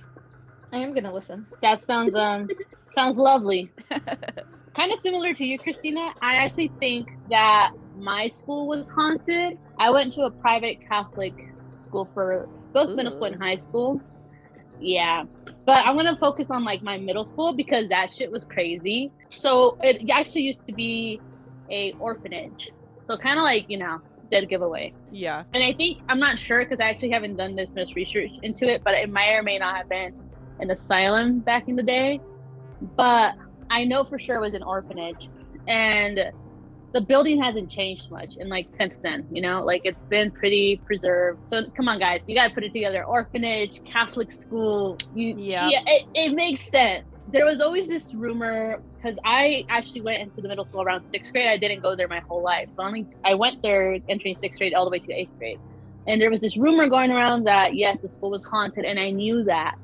I 0.73 0.79
am 0.79 0.95
gonna 0.95 1.13
listen. 1.13 1.47
That 1.63 1.85
sounds 1.87 2.15
um 2.15 2.49
sounds 2.87 3.17
lovely. 3.17 3.73
kind 4.77 4.93
of 4.93 4.99
similar 4.99 5.33
to 5.35 5.45
you, 5.45 5.59
Christina. 5.59 6.13
I 6.21 6.37
actually 6.37 6.71
think 6.79 7.09
that 7.31 7.71
my 7.97 8.29
school 8.29 8.69
was 8.69 8.87
haunted. 8.95 9.59
I 9.79 9.91
went 9.91 10.13
to 10.15 10.23
a 10.23 10.31
private 10.31 10.79
Catholic 10.89 11.35
school 11.83 12.09
for 12.15 12.49
both 12.73 12.95
middle 12.95 13.11
school 13.11 13.25
and 13.25 13.43
high 13.43 13.57
school. 13.57 14.01
Yeah. 14.81 15.25
But 15.67 15.87
I'm 15.87 15.97
gonna 15.97 16.17
focus 16.17 16.51
on 16.51 16.65
like 16.65 16.83
my 16.83 16.99
middle 16.99 17.25
school 17.25 17.55
because 17.55 17.89
that 17.89 18.11
shit 18.17 18.31
was 18.31 18.45
crazy. 18.45 19.11
So 19.35 19.79
it 19.83 20.09
actually 20.11 20.43
used 20.43 20.65
to 20.65 20.73
be 20.73 21.21
a 21.71 21.93
orphanage. 21.99 22.71
So 23.07 23.17
kind 23.17 23.39
of 23.39 23.45
like, 23.45 23.69
you 23.69 23.79
know, 23.79 24.01
dead 24.31 24.49
giveaway. 24.49 24.93
yeah 25.11 25.45
And 25.53 25.63
I 25.63 25.73
think 25.73 26.03
I'm 26.09 26.19
not 26.19 26.39
sure 26.39 26.65
because 26.65 26.81
I 26.81 26.91
actually 26.91 27.11
haven't 27.11 27.37
done 27.37 27.55
this 27.55 27.75
much 27.75 27.95
research 27.95 28.31
into 28.43 28.67
it, 28.67 28.83
but 28.85 28.95
it 28.95 29.11
may 29.11 29.35
or 29.35 29.43
may 29.43 29.59
not 29.59 29.77
have 29.77 29.89
been 29.89 30.15
an 30.61 30.71
asylum 30.71 31.41
back 31.41 31.69
in 31.69 31.77
the 31.77 31.83
day. 31.83 32.21
But 32.97 33.35
I 33.71 33.85
know 33.85 34.05
for 34.05 34.19
sure 34.19 34.37
it 34.37 34.41
was 34.41 34.55
an 34.55 34.63
orphanage, 34.63 35.29
and 35.67 36.31
the 36.95 37.01
building 37.01 37.43
hasn't 37.43 37.69
changed 37.69 38.09
much 38.09 38.37
and 38.39 38.49
like 38.49 38.69
since 38.71 38.99
then. 38.99 39.27
You 39.31 39.43
know, 39.43 39.63
like 39.65 39.83
it's 39.85 40.07
been 40.07 40.31
pretty 40.31 40.81
preserved. 40.87 41.47
So 41.49 41.63
come 41.77 41.89
on, 41.89 41.99
guys, 41.99 42.23
you 42.29 42.37
got 42.37 42.49
to 42.49 42.55
put 42.55 42.63
it 42.63 42.73
together. 42.73 43.05
Orphanage, 43.05 43.83
Catholic 43.85 44.31
school. 44.31 44.97
You, 45.15 45.35
Yeah. 45.37 45.69
yeah, 45.69 45.81
it, 45.87 46.07
it 46.15 46.35
makes 46.35 46.63
sense. 46.71 47.05
There 47.33 47.45
was 47.45 47.61
always 47.61 47.89
this 47.89 48.15
rumor 48.15 48.81
because 48.97 49.19
I 49.25 49.65
actually 49.69 50.03
went 50.03 50.23
into 50.23 50.41
the 50.41 50.47
middle 50.47 50.65
school 50.65 50.83
around 50.83 51.05
sixth 51.11 51.33
grade. 51.33 51.49
I 51.49 51.59
didn't 51.59 51.83
go 51.83 51.97
there 51.97 52.07
my 52.07 52.21
whole 52.21 52.43
life, 52.43 52.69
so 52.77 52.83
I 52.85 52.87
only 52.87 53.07
I 53.25 53.35
went 53.35 53.61
there 53.63 53.99
entering 54.09 54.37
sixth 54.37 54.59
grade 54.59 54.73
all 54.73 54.85
the 54.85 54.91
way 54.91 55.01
to 55.01 55.13
eighth 55.13 55.37
grade. 55.39 55.59
And 56.07 56.21
there 56.21 56.31
was 56.31 56.41
this 56.41 56.57
rumor 56.57 56.89
going 56.89 57.11
around 57.11 57.45
that 57.45 57.75
yes, 57.75 57.99
the 58.01 58.09
school 58.09 58.31
was 58.31 58.45
haunted, 58.45 58.85
and 58.85 59.01
I 59.01 59.11
knew 59.11 59.43
that. 59.45 59.75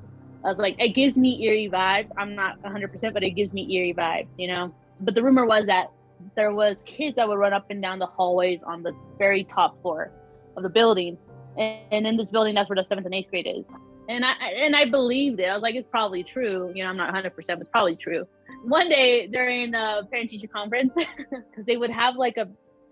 I 0.44 0.48
was 0.48 0.58
like, 0.58 0.76
it 0.78 0.90
gives 0.94 1.16
me 1.16 1.42
eerie 1.44 1.68
vibes. 1.70 2.08
I'm 2.16 2.34
not 2.34 2.62
100%, 2.62 3.12
but 3.12 3.22
it 3.22 3.32
gives 3.32 3.52
me 3.52 3.70
eerie 3.74 3.92
vibes, 3.92 4.28
you 4.38 4.48
know. 4.48 4.72
But 5.00 5.14
the 5.14 5.22
rumor 5.22 5.46
was 5.46 5.66
that 5.66 5.90
there 6.36 6.52
was 6.52 6.76
kids 6.84 7.16
that 7.16 7.28
would 7.28 7.38
run 7.38 7.52
up 7.52 7.70
and 7.70 7.82
down 7.82 7.98
the 7.98 8.06
hallways 8.06 8.60
on 8.64 8.82
the 8.82 8.92
very 9.18 9.44
top 9.44 9.80
floor 9.82 10.12
of 10.56 10.62
the 10.62 10.68
building, 10.68 11.18
and, 11.56 11.80
and 11.92 12.06
in 12.06 12.16
this 12.16 12.30
building, 12.30 12.54
that's 12.54 12.68
where 12.68 12.76
the 12.76 12.84
seventh 12.84 13.06
and 13.06 13.14
eighth 13.14 13.30
grade 13.30 13.48
is. 13.48 13.68
And 14.08 14.24
I 14.24 14.32
and 14.32 14.74
I 14.74 14.90
believed 14.90 15.40
it. 15.40 15.44
I 15.44 15.54
was 15.54 15.62
like, 15.62 15.74
it's 15.74 15.88
probably 15.88 16.24
true. 16.24 16.72
You 16.74 16.82
know, 16.82 16.90
I'm 16.90 16.96
not 16.96 17.14
100%, 17.14 17.32
but 17.32 17.58
it's 17.58 17.68
probably 17.68 17.96
true. 17.96 18.26
One 18.64 18.88
day 18.88 19.28
during 19.28 19.74
a 19.74 20.02
parent 20.10 20.30
teacher 20.30 20.48
conference, 20.48 20.92
because 20.96 21.64
they 21.66 21.76
would 21.76 21.90
have 21.90 22.16
like 22.16 22.36
a 22.36 22.48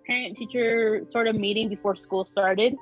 parent 0.07 0.37
teacher 0.37 1.05
sort 1.11 1.27
of 1.27 1.35
meeting 1.35 1.69
before 1.69 1.97
school 1.97 2.25
started, 2.25 2.77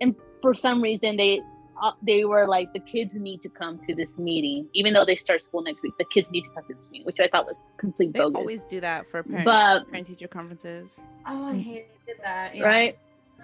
and 0.00 0.14
for 0.42 0.54
some 0.54 0.82
reason 0.82 1.16
they 1.16 1.40
uh, 1.80 1.92
they 2.02 2.24
were 2.24 2.46
like 2.46 2.72
the 2.72 2.80
kids 2.80 3.14
need 3.14 3.40
to 3.42 3.48
come 3.48 3.78
to 3.88 3.94
this 3.94 4.18
meeting. 4.18 4.68
Even 4.74 4.92
though 4.92 5.04
they 5.04 5.16
start 5.16 5.42
school 5.42 5.62
next 5.62 5.82
week 5.82 5.94
the 5.98 6.04
kids 6.04 6.28
need 6.30 6.42
to 6.42 6.50
come 6.50 6.64
to 6.68 6.74
this 6.74 6.90
meeting 6.90 7.06
which 7.06 7.20
i 7.20 7.28
thought 7.28 7.46
was 7.46 7.62
complete 7.78 8.12
they 8.12 8.20
bogus. 8.20 8.36
always 8.38 8.64
do 8.64 8.80
that 8.80 9.08
for 9.08 9.22
parent, 9.22 9.44
But- 9.44 9.88
parent 9.90 10.06
teacher 10.06 10.28
conferences. 10.28 11.00
Oh, 11.26 11.46
I 11.46 11.56
hated 11.56 11.86
that. 12.22 12.54
Yeah. 12.54 12.64
right? 12.64 12.98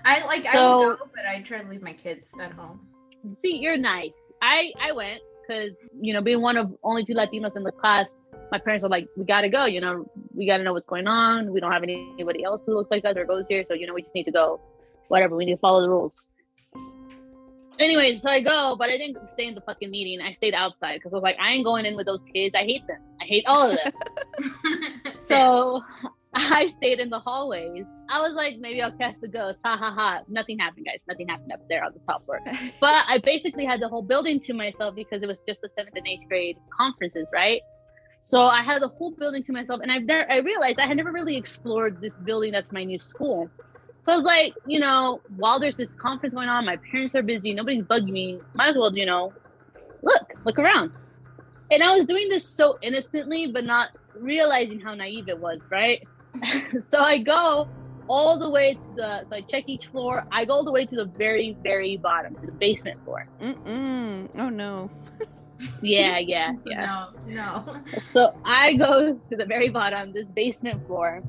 I 0.04 0.24
like 0.26 0.46
I 0.46 0.52
So- 0.52 0.88
would 0.88 0.98
go, 0.98 1.08
but 1.14 1.24
I 1.26 1.40
try 1.42 1.62
to 1.62 1.68
leave 1.68 1.82
my 1.82 1.92
kids 1.94 2.28
at 2.40 2.52
home. 2.52 2.80
see 3.42 3.56
you're 3.56 3.76
nice. 3.78 4.12
I 4.42 4.72
i 4.80 4.92
went 4.92 5.20
because 5.42 5.72
you 6.00 6.12
know 6.12 6.20
being 6.20 6.40
one 6.42 6.56
of 6.56 6.72
only 6.82 7.04
two 7.04 7.14
latinos 7.14 7.56
in 7.56 7.62
the 7.62 7.72
class 7.72 8.14
my 8.52 8.58
parents 8.58 8.82
were 8.82 8.88
like 8.88 9.08
we 9.16 9.24
gotta 9.24 9.48
go 9.48 9.64
you 9.64 9.80
know 9.80 10.08
we 10.34 10.46
gotta 10.46 10.62
know 10.62 10.72
what's 10.72 10.86
going 10.86 11.06
on. 11.08 11.52
We 11.52 11.58
don't 11.60 11.72
have 11.72 11.82
anybody 11.82 12.44
else 12.44 12.62
who 12.66 12.74
looks 12.74 12.90
like 12.90 13.04
us 13.04 13.16
or 13.16 13.24
goes 13.24 13.46
here 13.48 13.64
so 13.64 13.72
you 13.74 13.86
know 13.86 13.94
we 13.94 14.02
just 14.02 14.14
need 14.14 14.24
to 14.24 14.30
go. 14.42 14.60
Whatever 15.08 15.36
we 15.36 15.44
need 15.46 15.54
to 15.54 15.58
follow 15.60 15.80
the 15.80 15.88
rules 15.88 16.26
anyway 17.78 18.16
so 18.16 18.30
i 18.30 18.40
go 18.40 18.76
but 18.78 18.88
i 18.88 18.96
didn't 18.96 19.28
stay 19.28 19.46
in 19.46 19.54
the 19.54 19.60
fucking 19.62 19.90
meeting 19.90 20.20
i 20.20 20.32
stayed 20.32 20.54
outside 20.54 20.96
because 20.96 21.12
i 21.12 21.16
was 21.16 21.22
like 21.22 21.36
i 21.40 21.52
ain't 21.52 21.64
going 21.64 21.84
in 21.84 21.96
with 21.96 22.06
those 22.06 22.22
kids 22.34 22.54
i 22.54 22.62
hate 22.62 22.86
them 22.86 23.00
i 23.20 23.24
hate 23.24 23.44
all 23.46 23.70
of 23.70 23.76
them 23.76 23.92
So 25.14 25.82
I 26.36 26.66
stayed 26.66 27.00
in 27.00 27.08
the 27.08 27.18
hallways. 27.18 27.86
I 28.10 28.20
was 28.20 28.34
like, 28.34 28.58
maybe 28.58 28.82
I'll 28.82 28.96
catch 28.96 29.16
the 29.20 29.28
ghost. 29.28 29.60
Ha 29.64 29.76
ha 29.76 29.90
ha. 29.90 30.20
Nothing 30.28 30.58
happened, 30.58 30.84
guys. 30.84 31.00
Nothing 31.08 31.28
happened 31.28 31.52
up 31.52 31.60
there 31.68 31.82
on 31.82 31.92
the 31.92 32.00
top 32.00 32.24
floor. 32.26 32.40
But 32.80 33.04
I 33.08 33.18
basically 33.24 33.64
had 33.64 33.80
the 33.80 33.88
whole 33.88 34.02
building 34.02 34.40
to 34.40 34.52
myself 34.52 34.94
because 34.94 35.22
it 35.22 35.26
was 35.26 35.42
just 35.48 35.60
the 35.62 35.70
seventh 35.76 35.96
and 35.96 36.06
eighth 36.06 36.28
grade 36.28 36.58
conferences, 36.76 37.26
right? 37.32 37.62
So 38.20 38.38
I 38.38 38.62
had 38.62 38.82
the 38.82 38.88
whole 38.88 39.12
building 39.12 39.44
to 39.44 39.52
myself, 39.52 39.80
and 39.82 39.90
I've 39.90 40.02
never, 40.02 40.30
I 40.30 40.38
realized 40.38 40.78
I 40.78 40.86
had 40.86 40.96
never 40.96 41.12
really 41.12 41.36
explored 41.36 42.00
this 42.00 42.14
building 42.24 42.52
that's 42.52 42.70
my 42.72 42.84
new 42.84 42.98
school. 42.98 43.48
So 44.06 44.12
I 44.12 44.16
was 44.16 44.24
like, 44.24 44.54
you 44.66 44.78
know, 44.78 45.20
while 45.36 45.58
there's 45.58 45.74
this 45.74 45.92
conference 45.94 46.32
going 46.32 46.48
on, 46.48 46.64
my 46.64 46.76
parents 46.76 47.16
are 47.16 47.22
busy, 47.22 47.52
nobody's 47.52 47.82
bugging 47.82 48.12
me. 48.12 48.40
Might 48.54 48.68
as 48.68 48.76
well, 48.76 48.96
you 48.96 49.04
know, 49.04 49.32
look, 50.02 50.32
look 50.44 50.60
around. 50.60 50.92
And 51.72 51.82
I 51.82 51.96
was 51.96 52.06
doing 52.06 52.28
this 52.28 52.48
so 52.48 52.78
innocently, 52.82 53.48
but 53.48 53.64
not 53.64 53.90
realizing 54.14 54.78
how 54.78 54.94
naive 54.94 55.28
it 55.28 55.40
was, 55.40 55.58
right? 55.70 56.06
so 56.88 57.00
I 57.00 57.18
go 57.18 57.68
all 58.08 58.38
the 58.38 58.48
way 58.48 58.74
to 58.74 58.88
the, 58.94 59.24
so 59.28 59.34
I 59.34 59.40
check 59.40 59.64
each 59.66 59.88
floor. 59.88 60.24
I 60.30 60.44
go 60.44 60.52
all 60.52 60.64
the 60.64 60.70
way 60.72 60.86
to 60.86 60.94
the 60.94 61.06
very, 61.06 61.56
very 61.64 61.96
bottom, 61.96 62.36
to 62.36 62.46
the 62.46 62.52
basement 62.52 63.04
floor. 63.04 63.28
Mm-mm. 63.40 64.28
oh 64.38 64.48
no 64.48 64.88
Yeah, 65.82 66.18
yeah, 66.18 66.52
yeah. 66.64 67.08
No, 67.26 67.34
no. 67.34 67.82
So 68.12 68.38
I 68.44 68.74
go 68.74 69.14
to 69.14 69.36
the 69.36 69.46
very 69.46 69.68
bottom, 69.68 70.12
this 70.12 70.26
basement 70.26 70.86
floor, 70.86 71.24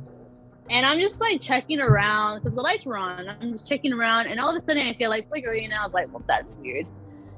and 0.69 0.85
I'm 0.85 0.99
just 0.99 1.19
like 1.19 1.41
checking 1.41 1.79
around 1.79 2.39
because 2.39 2.55
the 2.55 2.61
lights 2.61 2.85
were 2.85 2.97
on. 2.97 3.27
I'm 3.27 3.51
just 3.51 3.67
checking 3.67 3.93
around, 3.93 4.27
and 4.27 4.39
all 4.39 4.49
of 4.49 4.55
a 4.55 4.65
sudden 4.65 4.85
I 4.85 4.93
see 4.93 5.05
a 5.05 5.09
light 5.09 5.27
flickering, 5.29 5.65
and 5.65 5.73
I 5.73 5.83
was 5.83 5.93
like, 5.93 6.11
"Well, 6.11 6.23
that's 6.27 6.55
weird." 6.55 6.85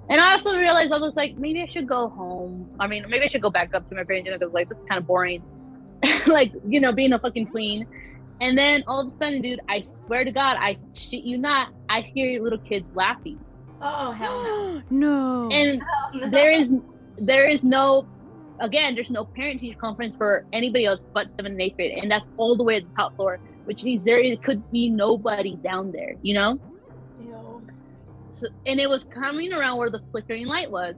And 0.09 0.19
I 0.19 0.31
also 0.31 0.57
realized 0.57 0.91
I 0.91 0.97
was 0.97 1.15
like, 1.15 1.37
maybe 1.37 1.61
I 1.61 1.67
should 1.67 1.87
go 1.87 2.09
home. 2.09 2.67
I 2.79 2.87
mean, 2.87 3.05
maybe 3.07 3.25
I 3.25 3.27
should 3.27 3.43
go 3.43 3.51
back 3.51 3.75
up 3.75 3.87
to 3.89 3.95
my 3.95 4.03
parents, 4.03 4.25
you 4.25 4.31
know, 4.31 4.39
because 4.39 4.53
like 4.53 4.67
this 4.67 4.79
is 4.79 4.83
kind 4.85 4.97
of 4.97 5.05
boring. 5.05 5.43
like, 6.27 6.51
you 6.67 6.79
know, 6.79 6.91
being 6.91 7.13
a 7.13 7.19
fucking 7.19 7.47
tween. 7.51 7.85
And 8.41 8.57
then 8.57 8.83
all 8.87 9.01
of 9.01 9.13
a 9.13 9.17
sudden, 9.17 9.41
dude, 9.41 9.59
I 9.69 9.81
swear 9.81 10.23
to 10.23 10.31
God, 10.31 10.57
I 10.59 10.77
shit 10.93 11.23
you 11.23 11.37
not, 11.37 11.73
I 11.89 12.01
hear 12.01 12.41
little 12.41 12.57
kids 12.57 12.95
laughing. 12.95 13.39
Oh 13.81 14.11
hell 14.11 14.81
no. 14.89 15.49
And 15.51 15.79
no. 15.79 16.19
no. 16.19 16.29
there 16.29 16.51
is 16.51 16.73
there 17.17 17.47
is 17.47 17.63
no 17.63 18.07
again, 18.59 18.95
there's 18.95 19.09
no 19.09 19.25
parent 19.25 19.59
teacher 19.59 19.77
conference 19.79 20.15
for 20.15 20.45
anybody 20.53 20.85
else 20.85 21.01
but 21.13 21.27
seventh 21.37 21.53
and 21.53 21.61
eighth 21.61 21.75
grade. 21.75 21.97
And 21.97 22.11
that's 22.11 22.25
all 22.37 22.55
the 22.55 22.63
way 22.63 22.77
at 22.77 22.83
the 22.83 22.91
top 22.95 23.15
floor, 23.15 23.39
which 23.65 23.83
means 23.83 24.03
there 24.03 24.21
could 24.37 24.69
be 24.71 24.89
nobody 24.89 25.55
down 25.57 25.91
there, 25.91 26.15
you 26.21 26.33
know? 26.33 26.59
Ew. 27.21 27.61
So, 28.31 28.47
and 28.65 28.79
it 28.79 28.89
was 28.89 29.03
coming 29.03 29.53
around 29.53 29.77
where 29.77 29.89
the 29.89 30.01
flickering 30.11 30.47
light 30.47 30.69
was. 30.69 30.95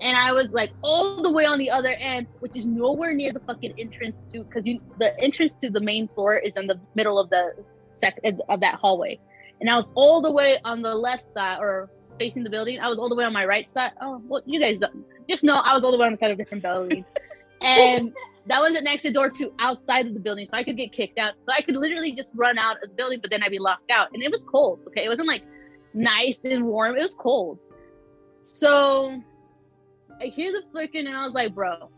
And 0.00 0.16
I 0.16 0.32
was 0.32 0.50
like 0.52 0.72
all 0.82 1.22
the 1.22 1.30
way 1.30 1.44
on 1.44 1.58
the 1.58 1.70
other 1.70 1.90
end, 1.90 2.26
which 2.40 2.56
is 2.56 2.66
nowhere 2.66 3.14
near 3.14 3.32
the 3.32 3.40
fucking 3.40 3.74
entrance 3.78 4.16
to, 4.32 4.42
because 4.42 4.66
you 4.66 4.80
the 4.98 5.16
entrance 5.20 5.54
to 5.54 5.70
the 5.70 5.80
main 5.80 6.08
floor 6.08 6.36
is 6.36 6.56
in 6.56 6.66
the 6.66 6.80
middle 6.96 7.20
of 7.20 7.30
the 7.30 7.52
sec 8.00 8.18
of 8.24 8.60
that 8.60 8.74
hallway, 8.76 9.20
and 9.60 9.70
I 9.70 9.76
was 9.76 9.88
all 9.94 10.20
the 10.20 10.32
way 10.32 10.58
on 10.64 10.82
the 10.82 10.92
left 10.92 11.32
side 11.32 11.58
or 11.60 11.88
facing 12.18 12.44
the 12.44 12.50
building. 12.50 12.80
I 12.80 12.88
was 12.88 12.98
all 12.98 13.08
the 13.08 13.14
way 13.16 13.24
on 13.24 13.32
my 13.32 13.44
right 13.44 13.70
side. 13.70 13.92
Oh, 14.00 14.20
well, 14.26 14.42
you 14.46 14.60
guys 14.60 14.78
don't, 14.78 15.04
just 15.28 15.44
know 15.44 15.54
I 15.54 15.74
was 15.74 15.84
all 15.84 15.92
the 15.92 15.98
way 15.98 16.06
on 16.06 16.12
the 16.12 16.16
side 16.16 16.30
of 16.30 16.38
a 16.38 16.42
different 16.42 16.62
building, 16.62 17.04
and 17.62 18.12
that 18.46 18.60
was 18.60 18.74
an 18.74 18.86
exit 18.86 19.14
door 19.14 19.30
to 19.30 19.52
outside 19.60 20.06
of 20.06 20.14
the 20.14 20.20
building, 20.20 20.46
so 20.46 20.56
I 20.56 20.64
could 20.64 20.76
get 20.76 20.92
kicked 20.92 21.18
out. 21.18 21.34
So 21.46 21.52
I 21.56 21.62
could 21.62 21.76
literally 21.76 22.12
just 22.12 22.30
run 22.34 22.58
out 22.58 22.76
of 22.82 22.90
the 22.90 22.94
building, 22.96 23.20
but 23.20 23.30
then 23.30 23.42
I'd 23.42 23.50
be 23.50 23.58
locked 23.58 23.90
out, 23.90 24.08
and 24.12 24.22
it 24.22 24.30
was 24.30 24.44
cold. 24.44 24.80
Okay, 24.88 25.04
it 25.04 25.08
wasn't 25.08 25.28
like 25.28 25.42
nice 25.94 26.40
and 26.44 26.64
warm. 26.64 26.96
It 26.96 27.02
was 27.02 27.14
cold. 27.14 27.58
So 28.44 29.20
I 30.20 30.26
hear 30.26 30.50
the 30.52 30.62
flickering 30.72 31.06
and 31.06 31.16
I 31.16 31.24
was 31.24 31.34
like, 31.34 31.54
bro, 31.54 31.90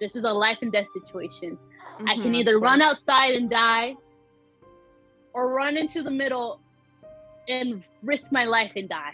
this 0.00 0.14
is 0.14 0.24
a 0.24 0.30
life 0.32 0.58
and 0.62 0.70
death 0.70 0.86
situation. 0.94 1.58
I 2.06 2.14
can 2.16 2.26
Mhm, 2.26 2.34
either 2.34 2.58
run 2.60 2.80
outside 2.82 3.34
and 3.34 3.50
die 3.50 3.94
or 5.34 5.54
run 5.54 5.76
into 5.76 6.02
the 6.02 6.10
middle 6.10 6.60
and 7.48 7.82
risk 8.02 8.30
my 8.30 8.44
life 8.44 8.72
and 8.76 8.88
die. 8.88 9.12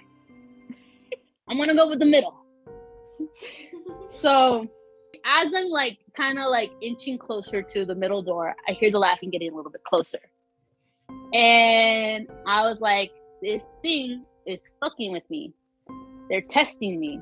I'm 1.51 1.57
gonna 1.57 1.75
go 1.75 1.89
with 1.89 1.99
the 1.99 2.07
middle. 2.07 2.35
So 4.07 4.69
as 5.25 5.53
I'm 5.55 5.67
like 5.67 5.99
kind 6.17 6.39
of 6.39 6.49
like 6.49 6.71
inching 6.81 7.19
closer 7.19 7.61
to 7.61 7.85
the 7.85 7.95
middle 7.95 8.23
door, 8.23 8.55
I 8.69 8.73
hear 8.73 8.91
the 8.91 8.99
laughing 8.99 9.31
getting 9.31 9.53
a 9.53 9.57
little 9.57 9.71
bit 9.71 9.83
closer. 9.83 10.21
And 11.35 12.29
I 12.47 12.63
was 12.69 12.81
like, 12.81 13.11
this 13.43 13.67
thing 13.83 14.25
is 14.47 14.61
fucking 14.79 15.13
with 15.13 15.29
me. 15.29 15.53
They're 16.29 16.41
testing 16.41 17.01
me. 17.01 17.21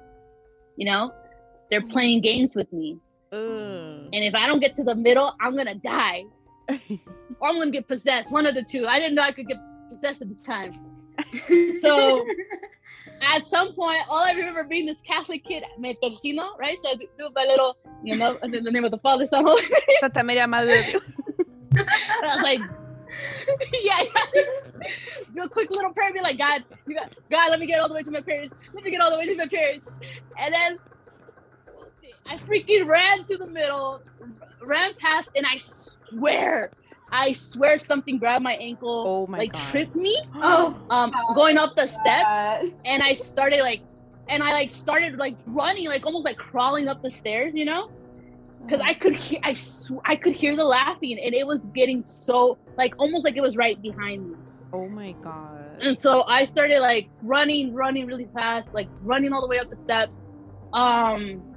You 0.76 0.86
know? 0.86 1.12
They're 1.70 1.80
mm-hmm. 1.80 1.90
playing 1.90 2.20
games 2.20 2.54
with 2.54 2.72
me. 2.72 2.98
And 3.30 4.08
if 4.12 4.34
I 4.34 4.46
don't 4.46 4.60
get 4.60 4.74
to 4.76 4.84
the 4.84 4.94
middle, 4.94 5.34
I'm 5.40 5.56
gonna 5.56 5.74
die. 5.74 6.24
or 6.68 7.48
I'm 7.48 7.58
gonna 7.58 7.70
get 7.70 7.88
possessed. 7.88 8.32
One 8.32 8.46
of 8.46 8.54
the 8.54 8.62
two. 8.62 8.86
I 8.86 8.98
didn't 8.98 9.14
know 9.14 9.22
I 9.22 9.32
could 9.32 9.48
get 9.48 9.58
possessed 9.88 10.22
at 10.22 10.28
the 10.28 10.42
time. 10.42 10.78
So 11.80 12.24
at 13.22 13.48
some 13.48 13.74
point, 13.74 14.00
all 14.08 14.24
I 14.24 14.32
remember 14.32 14.64
being 14.68 14.86
this 14.86 15.00
Catholic 15.02 15.44
kid, 15.44 15.64
me 15.78 15.96
persino, 16.00 16.56
right? 16.58 16.78
So 16.82 16.90
I 16.90 16.94
do 16.94 17.06
my 17.34 17.44
little, 17.44 17.76
you 18.04 18.16
know, 18.16 18.38
in 18.42 18.50
the 18.50 18.70
name 18.70 18.84
of 18.84 18.90
the 18.90 18.98
Father, 18.98 19.26
Son, 19.26 19.44
Holy 19.44 19.62
Santa 20.00 20.22
Maria 20.22 20.46
Madre 20.46 20.82
de 20.82 20.90
Dios. 20.92 21.02
And 21.76 21.88
I 22.24 22.34
was 22.34 22.42
like, 22.42 22.60
yeah, 23.82 24.02
yeah. 24.34 24.42
do 25.34 25.42
a 25.42 25.48
quick 25.48 25.70
little 25.70 25.92
prayer, 25.92 26.12
be 26.12 26.20
like, 26.20 26.38
God, 26.38 26.64
you 26.86 26.94
got, 26.94 27.12
God, 27.30 27.50
let 27.50 27.60
me 27.60 27.66
get 27.66 27.80
all 27.80 27.88
the 27.88 27.94
way 27.94 28.02
to 28.02 28.10
my 28.10 28.20
parents. 28.20 28.54
Let 28.72 28.84
me 28.84 28.90
get 28.90 29.00
all 29.00 29.10
the 29.10 29.18
way 29.18 29.26
to 29.26 29.36
my 29.36 29.48
parents. 29.48 29.86
And 30.38 30.54
then 30.54 30.78
I 32.26 32.36
freaking 32.36 32.86
ran 32.86 33.24
to 33.24 33.36
the 33.36 33.46
middle, 33.46 34.02
ran 34.62 34.92
past, 34.94 35.30
and 35.34 35.46
I 35.46 35.56
swear, 35.56 36.70
I 37.12 37.32
swear 37.32 37.78
something 37.78 38.18
grabbed 38.18 38.42
my 38.44 38.54
ankle, 38.54 39.04
Oh 39.06 39.26
my 39.26 39.38
like 39.38 39.52
god. 39.52 39.60
tripped 39.70 39.94
me, 39.94 40.16
Oh, 40.34 40.76
um, 40.90 41.12
going 41.34 41.56
up 41.58 41.72
the 41.76 41.86
steps 41.86 42.26
and 42.84 43.02
I 43.02 43.14
started 43.14 43.60
like, 43.60 43.80
and 44.28 44.42
I 44.42 44.52
like 44.52 44.70
started 44.72 45.16
like 45.16 45.36
running, 45.46 45.86
like 45.88 46.04
almost 46.06 46.24
like 46.24 46.36
crawling 46.36 46.88
up 46.88 46.98
the 47.02 47.10
stairs, 47.10 47.52
you 47.54 47.64
know, 47.64 47.86
because 48.66 48.80
I 48.82 48.94
could 48.94 49.14
hear, 49.16 49.38
I 49.44 49.54
sw- 49.54 50.02
I 50.06 50.16
could 50.16 50.34
hear 50.34 50.54
the 50.56 50.64
laughing, 50.64 51.18
and 51.24 51.34
it 51.34 51.46
was 51.46 51.60
getting 51.74 52.02
so 52.04 52.58
like 52.76 52.92
almost 52.98 53.24
like 53.24 53.36
it 53.36 53.40
was 53.42 53.56
right 53.56 53.80
behind 53.80 54.28
me, 54.28 54.36
Oh 54.72 54.88
my 54.88 55.14
god. 55.22 55.78
and 55.80 55.98
so 55.98 56.22
I 56.28 56.44
started 56.44 56.80
like 56.80 57.08
running, 57.22 57.74
running 57.74 58.06
really 58.06 58.28
fast, 58.34 58.68
like 58.74 58.88
running 59.02 59.32
all 59.32 59.40
the 59.40 59.48
way 59.48 59.58
up 59.58 59.68
the 59.70 59.76
steps, 59.76 60.18
um, 60.74 61.47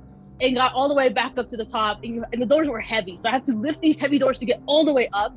and 0.41 0.55
got 0.55 0.73
all 0.73 0.89
the 0.89 0.95
way 0.95 1.09
back 1.09 1.37
up 1.37 1.47
to 1.49 1.57
the 1.57 1.65
top, 1.65 1.99
and, 2.03 2.25
and 2.33 2.41
the 2.41 2.45
doors 2.45 2.67
were 2.67 2.79
heavy, 2.79 3.15
so 3.17 3.29
I 3.29 3.31
have 3.31 3.43
to 3.45 3.53
lift 3.53 3.81
these 3.81 3.99
heavy 3.99 4.17
doors 4.17 4.39
to 4.39 4.45
get 4.45 4.61
all 4.65 4.83
the 4.83 4.93
way 4.93 5.07
up, 5.13 5.35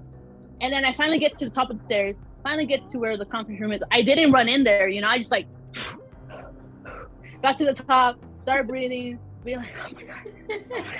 and 0.60 0.72
then 0.72 0.84
I 0.84 0.94
finally 0.94 1.18
get 1.18 1.36
to 1.38 1.44
the 1.44 1.50
top 1.50 1.70
of 1.70 1.78
the 1.78 1.82
stairs, 1.82 2.16
finally 2.42 2.66
get 2.66 2.88
to 2.88 2.98
where 2.98 3.16
the 3.16 3.26
conference 3.26 3.60
room 3.60 3.72
is. 3.72 3.82
I 3.92 4.02
didn't 4.02 4.32
run 4.32 4.48
in 4.48 4.64
there, 4.64 4.88
you 4.88 5.00
know, 5.02 5.08
I 5.08 5.18
just 5.18 5.30
like 5.30 5.46
got 7.42 7.58
to 7.58 7.66
the 7.66 7.74
top, 7.74 8.16
started 8.38 8.66
breathing, 8.66 9.18
being 9.44 9.58
like, 9.58 9.72
oh 9.86 9.94
my 9.94 10.02
god, 10.02 10.16
oh 10.50 10.60
my 10.70 10.78
god, 10.78 10.98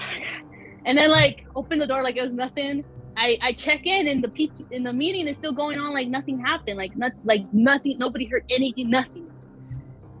oh 0.00 0.54
and 0.86 0.96
then 0.96 1.10
like 1.10 1.44
open 1.56 1.78
the 1.78 1.86
door 1.86 2.02
like 2.02 2.16
it 2.16 2.22
was 2.22 2.34
nothing. 2.34 2.84
I 3.16 3.38
I 3.42 3.52
check 3.52 3.86
in 3.86 4.08
and 4.08 4.22
the 4.22 4.28
pe- 4.28 4.48
in 4.70 4.82
the 4.82 4.92
meeting 4.92 5.28
is 5.28 5.36
still 5.36 5.52
going 5.52 5.78
on 5.78 5.92
like 5.92 6.08
nothing 6.08 6.38
happened, 6.38 6.76
like 6.76 6.96
not 6.96 7.12
like 7.24 7.46
nothing, 7.52 7.98
nobody 7.98 8.26
heard 8.26 8.44
anything, 8.50 8.90
nothing. 8.90 9.28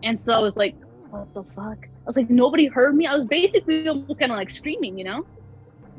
And 0.02 0.20
so 0.20 0.32
I 0.32 0.40
was 0.40 0.56
like, 0.56 0.76
what 1.10 1.32
the 1.34 1.44
fuck? 1.54 1.78
I 2.04 2.06
was 2.06 2.16
like, 2.16 2.28
nobody 2.28 2.66
heard 2.66 2.94
me. 2.94 3.06
I 3.06 3.14
was 3.14 3.24
basically 3.26 3.88
almost 3.88 4.20
kind 4.20 4.30
of 4.30 4.36
like 4.36 4.50
screaming, 4.50 4.98
you 4.98 5.04
know. 5.04 5.26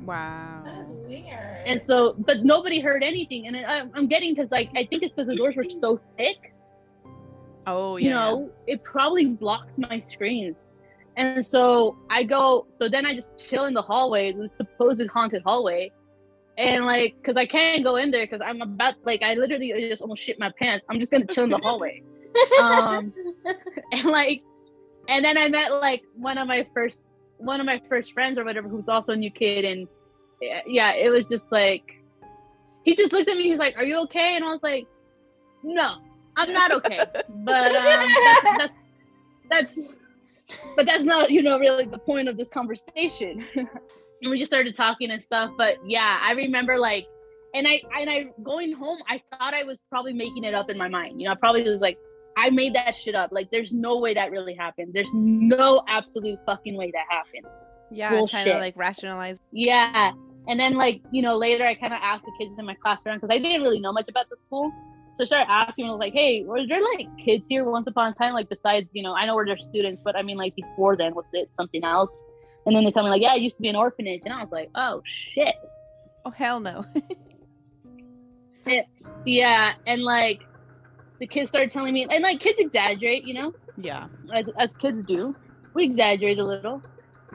Wow. 0.06 0.62
That's 0.64 0.90
weird. 0.90 1.64
And 1.66 1.82
so, 1.88 2.16
but 2.20 2.44
nobody 2.44 2.80
heard 2.80 3.02
anything, 3.02 3.48
and 3.48 3.58
I, 3.58 3.84
I'm 3.94 4.08
getting 4.08 4.36
because 4.36 4.52
like 4.52 4.70
I 4.76 4.86
think 4.86 5.02
it's 5.04 5.16
because 5.16 5.28
the 5.28 5.36
doors 5.36 5.56
were 5.56 5.64
so 5.64 6.00
thick 6.18 6.54
Oh 7.68 7.98
yeah. 7.98 8.08
you 8.08 8.14
know, 8.14 8.52
it 8.68 8.84
probably 8.84 9.28
blocked 9.28 9.78
my 9.78 10.00
screams. 10.00 10.66
And 11.18 11.46
so 11.46 11.98
I 12.10 12.24
go, 12.24 12.68
so 12.70 12.90
then 12.90 13.06
I 13.06 13.16
just 13.16 13.38
chill 13.48 13.66
in 13.66 13.74
the 13.74 13.82
hallway, 13.82 14.34
the 14.34 14.50
supposed 14.50 15.02
haunted 15.08 15.42
hallway. 15.44 15.92
And 16.58 16.86
like, 16.86 17.16
cause 17.24 17.36
I 17.38 17.46
can't 17.46 17.84
go 17.84 17.96
in 17.96 18.12
there 18.12 18.26
because 18.26 18.42
I'm 18.46 18.62
about, 18.62 18.96
like, 19.06 19.22
I 19.24 19.34
literally 19.34 19.74
just 19.90 20.02
almost 20.02 20.22
shit 20.22 20.40
my 20.40 20.52
pants. 20.60 20.86
I'm 20.90 21.00
just 21.00 21.12
gonna 21.12 21.26
chill 21.26 21.46
in 21.46 21.50
the 21.50 21.58
hallway. 21.58 22.02
Um, 22.62 23.14
and 23.94 24.04
like, 24.10 24.44
and 25.08 25.24
then 25.24 25.38
I 25.38 25.48
met 25.48 25.72
like 25.72 26.04
one 26.16 26.38
of 26.38 26.48
my 26.48 26.68
first, 26.74 27.02
one 27.38 27.60
of 27.60 27.66
my 27.66 27.82
first 27.90 28.14
friends 28.14 28.38
or 28.38 28.44
whatever, 28.44 28.68
who's 28.68 28.88
also 28.88 29.14
a 29.14 29.16
new 29.16 29.32
kid. 29.32 29.66
And 29.66 29.88
yeah, 30.42 30.62
yeah, 30.66 30.94
it 30.94 31.10
was 31.10 31.26
just 31.26 31.52
like, 31.52 31.84
he 32.84 32.96
just 32.96 33.12
looked 33.12 33.30
at 33.30 33.38
me, 33.38 33.44
he's 33.44 33.60
like, 33.60 33.78
Are 33.78 33.84
you 33.84 34.00
okay? 34.04 34.36
And 34.36 34.44
I 34.44 34.52
was 34.52 34.64
like, 34.64 34.88
No, 35.64 35.98
I'm 36.38 36.54
not 36.54 36.72
okay. 36.72 37.00
But 37.30 37.76
um, 37.76 37.86
that's, 37.86 38.44
that's 38.58 38.74
that's 39.50 39.78
but 40.76 40.86
that's 40.86 41.04
not 41.04 41.32
you 41.32 41.42
know 41.42 41.60
really 41.60 41.86
the 41.86 41.98
point 41.98 42.30
of 42.30 42.38
this 42.38 42.50
conversation. 42.50 43.46
and 44.22 44.32
we 44.32 44.40
just 44.40 44.52
started 44.52 44.76
talking 44.76 45.12
and 45.12 45.22
stuff. 45.22 45.52
But 45.58 45.78
yeah, 45.86 46.20
I 46.22 46.32
remember 46.32 46.78
like, 46.78 47.08
and 47.54 47.68
I 47.68 47.82
and 48.00 48.10
I 48.10 48.32
going 48.44 48.74
home, 48.74 49.00
I 49.08 49.22
thought 49.32 49.54
I 49.54 49.64
was 49.64 49.84
probably 49.90 50.14
making 50.14 50.44
it 50.44 50.54
up 50.54 50.70
in 50.70 50.78
my 50.78 50.88
mind. 50.88 51.22
You 51.22 51.28
know, 51.28 51.34
I 51.34 51.36
probably 51.36 51.64
was 51.64 51.82
like, 51.82 51.98
I 52.38 52.50
made 52.50 52.76
that 52.76 52.96
shit 52.96 53.16
up. 53.16 53.32
Like, 53.32 53.50
there's 53.52 53.72
no 53.72 53.98
way 54.00 54.14
that 54.14 54.32
really 54.32 54.54
happened. 54.54 54.92
There's 54.94 55.12
no 55.14 55.84
absolute 55.88 56.40
fucking 56.46 56.76
way 56.76 56.92
that 56.92 57.06
happened. 57.10 57.46
yeah, 57.92 58.10
trying 58.28 58.46
to 58.46 58.58
like 58.58 58.76
rationalize. 58.76 59.38
Yeah. 59.52 60.12
And 60.48 60.60
then 60.60 60.74
like, 60.74 61.02
you 61.12 61.22
know, 61.22 61.38
later 61.38 61.66
I 61.66 61.76
kind 61.76 61.94
of 61.94 62.00
asked 62.04 62.24
the 62.26 62.32
kids 62.40 62.54
in 62.60 62.66
my 62.66 62.76
class 62.76 63.06
around 63.06 63.18
because 63.18 63.34
I 63.34 63.40
didn't 63.40 63.64
really 63.64 63.80
know 63.80 63.92
much 63.94 64.10
about 64.10 64.30
the 64.30 64.38
school. 64.38 64.72
So 65.18 65.24
I 65.24 65.26
started 65.26 65.50
asking, 65.50 65.88
I 65.88 65.92
was 65.92 66.00
like, 66.00 66.14
hey, 66.14 66.44
were 66.44 66.68
there 66.68 66.82
like 66.98 67.08
kids 67.24 67.48
here 67.50 67.64
once 67.64 67.88
upon 67.88 68.12
a 68.12 68.16
time? 68.16 68.34
Like 68.34 68.50
besides, 68.50 68.90
you 68.94 69.02
know, 69.02 69.16
I 69.16 69.26
know 69.26 69.36
we're 69.36 69.46
their 69.46 69.58
students, 69.58 70.02
but 70.04 70.16
I 70.18 70.22
mean 70.22 70.38
like 70.38 70.56
before 70.56 70.96
then, 70.98 71.16
was 71.16 71.26
it 71.34 71.50
something 71.56 71.84
else? 71.84 72.10
And 72.66 72.76
then 72.76 72.84
they 72.84 72.92
tell 72.92 73.04
me 73.04 73.10
like, 73.10 73.22
yeah, 73.22 73.34
it 73.36 73.42
used 73.42 73.56
to 73.58 73.62
be 73.62 73.70
an 73.70 73.76
orphanage. 73.76 74.22
And 74.26 74.34
I 74.34 74.42
was 74.42 74.52
like, 74.52 74.70
oh 74.76 75.02
shit. 75.06 75.56
Oh 76.26 76.32
hell 76.32 76.60
no. 76.60 76.86
Yeah. 79.26 79.74
And 79.86 80.02
like 80.04 80.42
the 81.20 81.28
kids 81.28 81.50
started 81.50 81.70
telling 81.70 81.94
me 81.94 82.08
and 82.10 82.24
like 82.24 82.40
kids 82.40 82.60
exaggerate, 82.60 83.24
you 83.24 83.34
know? 83.34 83.54
yeah. 83.78 84.08
as, 84.34 84.46
as 84.58 84.72
kids 84.80 85.04
do 85.06 85.36
we 85.74 85.84
exaggerate 85.84 86.40
a 86.40 86.46
little 86.46 86.82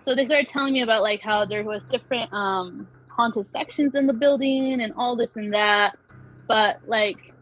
so 0.02 0.14
they 0.14 0.24
started 0.24 0.46
telling 0.46 0.72
me 0.72 0.82
about 0.82 1.02
like 1.02 1.20
how 1.20 1.44
there 1.44 1.64
was 1.64 1.84
different 1.84 2.32
um 2.32 2.88
haunted 3.08 3.46
sections 3.46 3.94
in 3.94 4.06
the 4.06 4.12
building 4.12 4.80
and 4.80 4.92
all 4.96 5.14
this 5.14 5.36
and 5.36 5.52
that 5.52 5.96
but 6.48 6.80
like 6.86 7.34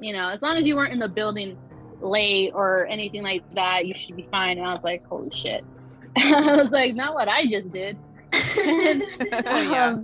you 0.00 0.12
know 0.12 0.28
as 0.28 0.42
long 0.42 0.56
as 0.56 0.66
you 0.66 0.74
weren't 0.74 0.92
in 0.92 0.98
the 0.98 1.08
building 1.08 1.56
late 2.00 2.50
or 2.54 2.86
anything 2.86 3.22
like 3.22 3.42
that 3.54 3.86
you 3.86 3.94
should 3.94 4.16
be 4.16 4.26
fine 4.30 4.58
and 4.58 4.66
i 4.66 4.74
was 4.74 4.82
like 4.82 5.04
holy 5.06 5.30
shit 5.30 5.64
i 6.18 6.56
was 6.56 6.70
like 6.70 6.94
not 6.94 7.14
what 7.14 7.28
i 7.28 7.46
just 7.46 7.72
did 7.72 7.96
and, 8.32 9.02
Oh, 9.46 9.70
yeah. 9.70 9.98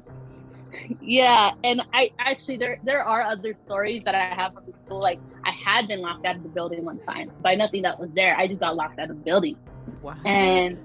Yeah 1.00 1.52
and 1.64 1.84
i 1.92 2.10
actually 2.18 2.56
there 2.56 2.78
there 2.84 3.02
are 3.02 3.22
other 3.22 3.54
stories 3.54 4.02
that 4.04 4.14
i 4.14 4.34
have 4.34 4.52
from 4.52 4.64
the 4.70 4.78
school 4.78 5.00
like 5.00 5.18
I 5.48 5.52
had 5.52 5.88
been 5.88 6.02
locked 6.02 6.26
out 6.26 6.36
of 6.36 6.42
the 6.42 6.48
building 6.50 6.84
one 6.84 6.98
time 6.98 7.32
by 7.40 7.54
nothing 7.54 7.80
that 7.82 7.98
was 7.98 8.10
there. 8.12 8.36
I 8.36 8.46
just 8.46 8.60
got 8.60 8.76
locked 8.76 8.98
out 8.98 9.08
of 9.08 9.16
the 9.16 9.24
building. 9.24 9.56
Wow. 10.02 10.14
And 10.26 10.78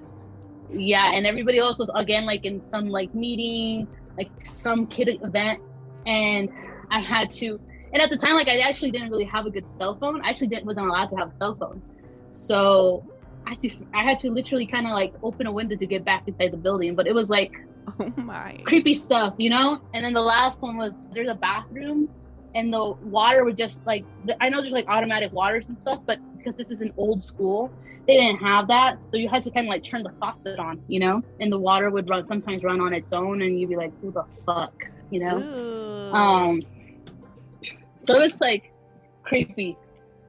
yeah, 0.70 1.12
and 1.12 1.26
everybody 1.26 1.58
else 1.58 1.78
was 1.78 1.90
again 1.94 2.24
like 2.24 2.46
in 2.46 2.64
some 2.64 2.88
like 2.88 3.14
meeting, 3.14 3.86
like 4.16 4.30
some 4.44 4.86
kid 4.86 5.08
event, 5.22 5.60
and 6.06 6.48
I 6.90 7.00
had 7.00 7.30
to. 7.32 7.60
And 7.92 8.02
at 8.02 8.08
the 8.08 8.16
time, 8.16 8.36
like 8.36 8.48
I 8.48 8.58
actually 8.60 8.90
didn't 8.90 9.10
really 9.10 9.26
have 9.26 9.44
a 9.44 9.50
good 9.50 9.66
cell 9.66 9.96
phone. 9.96 10.24
I 10.24 10.30
actually 10.30 10.48
didn't 10.48 10.64
wasn't 10.64 10.86
allowed 10.86 11.08
to 11.08 11.16
have 11.16 11.28
a 11.28 11.32
cell 11.32 11.54
phone, 11.54 11.82
so 12.34 13.04
I 13.46 13.50
had 13.50 13.60
to 13.60 13.70
I 13.92 14.02
had 14.02 14.18
to 14.20 14.30
literally 14.30 14.66
kind 14.66 14.86
of 14.86 14.92
like 14.92 15.12
open 15.22 15.46
a 15.46 15.52
window 15.52 15.76
to 15.76 15.86
get 15.86 16.06
back 16.06 16.26
inside 16.26 16.52
the 16.52 16.56
building. 16.56 16.94
But 16.94 17.06
it 17.06 17.14
was 17.14 17.28
like 17.28 17.52
oh 18.00 18.12
my. 18.16 18.60
creepy 18.64 18.94
stuff, 18.94 19.34
you 19.38 19.50
know. 19.50 19.80
And 19.92 20.04
then 20.04 20.12
the 20.12 20.22
last 20.22 20.62
one 20.62 20.76
was 20.76 20.92
there's 21.12 21.30
a 21.30 21.34
bathroom, 21.34 22.08
and 22.54 22.72
the 22.72 22.92
water 23.02 23.44
would 23.44 23.56
just 23.56 23.80
like 23.86 24.04
I 24.40 24.48
know 24.48 24.60
there's 24.60 24.72
like 24.72 24.88
automatic 24.88 25.32
waters 25.32 25.68
and 25.68 25.78
stuff, 25.78 26.00
but 26.06 26.18
because 26.36 26.56
this 26.56 26.70
is 26.70 26.80
an 26.80 26.92
old 26.96 27.24
school, 27.24 27.72
they 28.06 28.14
didn't 28.14 28.38
have 28.38 28.68
that, 28.68 29.08
so 29.08 29.16
you 29.16 29.28
had 29.28 29.42
to 29.44 29.50
kind 29.50 29.66
of 29.66 29.70
like 29.70 29.82
turn 29.82 30.02
the 30.02 30.12
faucet 30.20 30.58
on, 30.58 30.82
you 30.88 31.00
know, 31.00 31.22
and 31.40 31.50
the 31.50 31.58
water 31.58 31.90
would 31.90 32.08
run 32.08 32.24
sometimes 32.26 32.62
run 32.62 32.80
on 32.80 32.92
its 32.92 33.12
own, 33.12 33.42
and 33.42 33.58
you'd 33.58 33.70
be 33.70 33.76
like, 33.76 33.92
who 34.00 34.10
the 34.10 34.24
fuck, 34.44 34.74
you 35.10 35.20
know. 35.20 35.38
Ooh. 35.38 36.14
Um, 36.14 36.62
so 38.06 38.20
it's 38.20 38.40
like 38.40 38.72
creepy, 39.22 39.78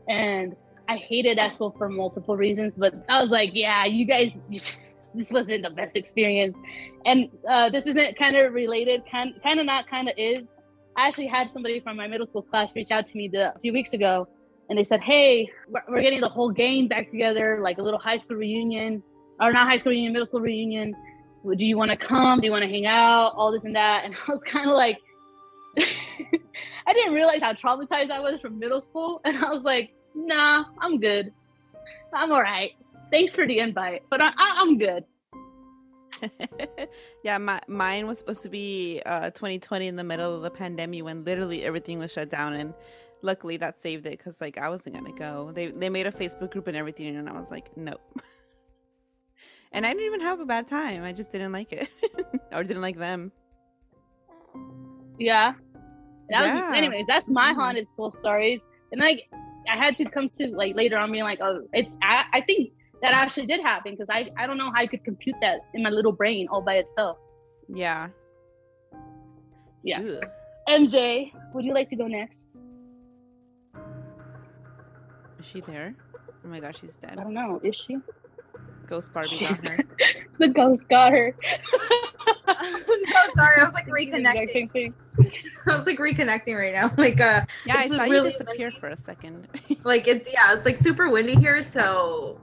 and 0.08 0.56
I 0.88 0.97
hated 0.97 1.38
that 1.38 1.53
school 1.53 1.76
for 1.78 1.89
multiple 1.89 2.38
reasons. 2.38 2.78
But 2.78 2.93
I 3.10 3.22
was 3.22 3.32
like, 3.32 3.51
yeah, 3.53 3.86
you 3.86 4.06
guys, 4.06 4.38
you 4.49 4.60
just, 4.60 4.95
this 5.16 5.32
wasn't 5.32 5.63
the 5.63 5.70
best 5.70 5.95
experience, 5.95 6.57
and 7.05 7.30
uh, 7.49 7.70
this 7.70 7.86
isn't 7.86 8.18
kind 8.18 8.36
of 8.36 8.53
related, 8.53 9.03
kind 9.09 9.34
kind 9.43 9.59
of 9.59 9.66
not, 9.66 9.88
kind 9.88 10.09
of 10.09 10.16
is. 10.18 10.43
I 10.97 11.07
actually 11.07 11.28
had 11.28 11.49
somebody 11.51 11.80
from 11.80 11.97
my 11.97 12.07
middle 12.07 12.28
school 12.28 12.41
class 12.41 12.74
reach 12.76 12.91
out 12.91 13.07
to 13.07 13.18
me 13.18 13.28
the, 13.28 13.53
a 13.55 13.59
few 13.59 13.74
weeks 13.74 13.93
ago, 13.93 14.28
and 14.70 14.78
they 14.78 14.84
said, 14.84 15.01
"Hey, 15.01 15.49
we're, 15.70 15.82
we're 15.89 16.01
getting 16.01 16.22
the 16.22 16.30
whole 16.30 16.51
gang 16.51 16.88
back 16.88 17.09
together, 17.09 17.59
like 17.61 17.78
a 17.78 17.82
little 17.82 17.99
high 17.99 18.18
school 18.18 18.38
reunion, 18.38 19.03
or 19.39 19.51
not 19.51 19.68
high 19.68 19.78
school 19.78 19.91
reunion, 19.91 20.13
middle 20.13 20.26
school 20.26 20.41
reunion. 20.41 20.95
Do 21.57 21.66
you 21.66 21.78
want 21.78 21.91
to 21.91 21.97
come? 21.97 22.39
Do 22.39 22.45
you 22.45 22.51
want 22.51 22.63
to 22.63 22.70
hang 22.70 22.86
out? 22.86 23.34
All 23.36 23.51
this 23.51 23.63
and 23.63 23.76
that." 23.76 24.05
And 24.05 24.16
I 24.28 24.32
was 24.32 24.41
kind 24.43 24.70
of 24.70 24.76
like. 24.76 24.97
I 26.88 26.93
didn't 26.93 27.13
realize 27.13 27.41
how 27.41 27.53
traumatized 27.53 28.11
I 28.11 28.20
was 28.20 28.39
from 28.39 28.59
middle 28.59 28.82
school. 28.82 29.22
And 29.26 29.43
I 29.43 29.49
was 29.51 29.63
like, 29.63 29.91
nah, 30.16 30.66
I'm 30.80 30.99
good. 30.99 31.34
I'm 32.13 32.32
all 32.32 32.41
right. 32.41 32.72
Thanks 33.16 33.34
for 33.34 33.47
the 33.47 33.59
invite, 33.59 34.03
but 34.09 34.22
I, 34.22 34.28
I, 34.28 34.57
I'm 34.57 34.78
good. 34.78 35.05
yeah, 37.24 37.38
my 37.38 37.61
mine 37.70 38.07
was 38.07 38.20
supposed 38.20 38.41
to 38.41 38.49
be 38.49 39.01
uh 39.05 39.30
2020 39.30 39.88
in 39.88 39.95
the 39.95 40.03
middle 40.03 40.36
of 40.36 40.41
the 40.41 40.49
pandemic 40.49 41.01
when 41.01 41.24
literally 41.24 41.63
everything 41.63 41.97
was 41.97 42.11
shut 42.11 42.30
down 42.30 42.51
and 42.55 42.74
luckily 43.22 43.55
that 43.55 43.80
saved 43.80 44.05
it 44.05 44.18
because 44.18 44.41
like 44.41 44.57
I 44.57 44.68
wasn't 44.68 44.95
gonna 44.95 45.13
go. 45.13 45.53
They 45.55 45.68
they 45.68 45.88
made 45.88 46.07
a 46.07 46.11
Facebook 46.11 46.51
group 46.51 46.68
and 46.68 46.76
everything 46.76 47.16
and 47.16 47.30
I 47.30 47.39
was 47.39 47.49
like, 47.51 47.70
nope. 47.78 48.01
and 49.72 49.86
I 49.86 49.93
didn't 49.93 50.07
even 50.07 50.20
have 50.20 50.41
a 50.41 50.45
bad 50.45 50.68
time. 50.68 51.05
I 51.05 51.13
just 51.13 51.32
didn't 51.32 51.53
like 51.53 51.72
it. 51.72 51.88
or 52.51 52.66
didn't 52.66 52.82
like 52.82 52.97
them. 52.97 53.32
Yeah. 55.18 55.53
That 56.32 56.47
Yeah. 56.47 56.68
was, 56.68 56.78
anyways, 56.78 57.05
that's 57.07 57.30
my 57.30 57.53
haunted 57.53 57.88
school 57.88 58.11
stories. 58.11 58.59
And 58.91 58.99
like, 58.99 59.30
I 59.72 59.78
had 59.78 59.95
to 59.95 60.03
come 60.03 60.30
to 60.38 60.47
like 60.47 60.76
later 60.76 60.97
on 60.97 61.13
being 61.13 61.24
like, 61.24 61.39
oh, 61.41 61.61
it, 61.72 61.88
I, 62.01 62.24
I 62.34 62.41
think 62.41 62.74
that 63.02 63.12
actually 63.14 63.46
did 63.48 63.62
happen 63.62 63.93
because 63.93 64.08
I, 64.10 64.30
I 64.38 64.48
don't 64.48 64.58
know 64.58 64.72
how 64.74 64.82
I 64.82 64.88
could 64.88 65.04
compute 65.04 65.36
that 65.41 65.60
in 65.74 65.84
my 65.84 65.89
little 65.89 66.12
brain 66.12 66.48
all 66.50 66.62
by 66.62 66.76
itself. 66.76 67.18
Yeah. 67.68 68.08
Yeah. 69.84 70.02
Ugh. 70.02 70.26
MJ, 70.68 71.32
would 71.54 71.64
you 71.66 71.74
like 71.74 71.89
to 71.89 71.96
go 71.96 72.08
next? 72.08 72.48
Is 75.39 75.46
she 75.46 75.62
there? 75.62 75.96
Oh 76.43 76.48
my 76.48 76.60
gosh, 76.60 76.80
she's 76.82 76.96
dead. 76.96 77.18
I 77.20 77.24
don't 77.24 77.34
know. 77.34 77.60
Is 77.64 77.76
she? 77.76 77.98
Ghost 78.88 79.12
Barbie 79.14 79.36
She's 79.36 79.62
got 79.62 79.72
her. 79.74 79.84
the 80.39 80.48
ghost 80.48 80.88
got 80.89 81.12
her. 81.12 81.36
no, 82.48 82.54
sorry, 83.36 83.62
I 83.62 83.64
was 83.64 83.74
like 83.74 83.86
Thinking 83.96 84.24
the 84.24 84.30
exact 84.30 84.74
reconnecting. 84.74 84.93
I 85.68 85.78
was 85.78 85.86
like 85.86 85.98
reconnecting 85.98 86.58
right 86.58 86.74
now. 86.74 86.91
Like 86.98 87.20
uh 87.20 87.46
Yeah, 87.66 87.76
I 87.78 87.84
It's 87.86 87.96
saw 87.96 88.04
you 88.04 88.24
disappear 88.24 88.68
windy. 88.68 88.80
for 88.80 88.89
a 88.89 88.98
second. 88.98 89.48
like 89.84 90.08
it's 90.08 90.32
yeah, 90.32 90.54
it's 90.54 90.66
like 90.66 90.78
super 90.78 91.10
windy 91.10 91.36
here, 91.36 91.64
so 91.64 92.39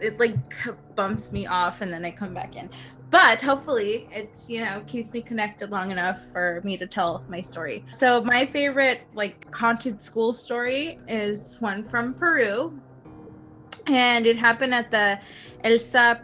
it 0.00 0.18
like 0.18 0.36
bumps 0.94 1.32
me 1.32 1.46
off 1.46 1.80
and 1.80 1.92
then 1.92 2.04
I 2.04 2.10
come 2.10 2.34
back 2.34 2.56
in. 2.56 2.70
But 3.10 3.40
hopefully 3.40 4.08
it's 4.12 4.50
you 4.50 4.64
know 4.64 4.82
keeps 4.86 5.12
me 5.12 5.22
connected 5.22 5.70
long 5.70 5.90
enough 5.90 6.18
for 6.32 6.60
me 6.64 6.76
to 6.76 6.86
tell 6.86 7.24
my 7.28 7.40
story. 7.40 7.84
So 7.92 8.22
my 8.22 8.46
favorite 8.46 9.02
like 9.14 9.46
haunted 9.54 10.02
school 10.02 10.32
story 10.32 10.98
is 11.08 11.56
one 11.60 11.84
from 11.84 12.14
Peru. 12.14 12.78
And 13.86 14.26
it 14.26 14.36
happened 14.36 14.74
at 14.74 14.90
the 14.90 15.20
Elsa 15.62 16.20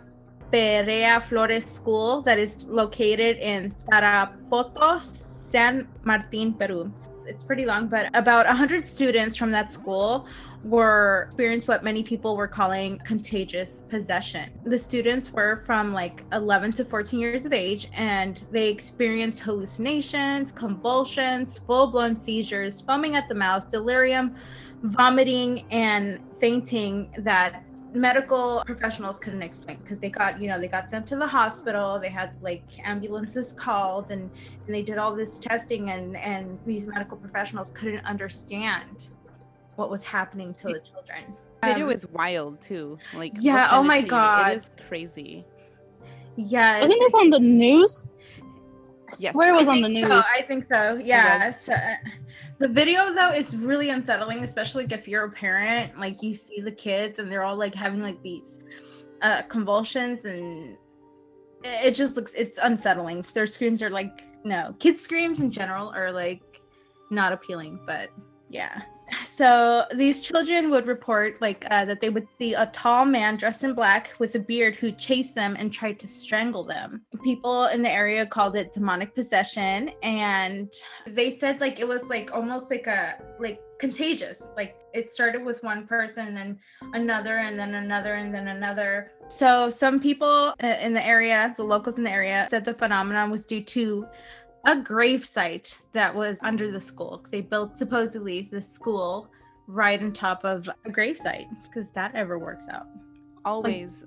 Perea 0.51 1.25
Flores 1.29 1.65
School 1.65 2.21
that 2.23 2.39
is 2.39 2.65
located 2.65 3.39
in 3.39 3.75
Tarapoto, 3.91 5.01
San 5.01 5.89
Martin, 6.03 6.55
Peru. 6.55 6.93
It's 7.25 7.45
pretty 7.45 7.65
long, 7.65 7.87
but 7.87 8.11
about 8.15 8.47
100 8.47 8.85
students 8.85 9.37
from 9.37 9.53
that 9.53 9.73
school 9.73 10.27
were 10.65 11.25
experienced 11.27 11.69
what 11.69 11.83
many 11.83 12.03
people 12.03 12.37
were 12.37 12.49
calling 12.49 12.99
contagious 13.05 13.83
possession. 13.89 14.49
The 14.65 14.79
students 14.79 15.33
were 15.33 15.63
from 15.67 15.93
like 15.93 16.25
11 16.33 16.75
to 16.75 16.85
14 16.85 17.19
years 17.19 17.45
of 17.45 17.53
age 17.53 17.87
and 17.97 18.45
they 18.51 18.69
experienced 18.69 19.41
hallucinations, 19.41 20.53
convulsions, 20.53 21.59
full-blown 21.67 22.17
seizures, 22.17 22.81
foaming 22.81 23.17
at 23.17 23.29
the 23.29 23.35
mouth, 23.35 23.69
delirium, 23.71 24.37
vomiting 24.83 25.67
and 25.71 26.21
fainting 26.41 27.09
that 27.19 27.63
medical 27.95 28.63
professionals 28.67 29.19
couldn't 29.19 29.43
explain 29.43 29.77
because 29.79 29.99
they 30.01 30.11
got 30.11 30.41
you 30.41 30.49
know 30.49 30.59
they 30.59 30.67
got 30.67 30.89
sent 30.89 31.07
to 31.07 31.15
the 31.15 31.27
hospital 31.27 32.01
they 32.01 32.09
had 32.09 32.31
like 32.41 32.65
ambulances 32.85 33.53
called 33.53 34.07
and, 34.11 34.31
and 34.67 34.75
they 34.75 34.83
did 34.83 34.97
all 34.97 35.15
this 35.15 35.39
testing 35.39 35.91
and 35.91 36.17
and 36.17 36.59
these 36.65 36.87
medical 36.87 37.19
professionals 37.19 37.71
couldn't 37.73 38.03
understand 38.07 39.09
what 39.77 39.91
was 39.91 40.05
happening 40.05 40.55
to 40.55 40.69
the 40.69 40.81
children 40.81 41.35
The 41.63 41.69
Video 41.69 41.87
Um, 41.87 41.93
is 41.93 42.07
wild 42.07 42.61
too. 42.61 42.99
Like 43.15 43.33
Yeah, 43.39 43.69
oh 43.73 43.83
my 43.83 43.99
to 43.99 44.05
you. 44.05 44.11
God. 44.11 44.53
it 44.53 44.57
is 44.57 44.71
crazy. 44.89 45.45
yeah 46.37 46.81
Wasn't 46.81 47.01
this 47.01 47.15
on 47.15 47.31
the 47.31 47.39
news? 47.41 48.13
I 49.11 49.15
Yes. 49.19 49.35
swear 49.35 49.55
it 49.55 49.59
was 49.59 49.69
I 49.69 49.73
on 49.73 49.81
the 49.83 49.89
think 49.89 50.09
news. 50.09 50.11
So, 50.11 50.23
I 50.39 50.43
think 50.43 50.67
so. 50.69 51.01
Yeah. 51.05 51.51
So, 51.51 51.75
the 52.59 52.69
video 52.69 53.13
though 53.13 53.31
is 53.31 53.55
really 53.57 53.91
unsettling, 53.91 54.43
especially 54.43 54.85
like, 54.85 54.93
if 54.93 55.07
you're 55.07 55.25
a 55.25 55.31
parent. 55.31 55.99
Like 55.99 56.23
you 56.23 56.35
see 56.35 56.61
the 56.63 56.73
kids 56.73 57.19
and 57.19 57.31
they're 57.31 57.43
all 57.45 57.57
like 57.57 57.75
having 57.75 58.01
like 58.01 58.23
these 58.23 58.59
uh, 59.21 59.43
convulsions, 59.43 60.25
and 60.25 60.79
it 61.63 61.89
it 61.89 61.95
just 61.95 62.17
looks 62.17 62.33
it's 62.35 62.59
unsettling. 62.63 63.25
Their 63.35 63.47
screams 63.47 63.83
are 63.83 63.91
like 63.91 64.23
no 64.45 64.75
kids 64.81 65.01
screams 65.03 65.41
in 65.41 65.51
general 65.51 65.91
are 65.95 66.11
like 66.11 66.63
not 67.11 67.33
appealing, 67.35 67.81
but 67.87 68.09
yeah. 68.49 68.81
So 69.25 69.85
these 69.95 70.21
children 70.21 70.71
would 70.71 70.87
report 70.87 71.41
like 71.41 71.65
uh, 71.71 71.85
that 71.87 72.01
they 72.01 72.11
would 72.11 72.29
see 72.39 72.55
a 72.55 72.67
tall 72.67 73.05
man 73.05 73.37
dressed 73.37 73.65
in 73.65 73.75
black 73.75 74.13
with 74.19 74.35
a 74.35 74.39
beard 74.39 74.77
who 74.77 74.93
chased 74.93 75.35
them 75.35 75.57
and 75.59 75.73
tried 75.73 75.99
to 76.01 76.07
strangle 76.07 76.65
them. 76.65 77.03
People 77.25 77.67
in 77.67 77.83
the 77.83 77.91
area 77.91 78.27
called 78.27 78.57
it 78.57 78.73
demonic 78.73 79.15
possession, 79.15 79.91
and 80.03 80.73
they 81.07 81.31
said 81.31 81.61
like 81.61 81.81
it 81.81 81.89
was 81.89 82.05
like 82.05 82.31
almost 82.33 82.71
like 82.71 82.87
a 82.87 83.17
like 83.39 83.61
contagious. 83.79 84.43
Like 84.57 84.77
it 84.95 85.11
started 85.11 85.45
with 85.45 85.63
one 85.63 85.87
person, 85.87 86.29
and 86.29 86.37
then 86.37 86.59
another, 86.95 87.39
and 87.39 87.59
then 87.59 87.75
another, 87.75 88.15
and 88.15 88.35
then 88.35 88.49
another. 88.49 89.13
So 89.29 89.71
some 89.71 89.99
people 89.99 90.55
uh, 90.63 90.67
in 90.81 90.93
the 90.93 91.05
area, 91.05 91.55
the 91.57 91.65
locals 91.65 91.99
in 91.99 92.05
the 92.05 92.11
area, 92.11 92.47
said 92.51 92.65
the 92.65 92.75
phenomenon 92.75 93.31
was 93.31 93.45
due 93.45 93.63
to 93.63 94.07
a 94.67 94.77
grave 94.77 95.25
site 95.25 95.79
that 95.93 96.15
was 96.15 96.39
under 96.43 96.71
the 96.71 96.81
school. 96.81 97.25
They 97.31 97.41
built 97.41 97.77
supposedly 97.77 98.49
the 98.51 98.61
school 98.61 99.29
right 99.67 100.01
on 100.03 100.13
top 100.13 100.45
of 100.45 100.69
a 100.85 100.91
grave 100.91 101.19
site 101.19 101.47
because 101.65 101.91
that 101.93 102.15
ever 102.15 102.39
works 102.39 102.69
out 102.69 102.87
Always. 103.45 104.05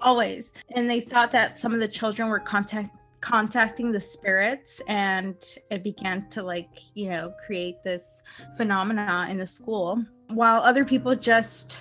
always. 0.00 0.50
And 0.74 0.88
they 0.88 1.00
thought 1.00 1.32
that 1.32 1.58
some 1.58 1.72
of 1.72 1.80
the 1.80 1.88
children 1.88 2.28
were 2.28 2.40
contact 2.40 2.90
contacting 3.20 3.92
the 3.92 4.00
spirits 4.00 4.80
and 4.88 5.36
it 5.70 5.84
began 5.84 6.26
to 6.30 6.42
like 6.42 6.70
you 6.94 7.10
know 7.10 7.34
create 7.44 7.76
this 7.84 8.22
phenomena 8.56 9.26
in 9.28 9.36
the 9.36 9.46
school 9.46 10.02
while 10.28 10.62
other 10.62 10.84
people 10.84 11.14
just 11.14 11.80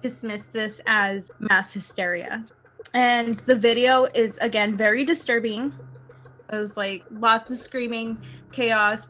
dismissed 0.00 0.52
this 0.52 0.80
as 0.86 1.32
mass 1.40 1.72
hysteria 1.72 2.46
and 2.94 3.40
the 3.46 3.54
video 3.54 4.04
is 4.14 4.38
again 4.38 4.76
very 4.76 5.04
disturbing 5.04 5.72
it 6.52 6.56
was 6.56 6.76
like 6.76 7.02
lots 7.10 7.50
of 7.50 7.58
screaming 7.58 8.18
chaos 8.52 9.06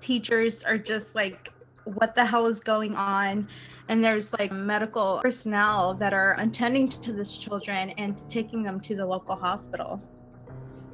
teachers 0.00 0.62
are 0.62 0.78
just 0.78 1.14
like 1.14 1.50
what 1.84 2.14
the 2.14 2.24
hell 2.24 2.46
is 2.46 2.60
going 2.60 2.94
on 2.94 3.48
and 3.88 4.04
there's 4.04 4.32
like 4.34 4.52
medical 4.52 5.18
personnel 5.22 5.94
that 5.94 6.12
are 6.12 6.36
attending 6.38 6.88
to 6.88 7.12
these 7.12 7.32
children 7.32 7.90
and 7.98 8.22
taking 8.28 8.62
them 8.62 8.78
to 8.80 8.94
the 8.94 9.04
local 9.04 9.34
hospital 9.34 10.00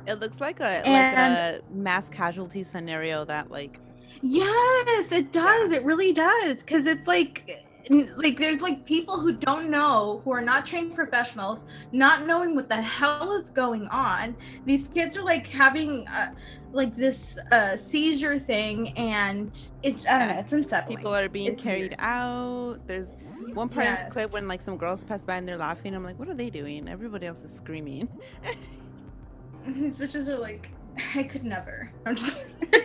It 0.07 0.21
looks 0.21 0.41
like 0.41 0.61
a 0.61 0.87
And- 0.87 1.35
like 1.35 1.63
a 1.71 1.75
mass 1.75 2.09
casualty 2.09 2.63
scenario 2.63 3.25
that 3.27 3.51
like 3.51 3.81
Yes, 4.23 5.11
it 5.11 5.33
does. 5.33 5.73
It 5.73 5.85
really 5.85 6.13
does. 6.13 6.63
Cause 6.63 6.87
it's 6.87 7.07
like 7.09 7.61
like 7.91 8.39
there's 8.39 8.61
like 8.61 8.85
people 8.87 9.21
who 9.21 9.33
don't 9.33 9.69
know 9.71 10.21
who 10.25 10.33
are 10.33 10.41
not 10.41 10.65
trained 10.65 10.95
professionals 10.95 11.65
not 11.93 12.27
knowing 12.27 12.55
what 12.55 12.69
the 12.69 12.81
hell 12.81 13.33
is 13.33 13.51
going 13.51 13.87
on 13.89 14.35
these 14.65 14.89
kids 14.89 15.17
are 15.17 15.23
like 15.23 15.47
having 15.47 16.07
uh, 16.09 16.33
like 16.73 16.95
this 16.95 17.39
uh 17.53 17.77
seizure 17.77 18.39
thing 18.39 18.97
and 18.97 19.69
it's 19.83 20.07
i 20.07 20.19
don't 20.19 20.29
know 20.29 20.39
it's 20.39 20.53
unsettling 20.53 20.97
People 20.97 21.15
are 21.15 21.29
being 21.29 21.53
It's 21.53 21.63
carried 21.63 21.91
weird. 21.91 21.97
out. 21.99 22.79
There's 22.87 23.17
one 23.53 23.69
part 23.69 23.87
in 23.87 23.95
the 24.07 24.11
clip 24.11 24.33
when 24.33 24.49
like 24.49 24.63
some 24.63 24.77
girls 24.77 25.05
pass 25.05 25.25
by 25.25 25.37
and 25.37 25.47
they're 25.47 25.57
laughing. 25.59 25.95
I'm 25.95 26.03
like, 26.05 26.19
what 26.19 26.29
are 26.29 26.35
they 26.35 26.51
doing? 26.51 26.89
Everybody 26.89 27.27
else 27.27 27.45
is 27.45 27.53
screaming. 27.53 28.09
these 29.67 29.95
bitches 29.97 30.29
are 30.29 30.39
like 30.39 30.69
i 31.15 31.23
could 31.23 31.45
never 31.45 31.91
i'm 32.07 32.15
just 32.17 32.37
i 32.73 32.79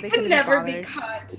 could 0.00 0.10
couldn't 0.10 0.24
be 0.24 0.28
never 0.28 0.60
be 0.64 0.82
caught 0.82 1.32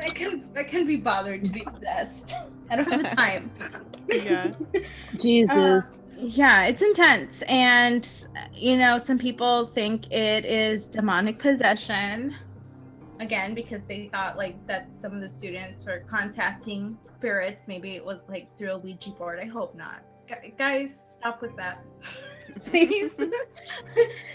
i 0.00 0.08
can 0.08 0.48
i 0.56 0.62
can 0.62 0.86
be 0.86 0.96
bothered 0.96 1.44
to 1.44 1.50
be 1.50 1.62
possessed 1.62 2.34
i 2.70 2.76
don't 2.76 2.90
have 2.90 3.02
the 3.02 3.08
time 3.16 3.50
Yeah. 4.12 4.52
Jesus. 5.20 5.50
Uh, 5.50 5.82
yeah, 6.16 6.64
it's 6.64 6.82
intense. 6.82 7.42
And, 7.42 8.08
you 8.54 8.76
know, 8.76 8.98
some 8.98 9.18
people 9.18 9.66
think 9.66 10.10
it 10.12 10.44
is 10.44 10.86
demonic 10.86 11.38
possession. 11.38 12.34
Again, 13.20 13.54
because 13.54 13.86
they 13.86 14.08
thought 14.12 14.36
like 14.36 14.56
that 14.66 14.98
some 14.98 15.14
of 15.14 15.20
the 15.20 15.30
students 15.30 15.86
were 15.86 16.04
contacting 16.08 16.98
spirits. 17.02 17.66
Maybe 17.68 17.92
it 17.92 18.04
was 18.04 18.18
like 18.28 18.56
through 18.56 18.72
a 18.72 18.78
Ouija 18.78 19.10
board. 19.10 19.38
I 19.38 19.46
hope 19.46 19.76
not. 19.76 20.02
Gu- 20.28 20.52
Guys, 20.58 20.98
stop 21.18 21.40
with 21.40 21.56
that. 21.56 21.84
Please. 22.64 23.10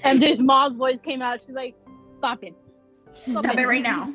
and 0.03 0.21
just 0.21 0.41
mom's 0.41 0.77
voice 0.77 0.99
came 1.03 1.21
out. 1.21 1.41
She's 1.45 1.55
like, 1.55 1.75
"Stop 2.17 2.43
it." 2.43 2.63
Stop 3.13 3.45
it 3.45 3.67
right 3.67 3.83
now. 3.83 4.13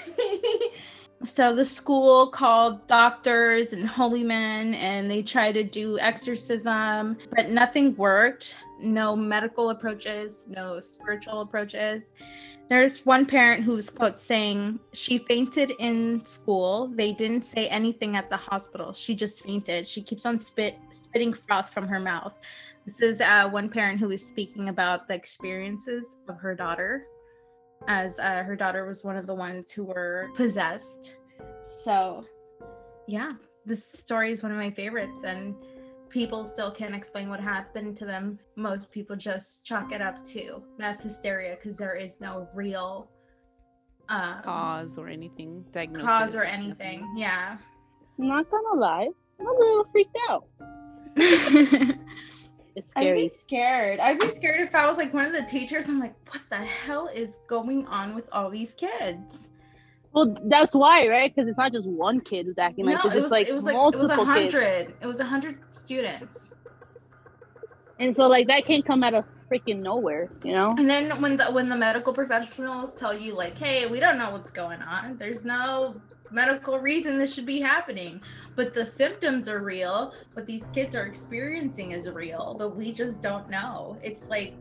so 1.24 1.54
the 1.54 1.64
school 1.64 2.28
called 2.28 2.86
doctors 2.86 3.72
and 3.72 3.86
holy 3.86 4.24
men 4.24 4.74
and 4.74 5.10
they 5.10 5.22
tried 5.22 5.52
to 5.52 5.64
do 5.64 5.98
exorcism, 5.98 7.16
but 7.34 7.48
nothing 7.48 7.96
worked. 7.96 8.56
No 8.80 9.14
medical 9.14 9.70
approaches, 9.70 10.44
no 10.48 10.80
spiritual 10.80 11.42
approaches. 11.42 12.10
There's 12.68 13.04
one 13.04 13.26
parent 13.26 13.64
who 13.64 13.72
was 13.72 13.90
quote 13.90 14.18
saying 14.18 14.80
she 14.92 15.18
fainted 15.18 15.72
in 15.78 16.24
school. 16.24 16.90
They 16.94 17.12
didn't 17.12 17.44
say 17.44 17.68
anything 17.68 18.16
at 18.16 18.30
the 18.30 18.36
hospital. 18.36 18.92
She 18.92 19.14
just 19.14 19.44
fainted. 19.44 19.86
She 19.86 20.02
keeps 20.02 20.24
on 20.24 20.40
spit 20.40 20.76
spitting 20.90 21.34
frost 21.34 21.74
from 21.74 21.86
her 21.86 22.00
mouth. 22.00 22.38
This 22.86 23.00
is 23.00 23.20
uh, 23.20 23.48
one 23.48 23.68
parent 23.68 24.00
who 24.00 24.08
was 24.08 24.24
speaking 24.24 24.68
about 24.68 25.06
the 25.06 25.14
experiences 25.14 26.16
of 26.28 26.38
her 26.38 26.54
daughter 26.54 27.06
as 27.88 28.18
uh, 28.18 28.42
her 28.42 28.56
daughter 28.56 28.86
was 28.86 29.04
one 29.04 29.16
of 29.16 29.26
the 29.26 29.34
ones 29.34 29.70
who 29.70 29.84
were 29.84 30.30
possessed. 30.36 31.16
So, 31.84 32.24
yeah, 33.06 33.32
this 33.66 33.84
story 33.84 34.32
is 34.32 34.42
one 34.42 34.52
of 34.52 34.58
my 34.58 34.70
favorites, 34.70 35.24
and 35.24 35.54
people 36.08 36.44
still 36.44 36.70
can't 36.70 36.94
explain 36.94 37.28
what 37.28 37.40
happened 37.40 37.96
to 37.98 38.04
them. 38.04 38.38
Most 38.56 38.90
people 38.92 39.16
just 39.16 39.64
chalk 39.64 39.92
it 39.92 40.00
up 40.02 40.22
to 40.26 40.62
mass 40.78 41.02
hysteria 41.02 41.56
because 41.60 41.76
there 41.76 41.94
is 41.94 42.20
no 42.20 42.48
real 42.54 43.08
um, 44.08 44.42
Cause 44.42 44.98
or 44.98 45.08
anything. 45.08 45.64
Diagnosis. 45.72 46.06
cause 46.06 46.34
or 46.34 46.44
nothing. 46.44 46.64
anything. 46.64 47.14
Yeah. 47.16 47.56
I'm 48.18 48.28
not 48.28 48.50
gonna 48.50 48.78
lie. 48.78 49.08
I'm 49.40 49.46
a 49.46 49.50
little 49.50 49.86
freaked 49.90 50.16
out. 50.28 50.44
I'd 52.96 53.14
be 53.14 53.30
scared. 53.40 54.00
I'd 54.00 54.18
be 54.18 54.28
scared 54.34 54.60
if 54.60 54.74
I 54.74 54.86
was 54.86 54.96
like 54.96 55.12
one 55.12 55.26
of 55.26 55.32
the 55.32 55.42
teachers. 55.42 55.86
I'm 55.88 56.00
like, 56.00 56.14
what 56.32 56.42
the 56.50 56.56
hell 56.56 57.08
is 57.08 57.40
going 57.48 57.86
on 57.86 58.14
with 58.14 58.28
all 58.32 58.50
these 58.50 58.74
kids? 58.74 59.50
Well, 60.12 60.36
that's 60.44 60.74
why, 60.74 61.08
right? 61.08 61.34
Because 61.34 61.48
it's 61.48 61.56
not 61.58 61.72
just 61.72 61.86
one 61.86 62.20
kid 62.20 62.46
who's 62.46 62.58
acting 62.58 62.84
like 62.84 63.02
this. 63.02 63.14
it 63.14 63.16
It's 63.16 63.22
was 63.22 63.30
like 63.30 63.48
it 63.48 63.54
was 63.54 63.64
like 63.64 63.74
it 63.74 63.78
multiple 63.78 64.08
was 64.08 64.18
a 64.18 64.24
kids. 64.34 64.54
hundred. 64.54 64.94
It 65.00 65.06
was 65.06 65.20
a 65.20 65.24
hundred 65.24 65.58
students. 65.70 66.48
And 67.98 68.14
so 68.14 68.26
like 68.26 68.48
that 68.48 68.66
can't 68.66 68.84
come 68.84 69.02
out 69.04 69.14
of 69.14 69.24
freaking 69.50 69.80
nowhere, 69.80 70.30
you 70.44 70.58
know? 70.58 70.74
And 70.76 70.88
then 70.88 71.20
when 71.20 71.36
the 71.36 71.46
when 71.46 71.68
the 71.68 71.76
medical 71.76 72.12
professionals 72.12 72.94
tell 72.94 73.16
you 73.16 73.34
like, 73.34 73.56
hey, 73.56 73.86
we 73.86 74.00
don't 74.00 74.18
know 74.18 74.30
what's 74.32 74.50
going 74.50 74.82
on. 74.82 75.16
There's 75.18 75.44
no 75.44 76.00
medical 76.32 76.78
reason 76.78 77.18
this 77.18 77.34
should 77.34 77.46
be 77.46 77.60
happening. 77.60 78.20
But 78.54 78.74
the 78.74 78.84
symptoms 78.84 79.48
are 79.48 79.60
real. 79.60 80.12
What 80.34 80.46
these 80.46 80.66
kids 80.74 80.94
are 80.94 81.06
experiencing 81.06 81.92
is 81.92 82.10
real, 82.10 82.54
but 82.58 82.76
we 82.76 82.92
just 82.92 83.22
don't 83.22 83.48
know. 83.48 83.96
It's 84.02 84.28
like 84.28 84.54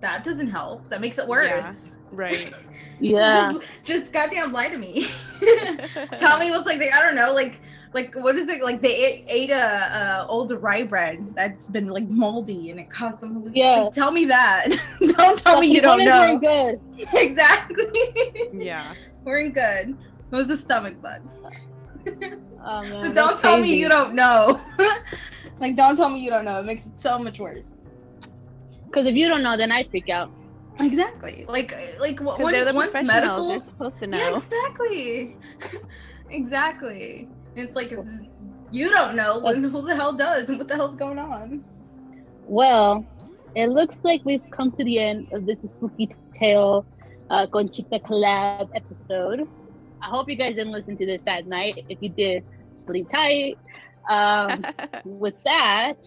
that 0.00 0.24
doesn't 0.24 0.48
help. 0.48 0.88
That 0.88 1.00
makes 1.00 1.18
it 1.18 1.26
worse. 1.26 1.90
Right. 2.10 2.52
Yeah. 2.98 3.50
Just, 3.52 3.66
just 3.84 4.12
goddamn 4.12 4.52
lie 4.52 4.70
to 4.70 4.78
me. 4.78 5.08
Tommy 6.16 6.50
was 6.50 6.64
like, 6.64 6.78
they, 6.78 6.90
I 6.90 7.02
don't 7.02 7.14
know, 7.14 7.34
like, 7.34 7.60
like 7.92 8.14
what 8.14 8.36
is 8.36 8.48
it? 8.48 8.62
Like 8.62 8.80
they 8.80 9.04
ate, 9.04 9.24
ate 9.28 9.50
a, 9.50 10.24
a 10.24 10.26
old 10.26 10.50
rye 10.50 10.82
bread 10.82 11.34
that's 11.34 11.66
been 11.66 11.88
like 11.88 12.08
moldy 12.08 12.70
and 12.70 12.80
it 12.80 12.88
caused 12.88 13.20
them. 13.20 13.52
Yeah. 13.54 13.82
Like, 13.82 13.92
tell 13.92 14.12
me 14.12 14.24
that. 14.24 14.68
don't 15.00 15.38
tell 15.38 15.60
me 15.60 15.66
you 15.66 15.82
don't 15.82 16.06
know. 16.06 16.10
frijoles 16.10 16.36
are 16.36 16.78
good. 16.98 17.08
exactly. 17.12 18.50
yeah. 18.54 18.94
We're 19.24 19.40
in 19.40 19.52
good. 19.52 19.98
It 20.30 20.34
was 20.34 20.50
a 20.50 20.56
stomach 20.56 21.00
bug. 21.00 21.22
Oh, 22.64 22.82
man, 22.82 23.02
But 23.04 23.14
don't 23.14 23.40
tell 23.40 23.58
me 23.58 23.76
you 23.76 23.88
don't 23.88 24.14
know. 24.14 24.60
like, 25.60 25.76
don't 25.76 25.96
tell 25.96 26.08
me 26.08 26.20
you 26.20 26.30
don't 26.30 26.44
know. 26.44 26.60
It 26.60 26.64
makes 26.64 26.86
it 26.86 27.00
so 27.00 27.18
much 27.18 27.38
worse. 27.38 27.76
Because 28.86 29.06
if 29.06 29.14
you 29.14 29.28
don't 29.28 29.42
know, 29.42 29.56
then 29.56 29.70
I 29.72 29.84
freak 29.84 30.08
out. 30.08 30.30
Exactly. 30.80 31.44
Like, 31.48 31.74
like 31.98 32.18
wh- 32.18 32.36
Because 32.36 32.38
when, 32.38 32.52
they're 32.52 32.64
the 32.64 32.74
once 32.74 32.90
professionals. 32.90 33.22
medical. 33.22 33.48
They're 33.48 33.58
supposed 33.60 33.98
to 34.00 34.06
know. 34.06 34.18
Yeah, 34.18 34.30
know. 34.30 34.36
exactly. 34.36 35.36
exactly. 36.30 37.28
And 37.56 37.66
it's 37.66 37.74
like 37.76 37.92
you 38.70 38.90
don't 38.90 39.14
know, 39.16 39.40
then 39.40 39.64
who 39.64 39.82
the 39.82 39.94
hell 39.94 40.12
does? 40.12 40.48
And 40.48 40.58
what 40.58 40.68
the 40.68 40.74
hell's 40.74 40.96
going 40.96 41.18
on? 41.18 41.64
Well, 42.46 43.06
it 43.54 43.68
looks 43.68 44.00
like 44.02 44.22
we've 44.24 44.48
come 44.50 44.70
to 44.72 44.84
the 44.84 44.98
end 44.98 45.28
of 45.32 45.46
this 45.46 45.62
spooky 45.62 46.14
tale 46.38 46.84
uh, 47.30 47.46
Conchita 47.46 48.00
collab 48.00 48.68
episode. 48.74 49.48
I 50.06 50.08
hope 50.08 50.28
you 50.30 50.36
guys 50.36 50.54
didn't 50.54 50.72
listen 50.72 50.96
to 50.98 51.04
this 51.04 51.24
at 51.26 51.48
night. 51.48 51.84
If 51.88 52.00
you 52.00 52.08
did, 52.08 52.44
sleep 52.70 53.08
tight. 53.08 53.58
Um, 54.08 54.64
with 55.04 55.34
that, 55.44 55.98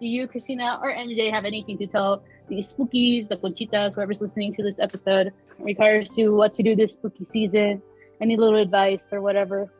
do 0.00 0.06
you, 0.06 0.28
Christina 0.28 0.78
or 0.80 0.94
MJ, 0.94 1.32
have 1.32 1.44
anything 1.44 1.76
to 1.78 1.86
tell 1.88 2.22
the 2.48 2.58
spookies, 2.58 3.26
the 3.26 3.36
Conchitas, 3.36 3.96
whoever's 3.96 4.22
listening 4.22 4.54
to 4.54 4.62
this 4.62 4.78
episode, 4.78 5.32
in 5.58 5.64
regards 5.64 6.14
to 6.14 6.28
what 6.28 6.54
to 6.54 6.62
do 6.62 6.76
this 6.76 6.92
spooky 6.92 7.24
season? 7.24 7.82
Any 8.20 8.36
little 8.36 8.60
advice 8.60 9.12
or 9.12 9.20
whatever? 9.20 9.72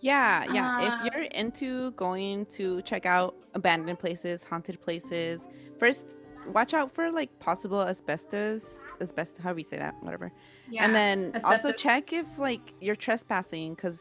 Yeah, 0.00 0.44
yeah. 0.52 0.76
Uh, 0.76 1.06
if 1.06 1.14
you're 1.14 1.22
into 1.22 1.92
going 1.92 2.44
to 2.46 2.82
check 2.82 3.06
out 3.06 3.34
abandoned 3.54 3.98
places, 3.98 4.44
haunted 4.44 4.78
places, 4.82 5.48
first 5.78 6.16
watch 6.52 6.74
out 6.74 6.90
for 6.90 7.10
like 7.10 7.38
possible 7.38 7.80
asbestos, 7.80 8.82
asbestos, 9.00 9.42
however 9.42 9.60
you 9.60 9.64
say 9.64 9.78
that, 9.78 9.94
whatever. 10.02 10.30
Yeah. 10.70 10.84
and 10.84 10.94
then 10.94 11.40
also 11.44 11.72
check 11.72 12.12
if 12.12 12.38
like 12.38 12.72
you're 12.80 12.96
trespassing 12.96 13.74
because 13.74 14.00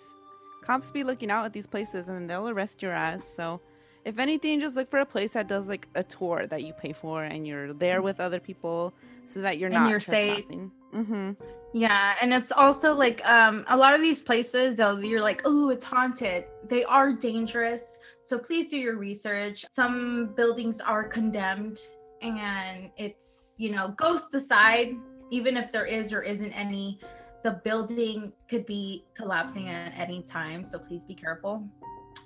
cops 0.63 0.91
be 0.91 1.03
looking 1.03 1.29
out 1.29 1.45
at 1.45 1.53
these 1.53 1.67
places 1.67 2.07
and 2.07 2.29
they'll 2.29 2.47
arrest 2.49 2.81
your 2.81 2.93
ass. 2.93 3.25
So 3.25 3.59
if 4.05 4.19
anything, 4.19 4.59
just 4.59 4.75
look 4.75 4.89
for 4.89 4.99
a 4.99 5.05
place 5.05 5.31
that 5.33 5.47
does 5.47 5.67
like 5.67 5.87
a 5.95 6.03
tour 6.03 6.47
that 6.47 6.63
you 6.63 6.73
pay 6.73 6.93
for 6.93 7.23
and 7.23 7.45
you're 7.47 7.73
there 7.73 8.01
with 8.01 8.19
other 8.19 8.39
people 8.39 8.93
so 9.25 9.41
that 9.41 9.57
you're 9.57 9.67
And 9.69 9.75
not 9.75 9.89
you're 9.89 9.99
safe. 9.99 10.33
trespassing. 10.35 10.71
Mm-hmm. 10.93 11.31
Yeah, 11.73 12.13
and 12.21 12.33
it's 12.33 12.51
also 12.51 12.93
like 12.93 13.21
um 13.25 13.65
a 13.67 13.75
lot 13.75 13.95
of 13.95 14.01
these 14.01 14.21
places 14.21 14.75
though 14.75 14.97
you're 14.97 15.21
like, 15.21 15.41
"Oh, 15.45 15.69
it's 15.69 15.85
haunted." 15.85 16.45
They 16.69 16.83
are 16.83 17.11
dangerous. 17.13 17.97
So 18.21 18.37
please 18.37 18.69
do 18.69 18.77
your 18.77 18.95
research. 18.97 19.65
Some 19.75 20.33
buildings 20.35 20.79
are 20.79 21.03
condemned 21.03 21.79
and 22.21 22.89
it's, 22.97 23.51
you 23.57 23.71
know, 23.71 23.93
ghost 23.97 24.33
aside, 24.33 24.95
even 25.33 25.57
if 25.57 25.71
there 25.71 25.85
is 25.87 26.13
or 26.13 26.21
isn't 26.21 26.53
any, 26.53 26.99
the 27.41 27.59
building 27.63 28.31
could 28.47 28.67
be 28.67 29.03
collapsing 29.15 29.67
at 29.67 29.91
any 29.97 30.21
time, 30.21 30.63
so 30.63 30.77
please 30.77 31.03
be 31.03 31.15
careful. 31.15 31.67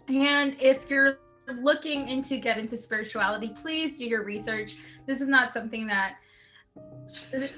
And 0.09 0.57
if 0.59 0.89
you're 0.89 1.19
looking 1.61 2.09
into 2.09 2.37
get 2.37 2.57
into 2.57 2.75
spirituality, 2.75 3.53
please 3.61 3.97
do 3.97 4.05
your 4.05 4.23
research. 4.23 4.75
This 5.05 5.21
is 5.21 5.27
not 5.27 5.53
something 5.53 5.87
that 5.87 6.17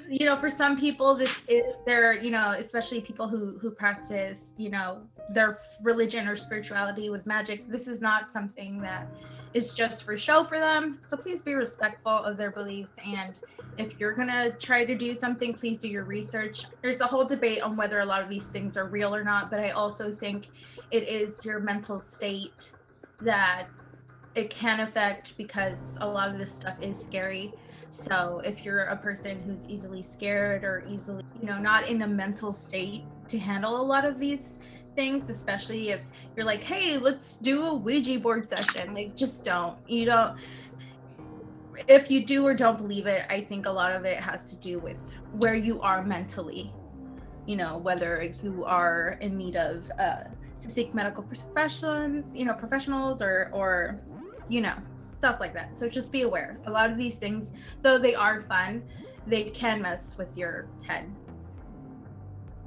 you 0.07 0.25
know 0.25 0.37
for 0.39 0.49
some 0.49 0.79
people 0.79 1.13
this 1.13 1.41
is 1.49 1.65
their 1.85 2.13
you 2.13 2.31
know 2.31 2.51
especially 2.57 3.01
people 3.01 3.27
who 3.27 3.57
who 3.59 3.69
practice 3.69 4.51
you 4.55 4.69
know 4.69 5.01
their 5.33 5.59
religion 5.81 6.25
or 6.25 6.37
spirituality 6.37 7.09
with 7.09 7.25
magic 7.25 7.67
this 7.67 7.85
is 7.85 7.99
not 7.99 8.31
something 8.31 8.77
that 8.77 9.09
is 9.53 9.73
just 9.73 10.03
for 10.03 10.17
show 10.17 10.43
for 10.43 10.59
them. 10.59 10.99
So 11.03 11.17
please 11.17 11.41
be 11.41 11.53
respectful 11.53 12.23
of 12.23 12.37
their 12.37 12.51
beliefs. 12.51 12.91
And 13.03 13.35
if 13.77 13.99
you're 13.99 14.13
gonna 14.13 14.51
try 14.59 14.85
to 14.85 14.95
do 14.95 15.15
something 15.15 15.53
please 15.53 15.77
do 15.79 15.87
your 15.87 16.03
research. 16.03 16.65
There's 16.81 16.99
a 16.99 17.07
whole 17.07 17.25
debate 17.25 17.61
on 17.61 17.77
whether 17.77 17.99
a 17.99 18.05
lot 18.05 18.21
of 18.21 18.29
these 18.29 18.47
things 18.47 18.77
are 18.77 18.87
real 18.87 19.15
or 19.15 19.23
not 19.23 19.49
but 19.49 19.59
i 19.59 19.71
also 19.71 20.11
think 20.11 20.49
it 20.91 21.07
is 21.07 21.45
your 21.45 21.59
mental 21.59 21.99
state 21.99 22.73
that 23.21 23.69
it 24.35 24.49
can 24.49 24.79
affect 24.81 25.37
because 25.37 25.97
a 26.01 26.07
lot 26.07 26.29
of 26.29 26.37
this 26.37 26.53
stuff 26.53 26.75
is 26.81 26.99
scary. 27.03 27.51
So 27.91 28.41
if 28.45 28.63
you're 28.63 28.83
a 28.83 28.97
person 28.97 29.41
who's 29.41 29.67
easily 29.67 30.01
scared 30.01 30.63
or 30.63 30.83
easily, 30.87 31.23
you 31.39 31.47
know, 31.47 31.57
not 31.57 31.87
in 31.87 32.03
a 32.03 32.07
mental 32.07 32.53
state 32.53 33.03
to 33.27 33.39
handle 33.39 33.81
a 33.81 33.83
lot 33.83 34.05
of 34.05 34.19
these 34.19 34.58
things, 34.95 35.29
especially 35.29 35.89
if 35.89 36.01
you're 36.35 36.45
like, 36.45 36.61
hey, 36.61 36.97
let's 36.97 37.37
do 37.37 37.65
a 37.65 37.73
Ouija 37.73 38.19
board 38.19 38.49
session. 38.49 38.93
Like, 38.93 39.15
just 39.15 39.43
don't. 39.43 39.77
You 39.87 40.05
don't. 40.05 40.37
If 41.87 42.11
you 42.11 42.25
do 42.25 42.45
or 42.45 42.53
don't 42.53 42.77
believe 42.77 43.07
it, 43.07 43.25
I 43.29 43.41
think 43.41 43.65
a 43.65 43.71
lot 43.71 43.93
of 43.93 44.05
it 44.05 44.19
has 44.19 44.49
to 44.49 44.55
do 44.57 44.79
with 44.79 44.99
where 45.33 45.55
you 45.55 45.81
are 45.81 46.03
mentally. 46.03 46.73
You 47.45 47.55
know, 47.55 47.77
whether 47.77 48.21
you 48.43 48.65
are 48.65 49.17
in 49.21 49.37
need 49.37 49.55
of 49.55 49.89
uh, 49.97 50.23
to 50.59 50.69
seek 50.69 50.93
medical 50.93 51.23
professions, 51.23 52.35
you 52.35 52.45
know, 52.45 52.53
professionals 52.53 53.21
or 53.21 53.49
or 53.53 53.99
you 54.49 54.61
know, 54.61 54.75
stuff 55.19 55.39
like 55.39 55.53
that. 55.53 55.77
So 55.77 55.87
just 55.87 56.11
be 56.11 56.23
aware. 56.23 56.59
A 56.65 56.71
lot 56.71 56.89
of 56.89 56.97
these 56.97 57.15
things, 57.15 57.51
though 57.81 57.97
they 57.97 58.15
are 58.15 58.41
fun, 58.41 58.83
they 59.27 59.43
can 59.43 59.81
mess 59.81 60.17
with 60.17 60.35
your 60.35 60.67
head. 60.81 61.09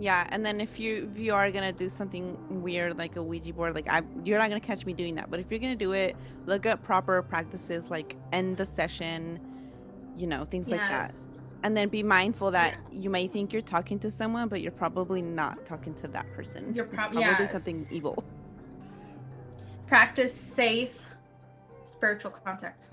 Yeah, 0.03 0.27
and 0.31 0.45
then 0.45 0.61
if 0.61 0.81
you 0.81 1.09
if 1.13 1.17
you 1.17 1.33
are 1.33 1.49
gonna 1.53 1.71
do 1.71 1.89
something 1.89 2.37
weird 2.61 2.99
like 2.99 3.15
a 3.15 3.23
Ouija 3.23 3.53
board, 3.53 3.77
like 3.77 3.89
I, 3.89 4.03
you're 4.25 4.37
not 4.37 4.49
gonna 4.49 4.59
catch 4.59 4.85
me 4.85 4.93
doing 4.93 5.15
that. 5.15 5.31
But 5.31 5.39
if 5.39 5.47
you're 5.49 5.61
gonna 5.61 5.77
do 5.77 5.93
it, 5.93 6.17
look 6.45 6.67
up 6.67 6.83
proper 6.83 7.23
practices, 7.23 7.89
like 7.89 8.17
end 8.33 8.57
the 8.57 8.67
session, 8.67 9.39
you 10.19 10.27
know, 10.27 10.45
things 10.45 10.69
yes. 10.69 10.81
like 10.81 10.91
that. 10.91 11.15
And 11.63 11.77
then 11.77 11.89
be 11.89 12.03
mindful 12.03 12.51
that 12.51 12.73
yeah. 12.91 13.01
you 13.01 13.11
may 13.11 13.29
think 13.29 13.53
you're 13.53 13.63
talking 13.63 14.01
to 14.01 14.11
someone, 14.11 14.49
but 14.49 14.61
you're 14.61 14.73
probably 14.73 15.23
not 15.23 15.65
talking 15.65 15.95
to 15.95 16.09
that 16.09 16.27
person. 16.33 16.75
You're 16.75 16.87
prob- 16.87 17.13
probably 17.13 17.23
yes. 17.23 17.53
something 17.53 17.87
evil. 17.89 18.25
Practice 19.87 20.35
safe 20.35 20.99
spiritual 21.85 22.33
contact. 22.33 22.89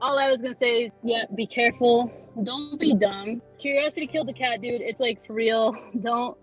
All 0.00 0.16
I 0.16 0.30
was 0.30 0.40
gonna 0.40 0.54
say 0.54 0.84
is, 0.84 0.92
yeah, 1.02 1.24
be 1.34 1.48
careful. 1.48 2.12
Don't 2.42 2.78
be 2.78 2.94
dumb. 2.94 3.42
Curiosity 3.58 4.06
killed 4.06 4.28
the 4.28 4.32
cat, 4.32 4.60
dude. 4.60 4.80
It's 4.80 5.00
like 5.00 5.26
for 5.26 5.34
real. 5.34 5.76
Don't 6.02 6.36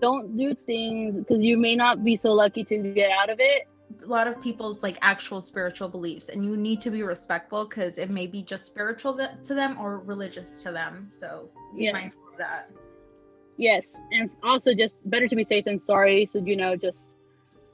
don't 0.00 0.36
do 0.36 0.54
things 0.54 1.16
because 1.16 1.42
you 1.42 1.56
may 1.56 1.74
not 1.74 2.04
be 2.04 2.16
so 2.16 2.32
lucky 2.32 2.62
to 2.64 2.92
get 2.92 3.10
out 3.10 3.30
of 3.30 3.38
it. 3.40 3.66
A 4.02 4.06
lot 4.06 4.26
of 4.26 4.42
people's 4.42 4.82
like 4.82 4.98
actual 5.00 5.40
spiritual 5.40 5.88
beliefs, 5.88 6.28
and 6.28 6.44
you 6.44 6.56
need 6.56 6.80
to 6.82 6.90
be 6.90 7.02
respectful 7.02 7.66
because 7.66 7.98
it 7.98 8.10
may 8.10 8.26
be 8.26 8.42
just 8.42 8.66
spiritual 8.66 9.14
to 9.16 9.54
them 9.54 9.78
or 9.80 10.00
religious 10.00 10.62
to 10.64 10.72
them. 10.72 11.10
So 11.16 11.48
be 11.74 11.84
yeah. 11.84 11.92
mindful 11.92 12.28
of 12.30 12.38
that. 12.38 12.70
Yes, 13.56 13.86
and 14.12 14.28
also 14.42 14.74
just 14.74 14.98
better 15.08 15.26
to 15.28 15.36
be 15.36 15.44
safe 15.44 15.64
than 15.64 15.78
sorry. 15.78 16.26
So 16.26 16.42
you 16.44 16.56
know, 16.56 16.76
just 16.76 17.14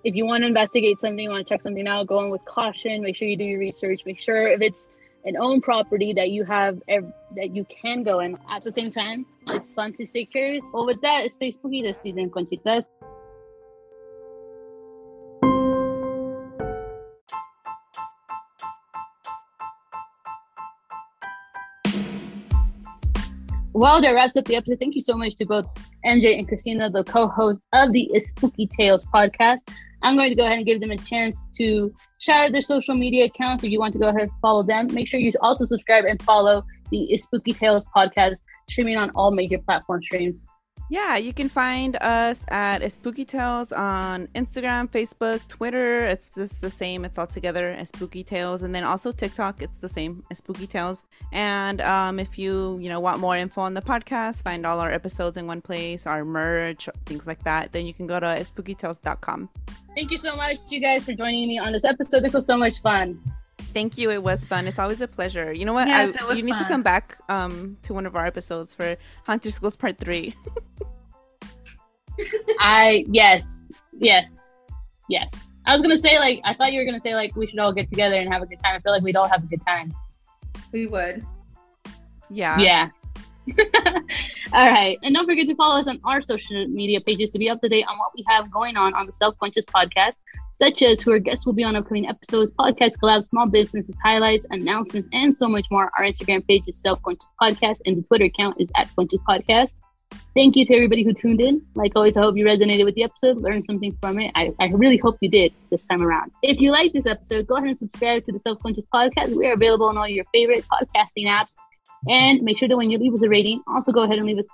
if 0.04 0.14
you 0.14 0.26
want 0.26 0.42
to 0.42 0.46
investigate 0.46 1.00
something, 1.00 1.18
you 1.18 1.30
want 1.30 1.46
to 1.46 1.52
check 1.52 1.62
something 1.62 1.88
out, 1.88 2.06
go 2.06 2.22
in 2.24 2.30
with 2.30 2.44
caution. 2.44 3.02
Make 3.02 3.16
sure 3.16 3.26
you 3.26 3.36
do 3.36 3.44
your 3.44 3.58
research. 3.58 4.02
Make 4.06 4.18
sure 4.18 4.46
if 4.46 4.60
it's 4.60 4.86
an 5.24 5.36
own 5.36 5.60
property 5.60 6.12
that 6.12 6.30
you 6.30 6.44
have 6.44 6.82
ev- 6.88 7.12
that 7.36 7.54
you 7.54 7.64
can 7.64 8.02
go 8.02 8.20
in. 8.20 8.36
At 8.50 8.64
the 8.64 8.72
same 8.72 8.90
time, 8.90 9.26
it's 9.48 9.72
fun 9.74 9.92
to 9.94 10.06
stay 10.06 10.24
curious. 10.24 10.62
Well, 10.72 10.86
with 10.86 11.00
that, 11.02 11.30
stay 11.32 11.50
spooky 11.50 11.82
this 11.82 12.00
season, 12.00 12.30
Conchitas. 12.30 12.84
Well, 23.74 24.02
that 24.02 24.14
wraps 24.14 24.36
up 24.36 24.44
the 24.44 24.56
episode. 24.56 24.78
Thank 24.78 24.94
you 24.94 25.00
so 25.00 25.16
much 25.16 25.34
to 25.36 25.46
both 25.46 25.66
MJ 26.04 26.38
and 26.38 26.46
Christina, 26.46 26.90
the 26.90 27.04
co-host 27.04 27.62
of 27.72 27.92
the 27.92 28.10
Spooky 28.18 28.66
Tales 28.66 29.06
podcast. 29.06 29.60
I'm 30.02 30.16
going 30.16 30.30
to 30.30 30.36
go 30.36 30.44
ahead 30.44 30.58
and 30.58 30.66
give 30.66 30.80
them 30.80 30.90
a 30.90 30.96
chance 30.96 31.48
to 31.58 31.94
shout 32.18 32.46
out 32.46 32.52
their 32.52 32.62
social 32.62 32.94
media 32.94 33.26
accounts. 33.26 33.62
If 33.64 33.70
you 33.70 33.78
want 33.78 33.92
to 33.94 33.98
go 33.98 34.08
ahead 34.08 34.22
and 34.22 34.30
follow 34.40 34.62
them, 34.62 34.92
make 34.92 35.06
sure 35.06 35.20
you 35.20 35.32
also 35.40 35.64
subscribe 35.64 36.04
and 36.04 36.20
follow 36.22 36.64
the 36.90 37.16
Spooky 37.16 37.52
Tales 37.52 37.84
podcast, 37.96 38.42
streaming 38.68 38.96
on 38.96 39.10
all 39.14 39.30
major 39.30 39.58
platform 39.58 40.02
streams. 40.02 40.46
Yeah, 40.92 41.16
you 41.16 41.32
can 41.32 41.48
find 41.48 41.96
us 42.02 42.44
at 42.48 42.86
Spooky 42.92 43.24
Tales 43.24 43.72
on 43.72 44.26
Instagram, 44.34 44.90
Facebook, 44.90 45.40
Twitter. 45.48 46.04
It's 46.04 46.28
just 46.28 46.60
the 46.60 46.68
same. 46.68 47.06
It's 47.06 47.16
all 47.16 47.26
together 47.26 47.74
Spooky 47.86 48.22
Tales, 48.22 48.62
and 48.62 48.74
then 48.74 48.84
also 48.84 49.10
TikTok. 49.10 49.62
It's 49.62 49.78
the 49.78 49.88
same 49.88 50.22
Spooky 50.34 50.66
Tales. 50.66 51.02
And 51.32 51.80
um, 51.80 52.20
if 52.20 52.38
you 52.38 52.76
you 52.78 52.90
know 52.90 53.00
want 53.00 53.20
more 53.20 53.38
info 53.38 53.62
on 53.62 53.72
the 53.72 53.80
podcast, 53.80 54.42
find 54.42 54.66
all 54.66 54.80
our 54.80 54.92
episodes 54.92 55.38
in 55.38 55.46
one 55.46 55.62
place, 55.62 56.06
our 56.06 56.26
merch, 56.26 56.90
things 57.06 57.26
like 57.26 57.42
that. 57.44 57.72
Then 57.72 57.86
you 57.86 57.94
can 57.94 58.06
go 58.06 58.20
to 58.20 58.26
spookytales.com. 58.26 59.48
Thank 59.96 60.10
you 60.10 60.18
so 60.18 60.36
much, 60.36 60.58
you 60.68 60.78
guys, 60.78 61.06
for 61.06 61.14
joining 61.14 61.48
me 61.48 61.58
on 61.58 61.72
this 61.72 61.84
episode. 61.84 62.22
This 62.22 62.34
was 62.34 62.44
so 62.44 62.58
much 62.58 62.82
fun. 62.82 63.18
Thank 63.72 63.98
you. 63.98 64.10
It 64.10 64.22
was 64.22 64.44
fun. 64.44 64.66
It's 64.66 64.78
always 64.78 65.00
a 65.00 65.08
pleasure. 65.08 65.52
You 65.52 65.64
know 65.64 65.72
what? 65.72 65.88
Yes, 65.88 66.14
I, 66.20 66.32
you 66.34 66.42
need 66.42 66.56
fun. 66.56 66.62
to 66.62 66.68
come 66.68 66.82
back 66.82 67.16
um, 67.28 67.76
to 67.82 67.94
one 67.94 68.06
of 68.06 68.16
our 68.16 68.26
episodes 68.26 68.74
for 68.74 68.96
Haunted 69.24 69.54
Schools 69.54 69.76
Part 69.76 69.98
Three. 69.98 70.34
I 72.60 73.04
yes, 73.08 73.70
yes, 73.92 74.56
yes. 75.08 75.30
I 75.64 75.72
was 75.72 75.80
gonna 75.80 75.96
say 75.96 76.18
like 76.18 76.40
I 76.44 76.54
thought 76.54 76.72
you 76.72 76.80
were 76.80 76.84
gonna 76.84 77.00
say 77.00 77.14
like 77.14 77.34
we 77.36 77.46
should 77.46 77.58
all 77.58 77.72
get 77.72 77.88
together 77.88 78.16
and 78.16 78.32
have 78.32 78.42
a 78.42 78.46
good 78.46 78.60
time. 78.62 78.76
I 78.76 78.80
feel 78.80 78.92
like 78.92 79.02
we'd 79.02 79.16
all 79.16 79.28
have 79.28 79.44
a 79.44 79.46
good 79.46 79.64
time. 79.66 79.94
We 80.72 80.86
would. 80.86 81.24
Yeah. 82.28 82.58
Yeah. 82.58 82.88
all 84.54 84.70
right, 84.70 84.98
and 85.02 85.14
don't 85.14 85.26
forget 85.26 85.46
to 85.46 85.54
follow 85.56 85.78
us 85.78 85.88
on 85.88 86.00
our 86.04 86.20
social 86.20 86.66
media 86.68 87.00
pages 87.00 87.30
to 87.32 87.38
be 87.38 87.50
up 87.50 87.60
to 87.60 87.68
date 87.68 87.84
on 87.88 87.98
what 87.98 88.12
we 88.16 88.24
have 88.28 88.50
going 88.50 88.76
on 88.76 88.94
on 88.94 89.06
the 89.06 89.12
Self 89.12 89.36
Conscious 89.38 89.64
Podcast 89.64 90.18
such 90.52 90.82
as 90.82 91.00
who 91.00 91.10
our 91.10 91.18
guests 91.18 91.44
will 91.44 91.54
be 91.54 91.64
on 91.64 91.74
upcoming 91.74 92.06
episodes, 92.06 92.52
podcast 92.52 92.92
collabs, 93.02 93.24
small 93.24 93.48
businesses, 93.48 93.96
highlights, 94.00 94.46
announcements, 94.50 95.08
and 95.12 95.34
so 95.34 95.48
much 95.48 95.66
more. 95.72 95.90
Our 95.98 96.04
Instagram 96.04 96.46
page 96.46 96.64
is 96.68 96.76
Self 96.80 97.02
Conscious 97.02 97.28
Podcast, 97.40 97.78
and 97.84 97.96
the 97.96 98.02
Twitter 98.02 98.26
account 98.26 98.60
is 98.60 98.70
at 98.76 98.88
Conscious 98.94 99.20
Podcast. 99.28 99.74
Thank 100.36 100.56
you 100.56 100.64
to 100.66 100.74
everybody 100.74 101.02
who 101.02 101.12
tuned 101.14 101.40
in. 101.40 101.62
Like 101.74 101.92
always, 101.96 102.16
I 102.16 102.20
hope 102.20 102.36
you 102.36 102.44
resonated 102.44 102.84
with 102.84 102.94
the 102.94 103.02
episode, 103.02 103.38
learned 103.38 103.64
something 103.64 103.96
from 104.00 104.20
it. 104.20 104.30
I, 104.34 104.52
I 104.60 104.66
really 104.66 104.98
hope 104.98 105.16
you 105.20 105.28
did 105.28 105.52
this 105.70 105.86
time 105.86 106.02
around. 106.02 106.30
If 106.42 106.60
you 106.60 106.70
like 106.70 106.92
this 106.92 107.06
episode, 107.06 107.46
go 107.46 107.56
ahead 107.56 107.68
and 107.68 107.76
subscribe 107.76 108.24
to 108.26 108.32
the 108.32 108.38
Self 108.38 108.60
Conscious 108.60 108.84
Podcast. 108.94 109.34
We 109.34 109.46
are 109.48 109.54
available 109.54 109.86
on 109.86 109.96
all 109.96 110.06
your 110.06 110.26
favorite 110.32 110.64
podcasting 110.70 111.26
apps. 111.26 111.54
And 112.08 112.42
make 112.42 112.58
sure 112.58 112.68
that 112.68 112.76
when 112.76 112.90
you 112.90 112.98
leave 112.98 113.12
us 113.12 113.22
a 113.22 113.28
rating, 113.28 113.62
also 113.66 113.92
go 113.92 114.02
ahead 114.02 114.18
and 114.18 114.26
leave 114.26 114.38
us 114.38 114.46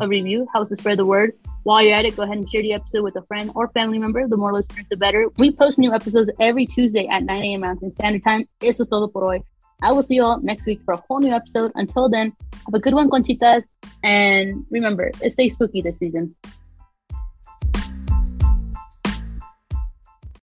a 0.00 0.08
review, 0.08 0.46
helps 0.52 0.70
to 0.70 0.76
spread 0.76 0.98
the 0.98 1.06
word. 1.06 1.32
While 1.62 1.82
you're 1.82 1.94
at 1.94 2.04
it, 2.04 2.16
go 2.16 2.22
ahead 2.22 2.36
and 2.36 2.48
share 2.48 2.62
the 2.62 2.72
episode 2.72 3.02
with 3.02 3.16
a 3.16 3.22
friend 3.22 3.50
or 3.54 3.68
family 3.68 3.98
member. 3.98 4.26
The 4.28 4.36
more 4.36 4.52
listeners, 4.52 4.86
the 4.90 4.96
better. 4.96 5.28
We 5.38 5.54
post 5.54 5.78
new 5.78 5.92
episodes 5.92 6.30
every 6.40 6.66
Tuesday 6.66 7.06
at 7.06 7.22
9 7.22 7.42
a.m. 7.42 7.60
Mountain 7.60 7.90
Standard 7.90 8.22
Time. 8.24 8.46
Eso 8.60 8.82
es 8.82 8.88
todo 8.88 9.08
por 9.08 9.22
hoy. 9.22 9.42
I 9.82 9.92
will 9.92 10.02
see 10.02 10.16
you 10.16 10.24
all 10.24 10.40
next 10.40 10.66
week 10.66 10.80
for 10.84 10.94
a 10.94 10.96
whole 10.96 11.20
new 11.20 11.32
episode. 11.32 11.72
Until 11.74 12.08
then, 12.08 12.32
have 12.52 12.74
a 12.74 12.78
good 12.78 12.94
one, 12.94 13.10
Conchitas. 13.10 13.64
And 14.02 14.66
remember, 14.70 15.10
stay 15.30 15.48
spooky 15.48 15.82
this 15.82 15.98
season. 15.98 16.34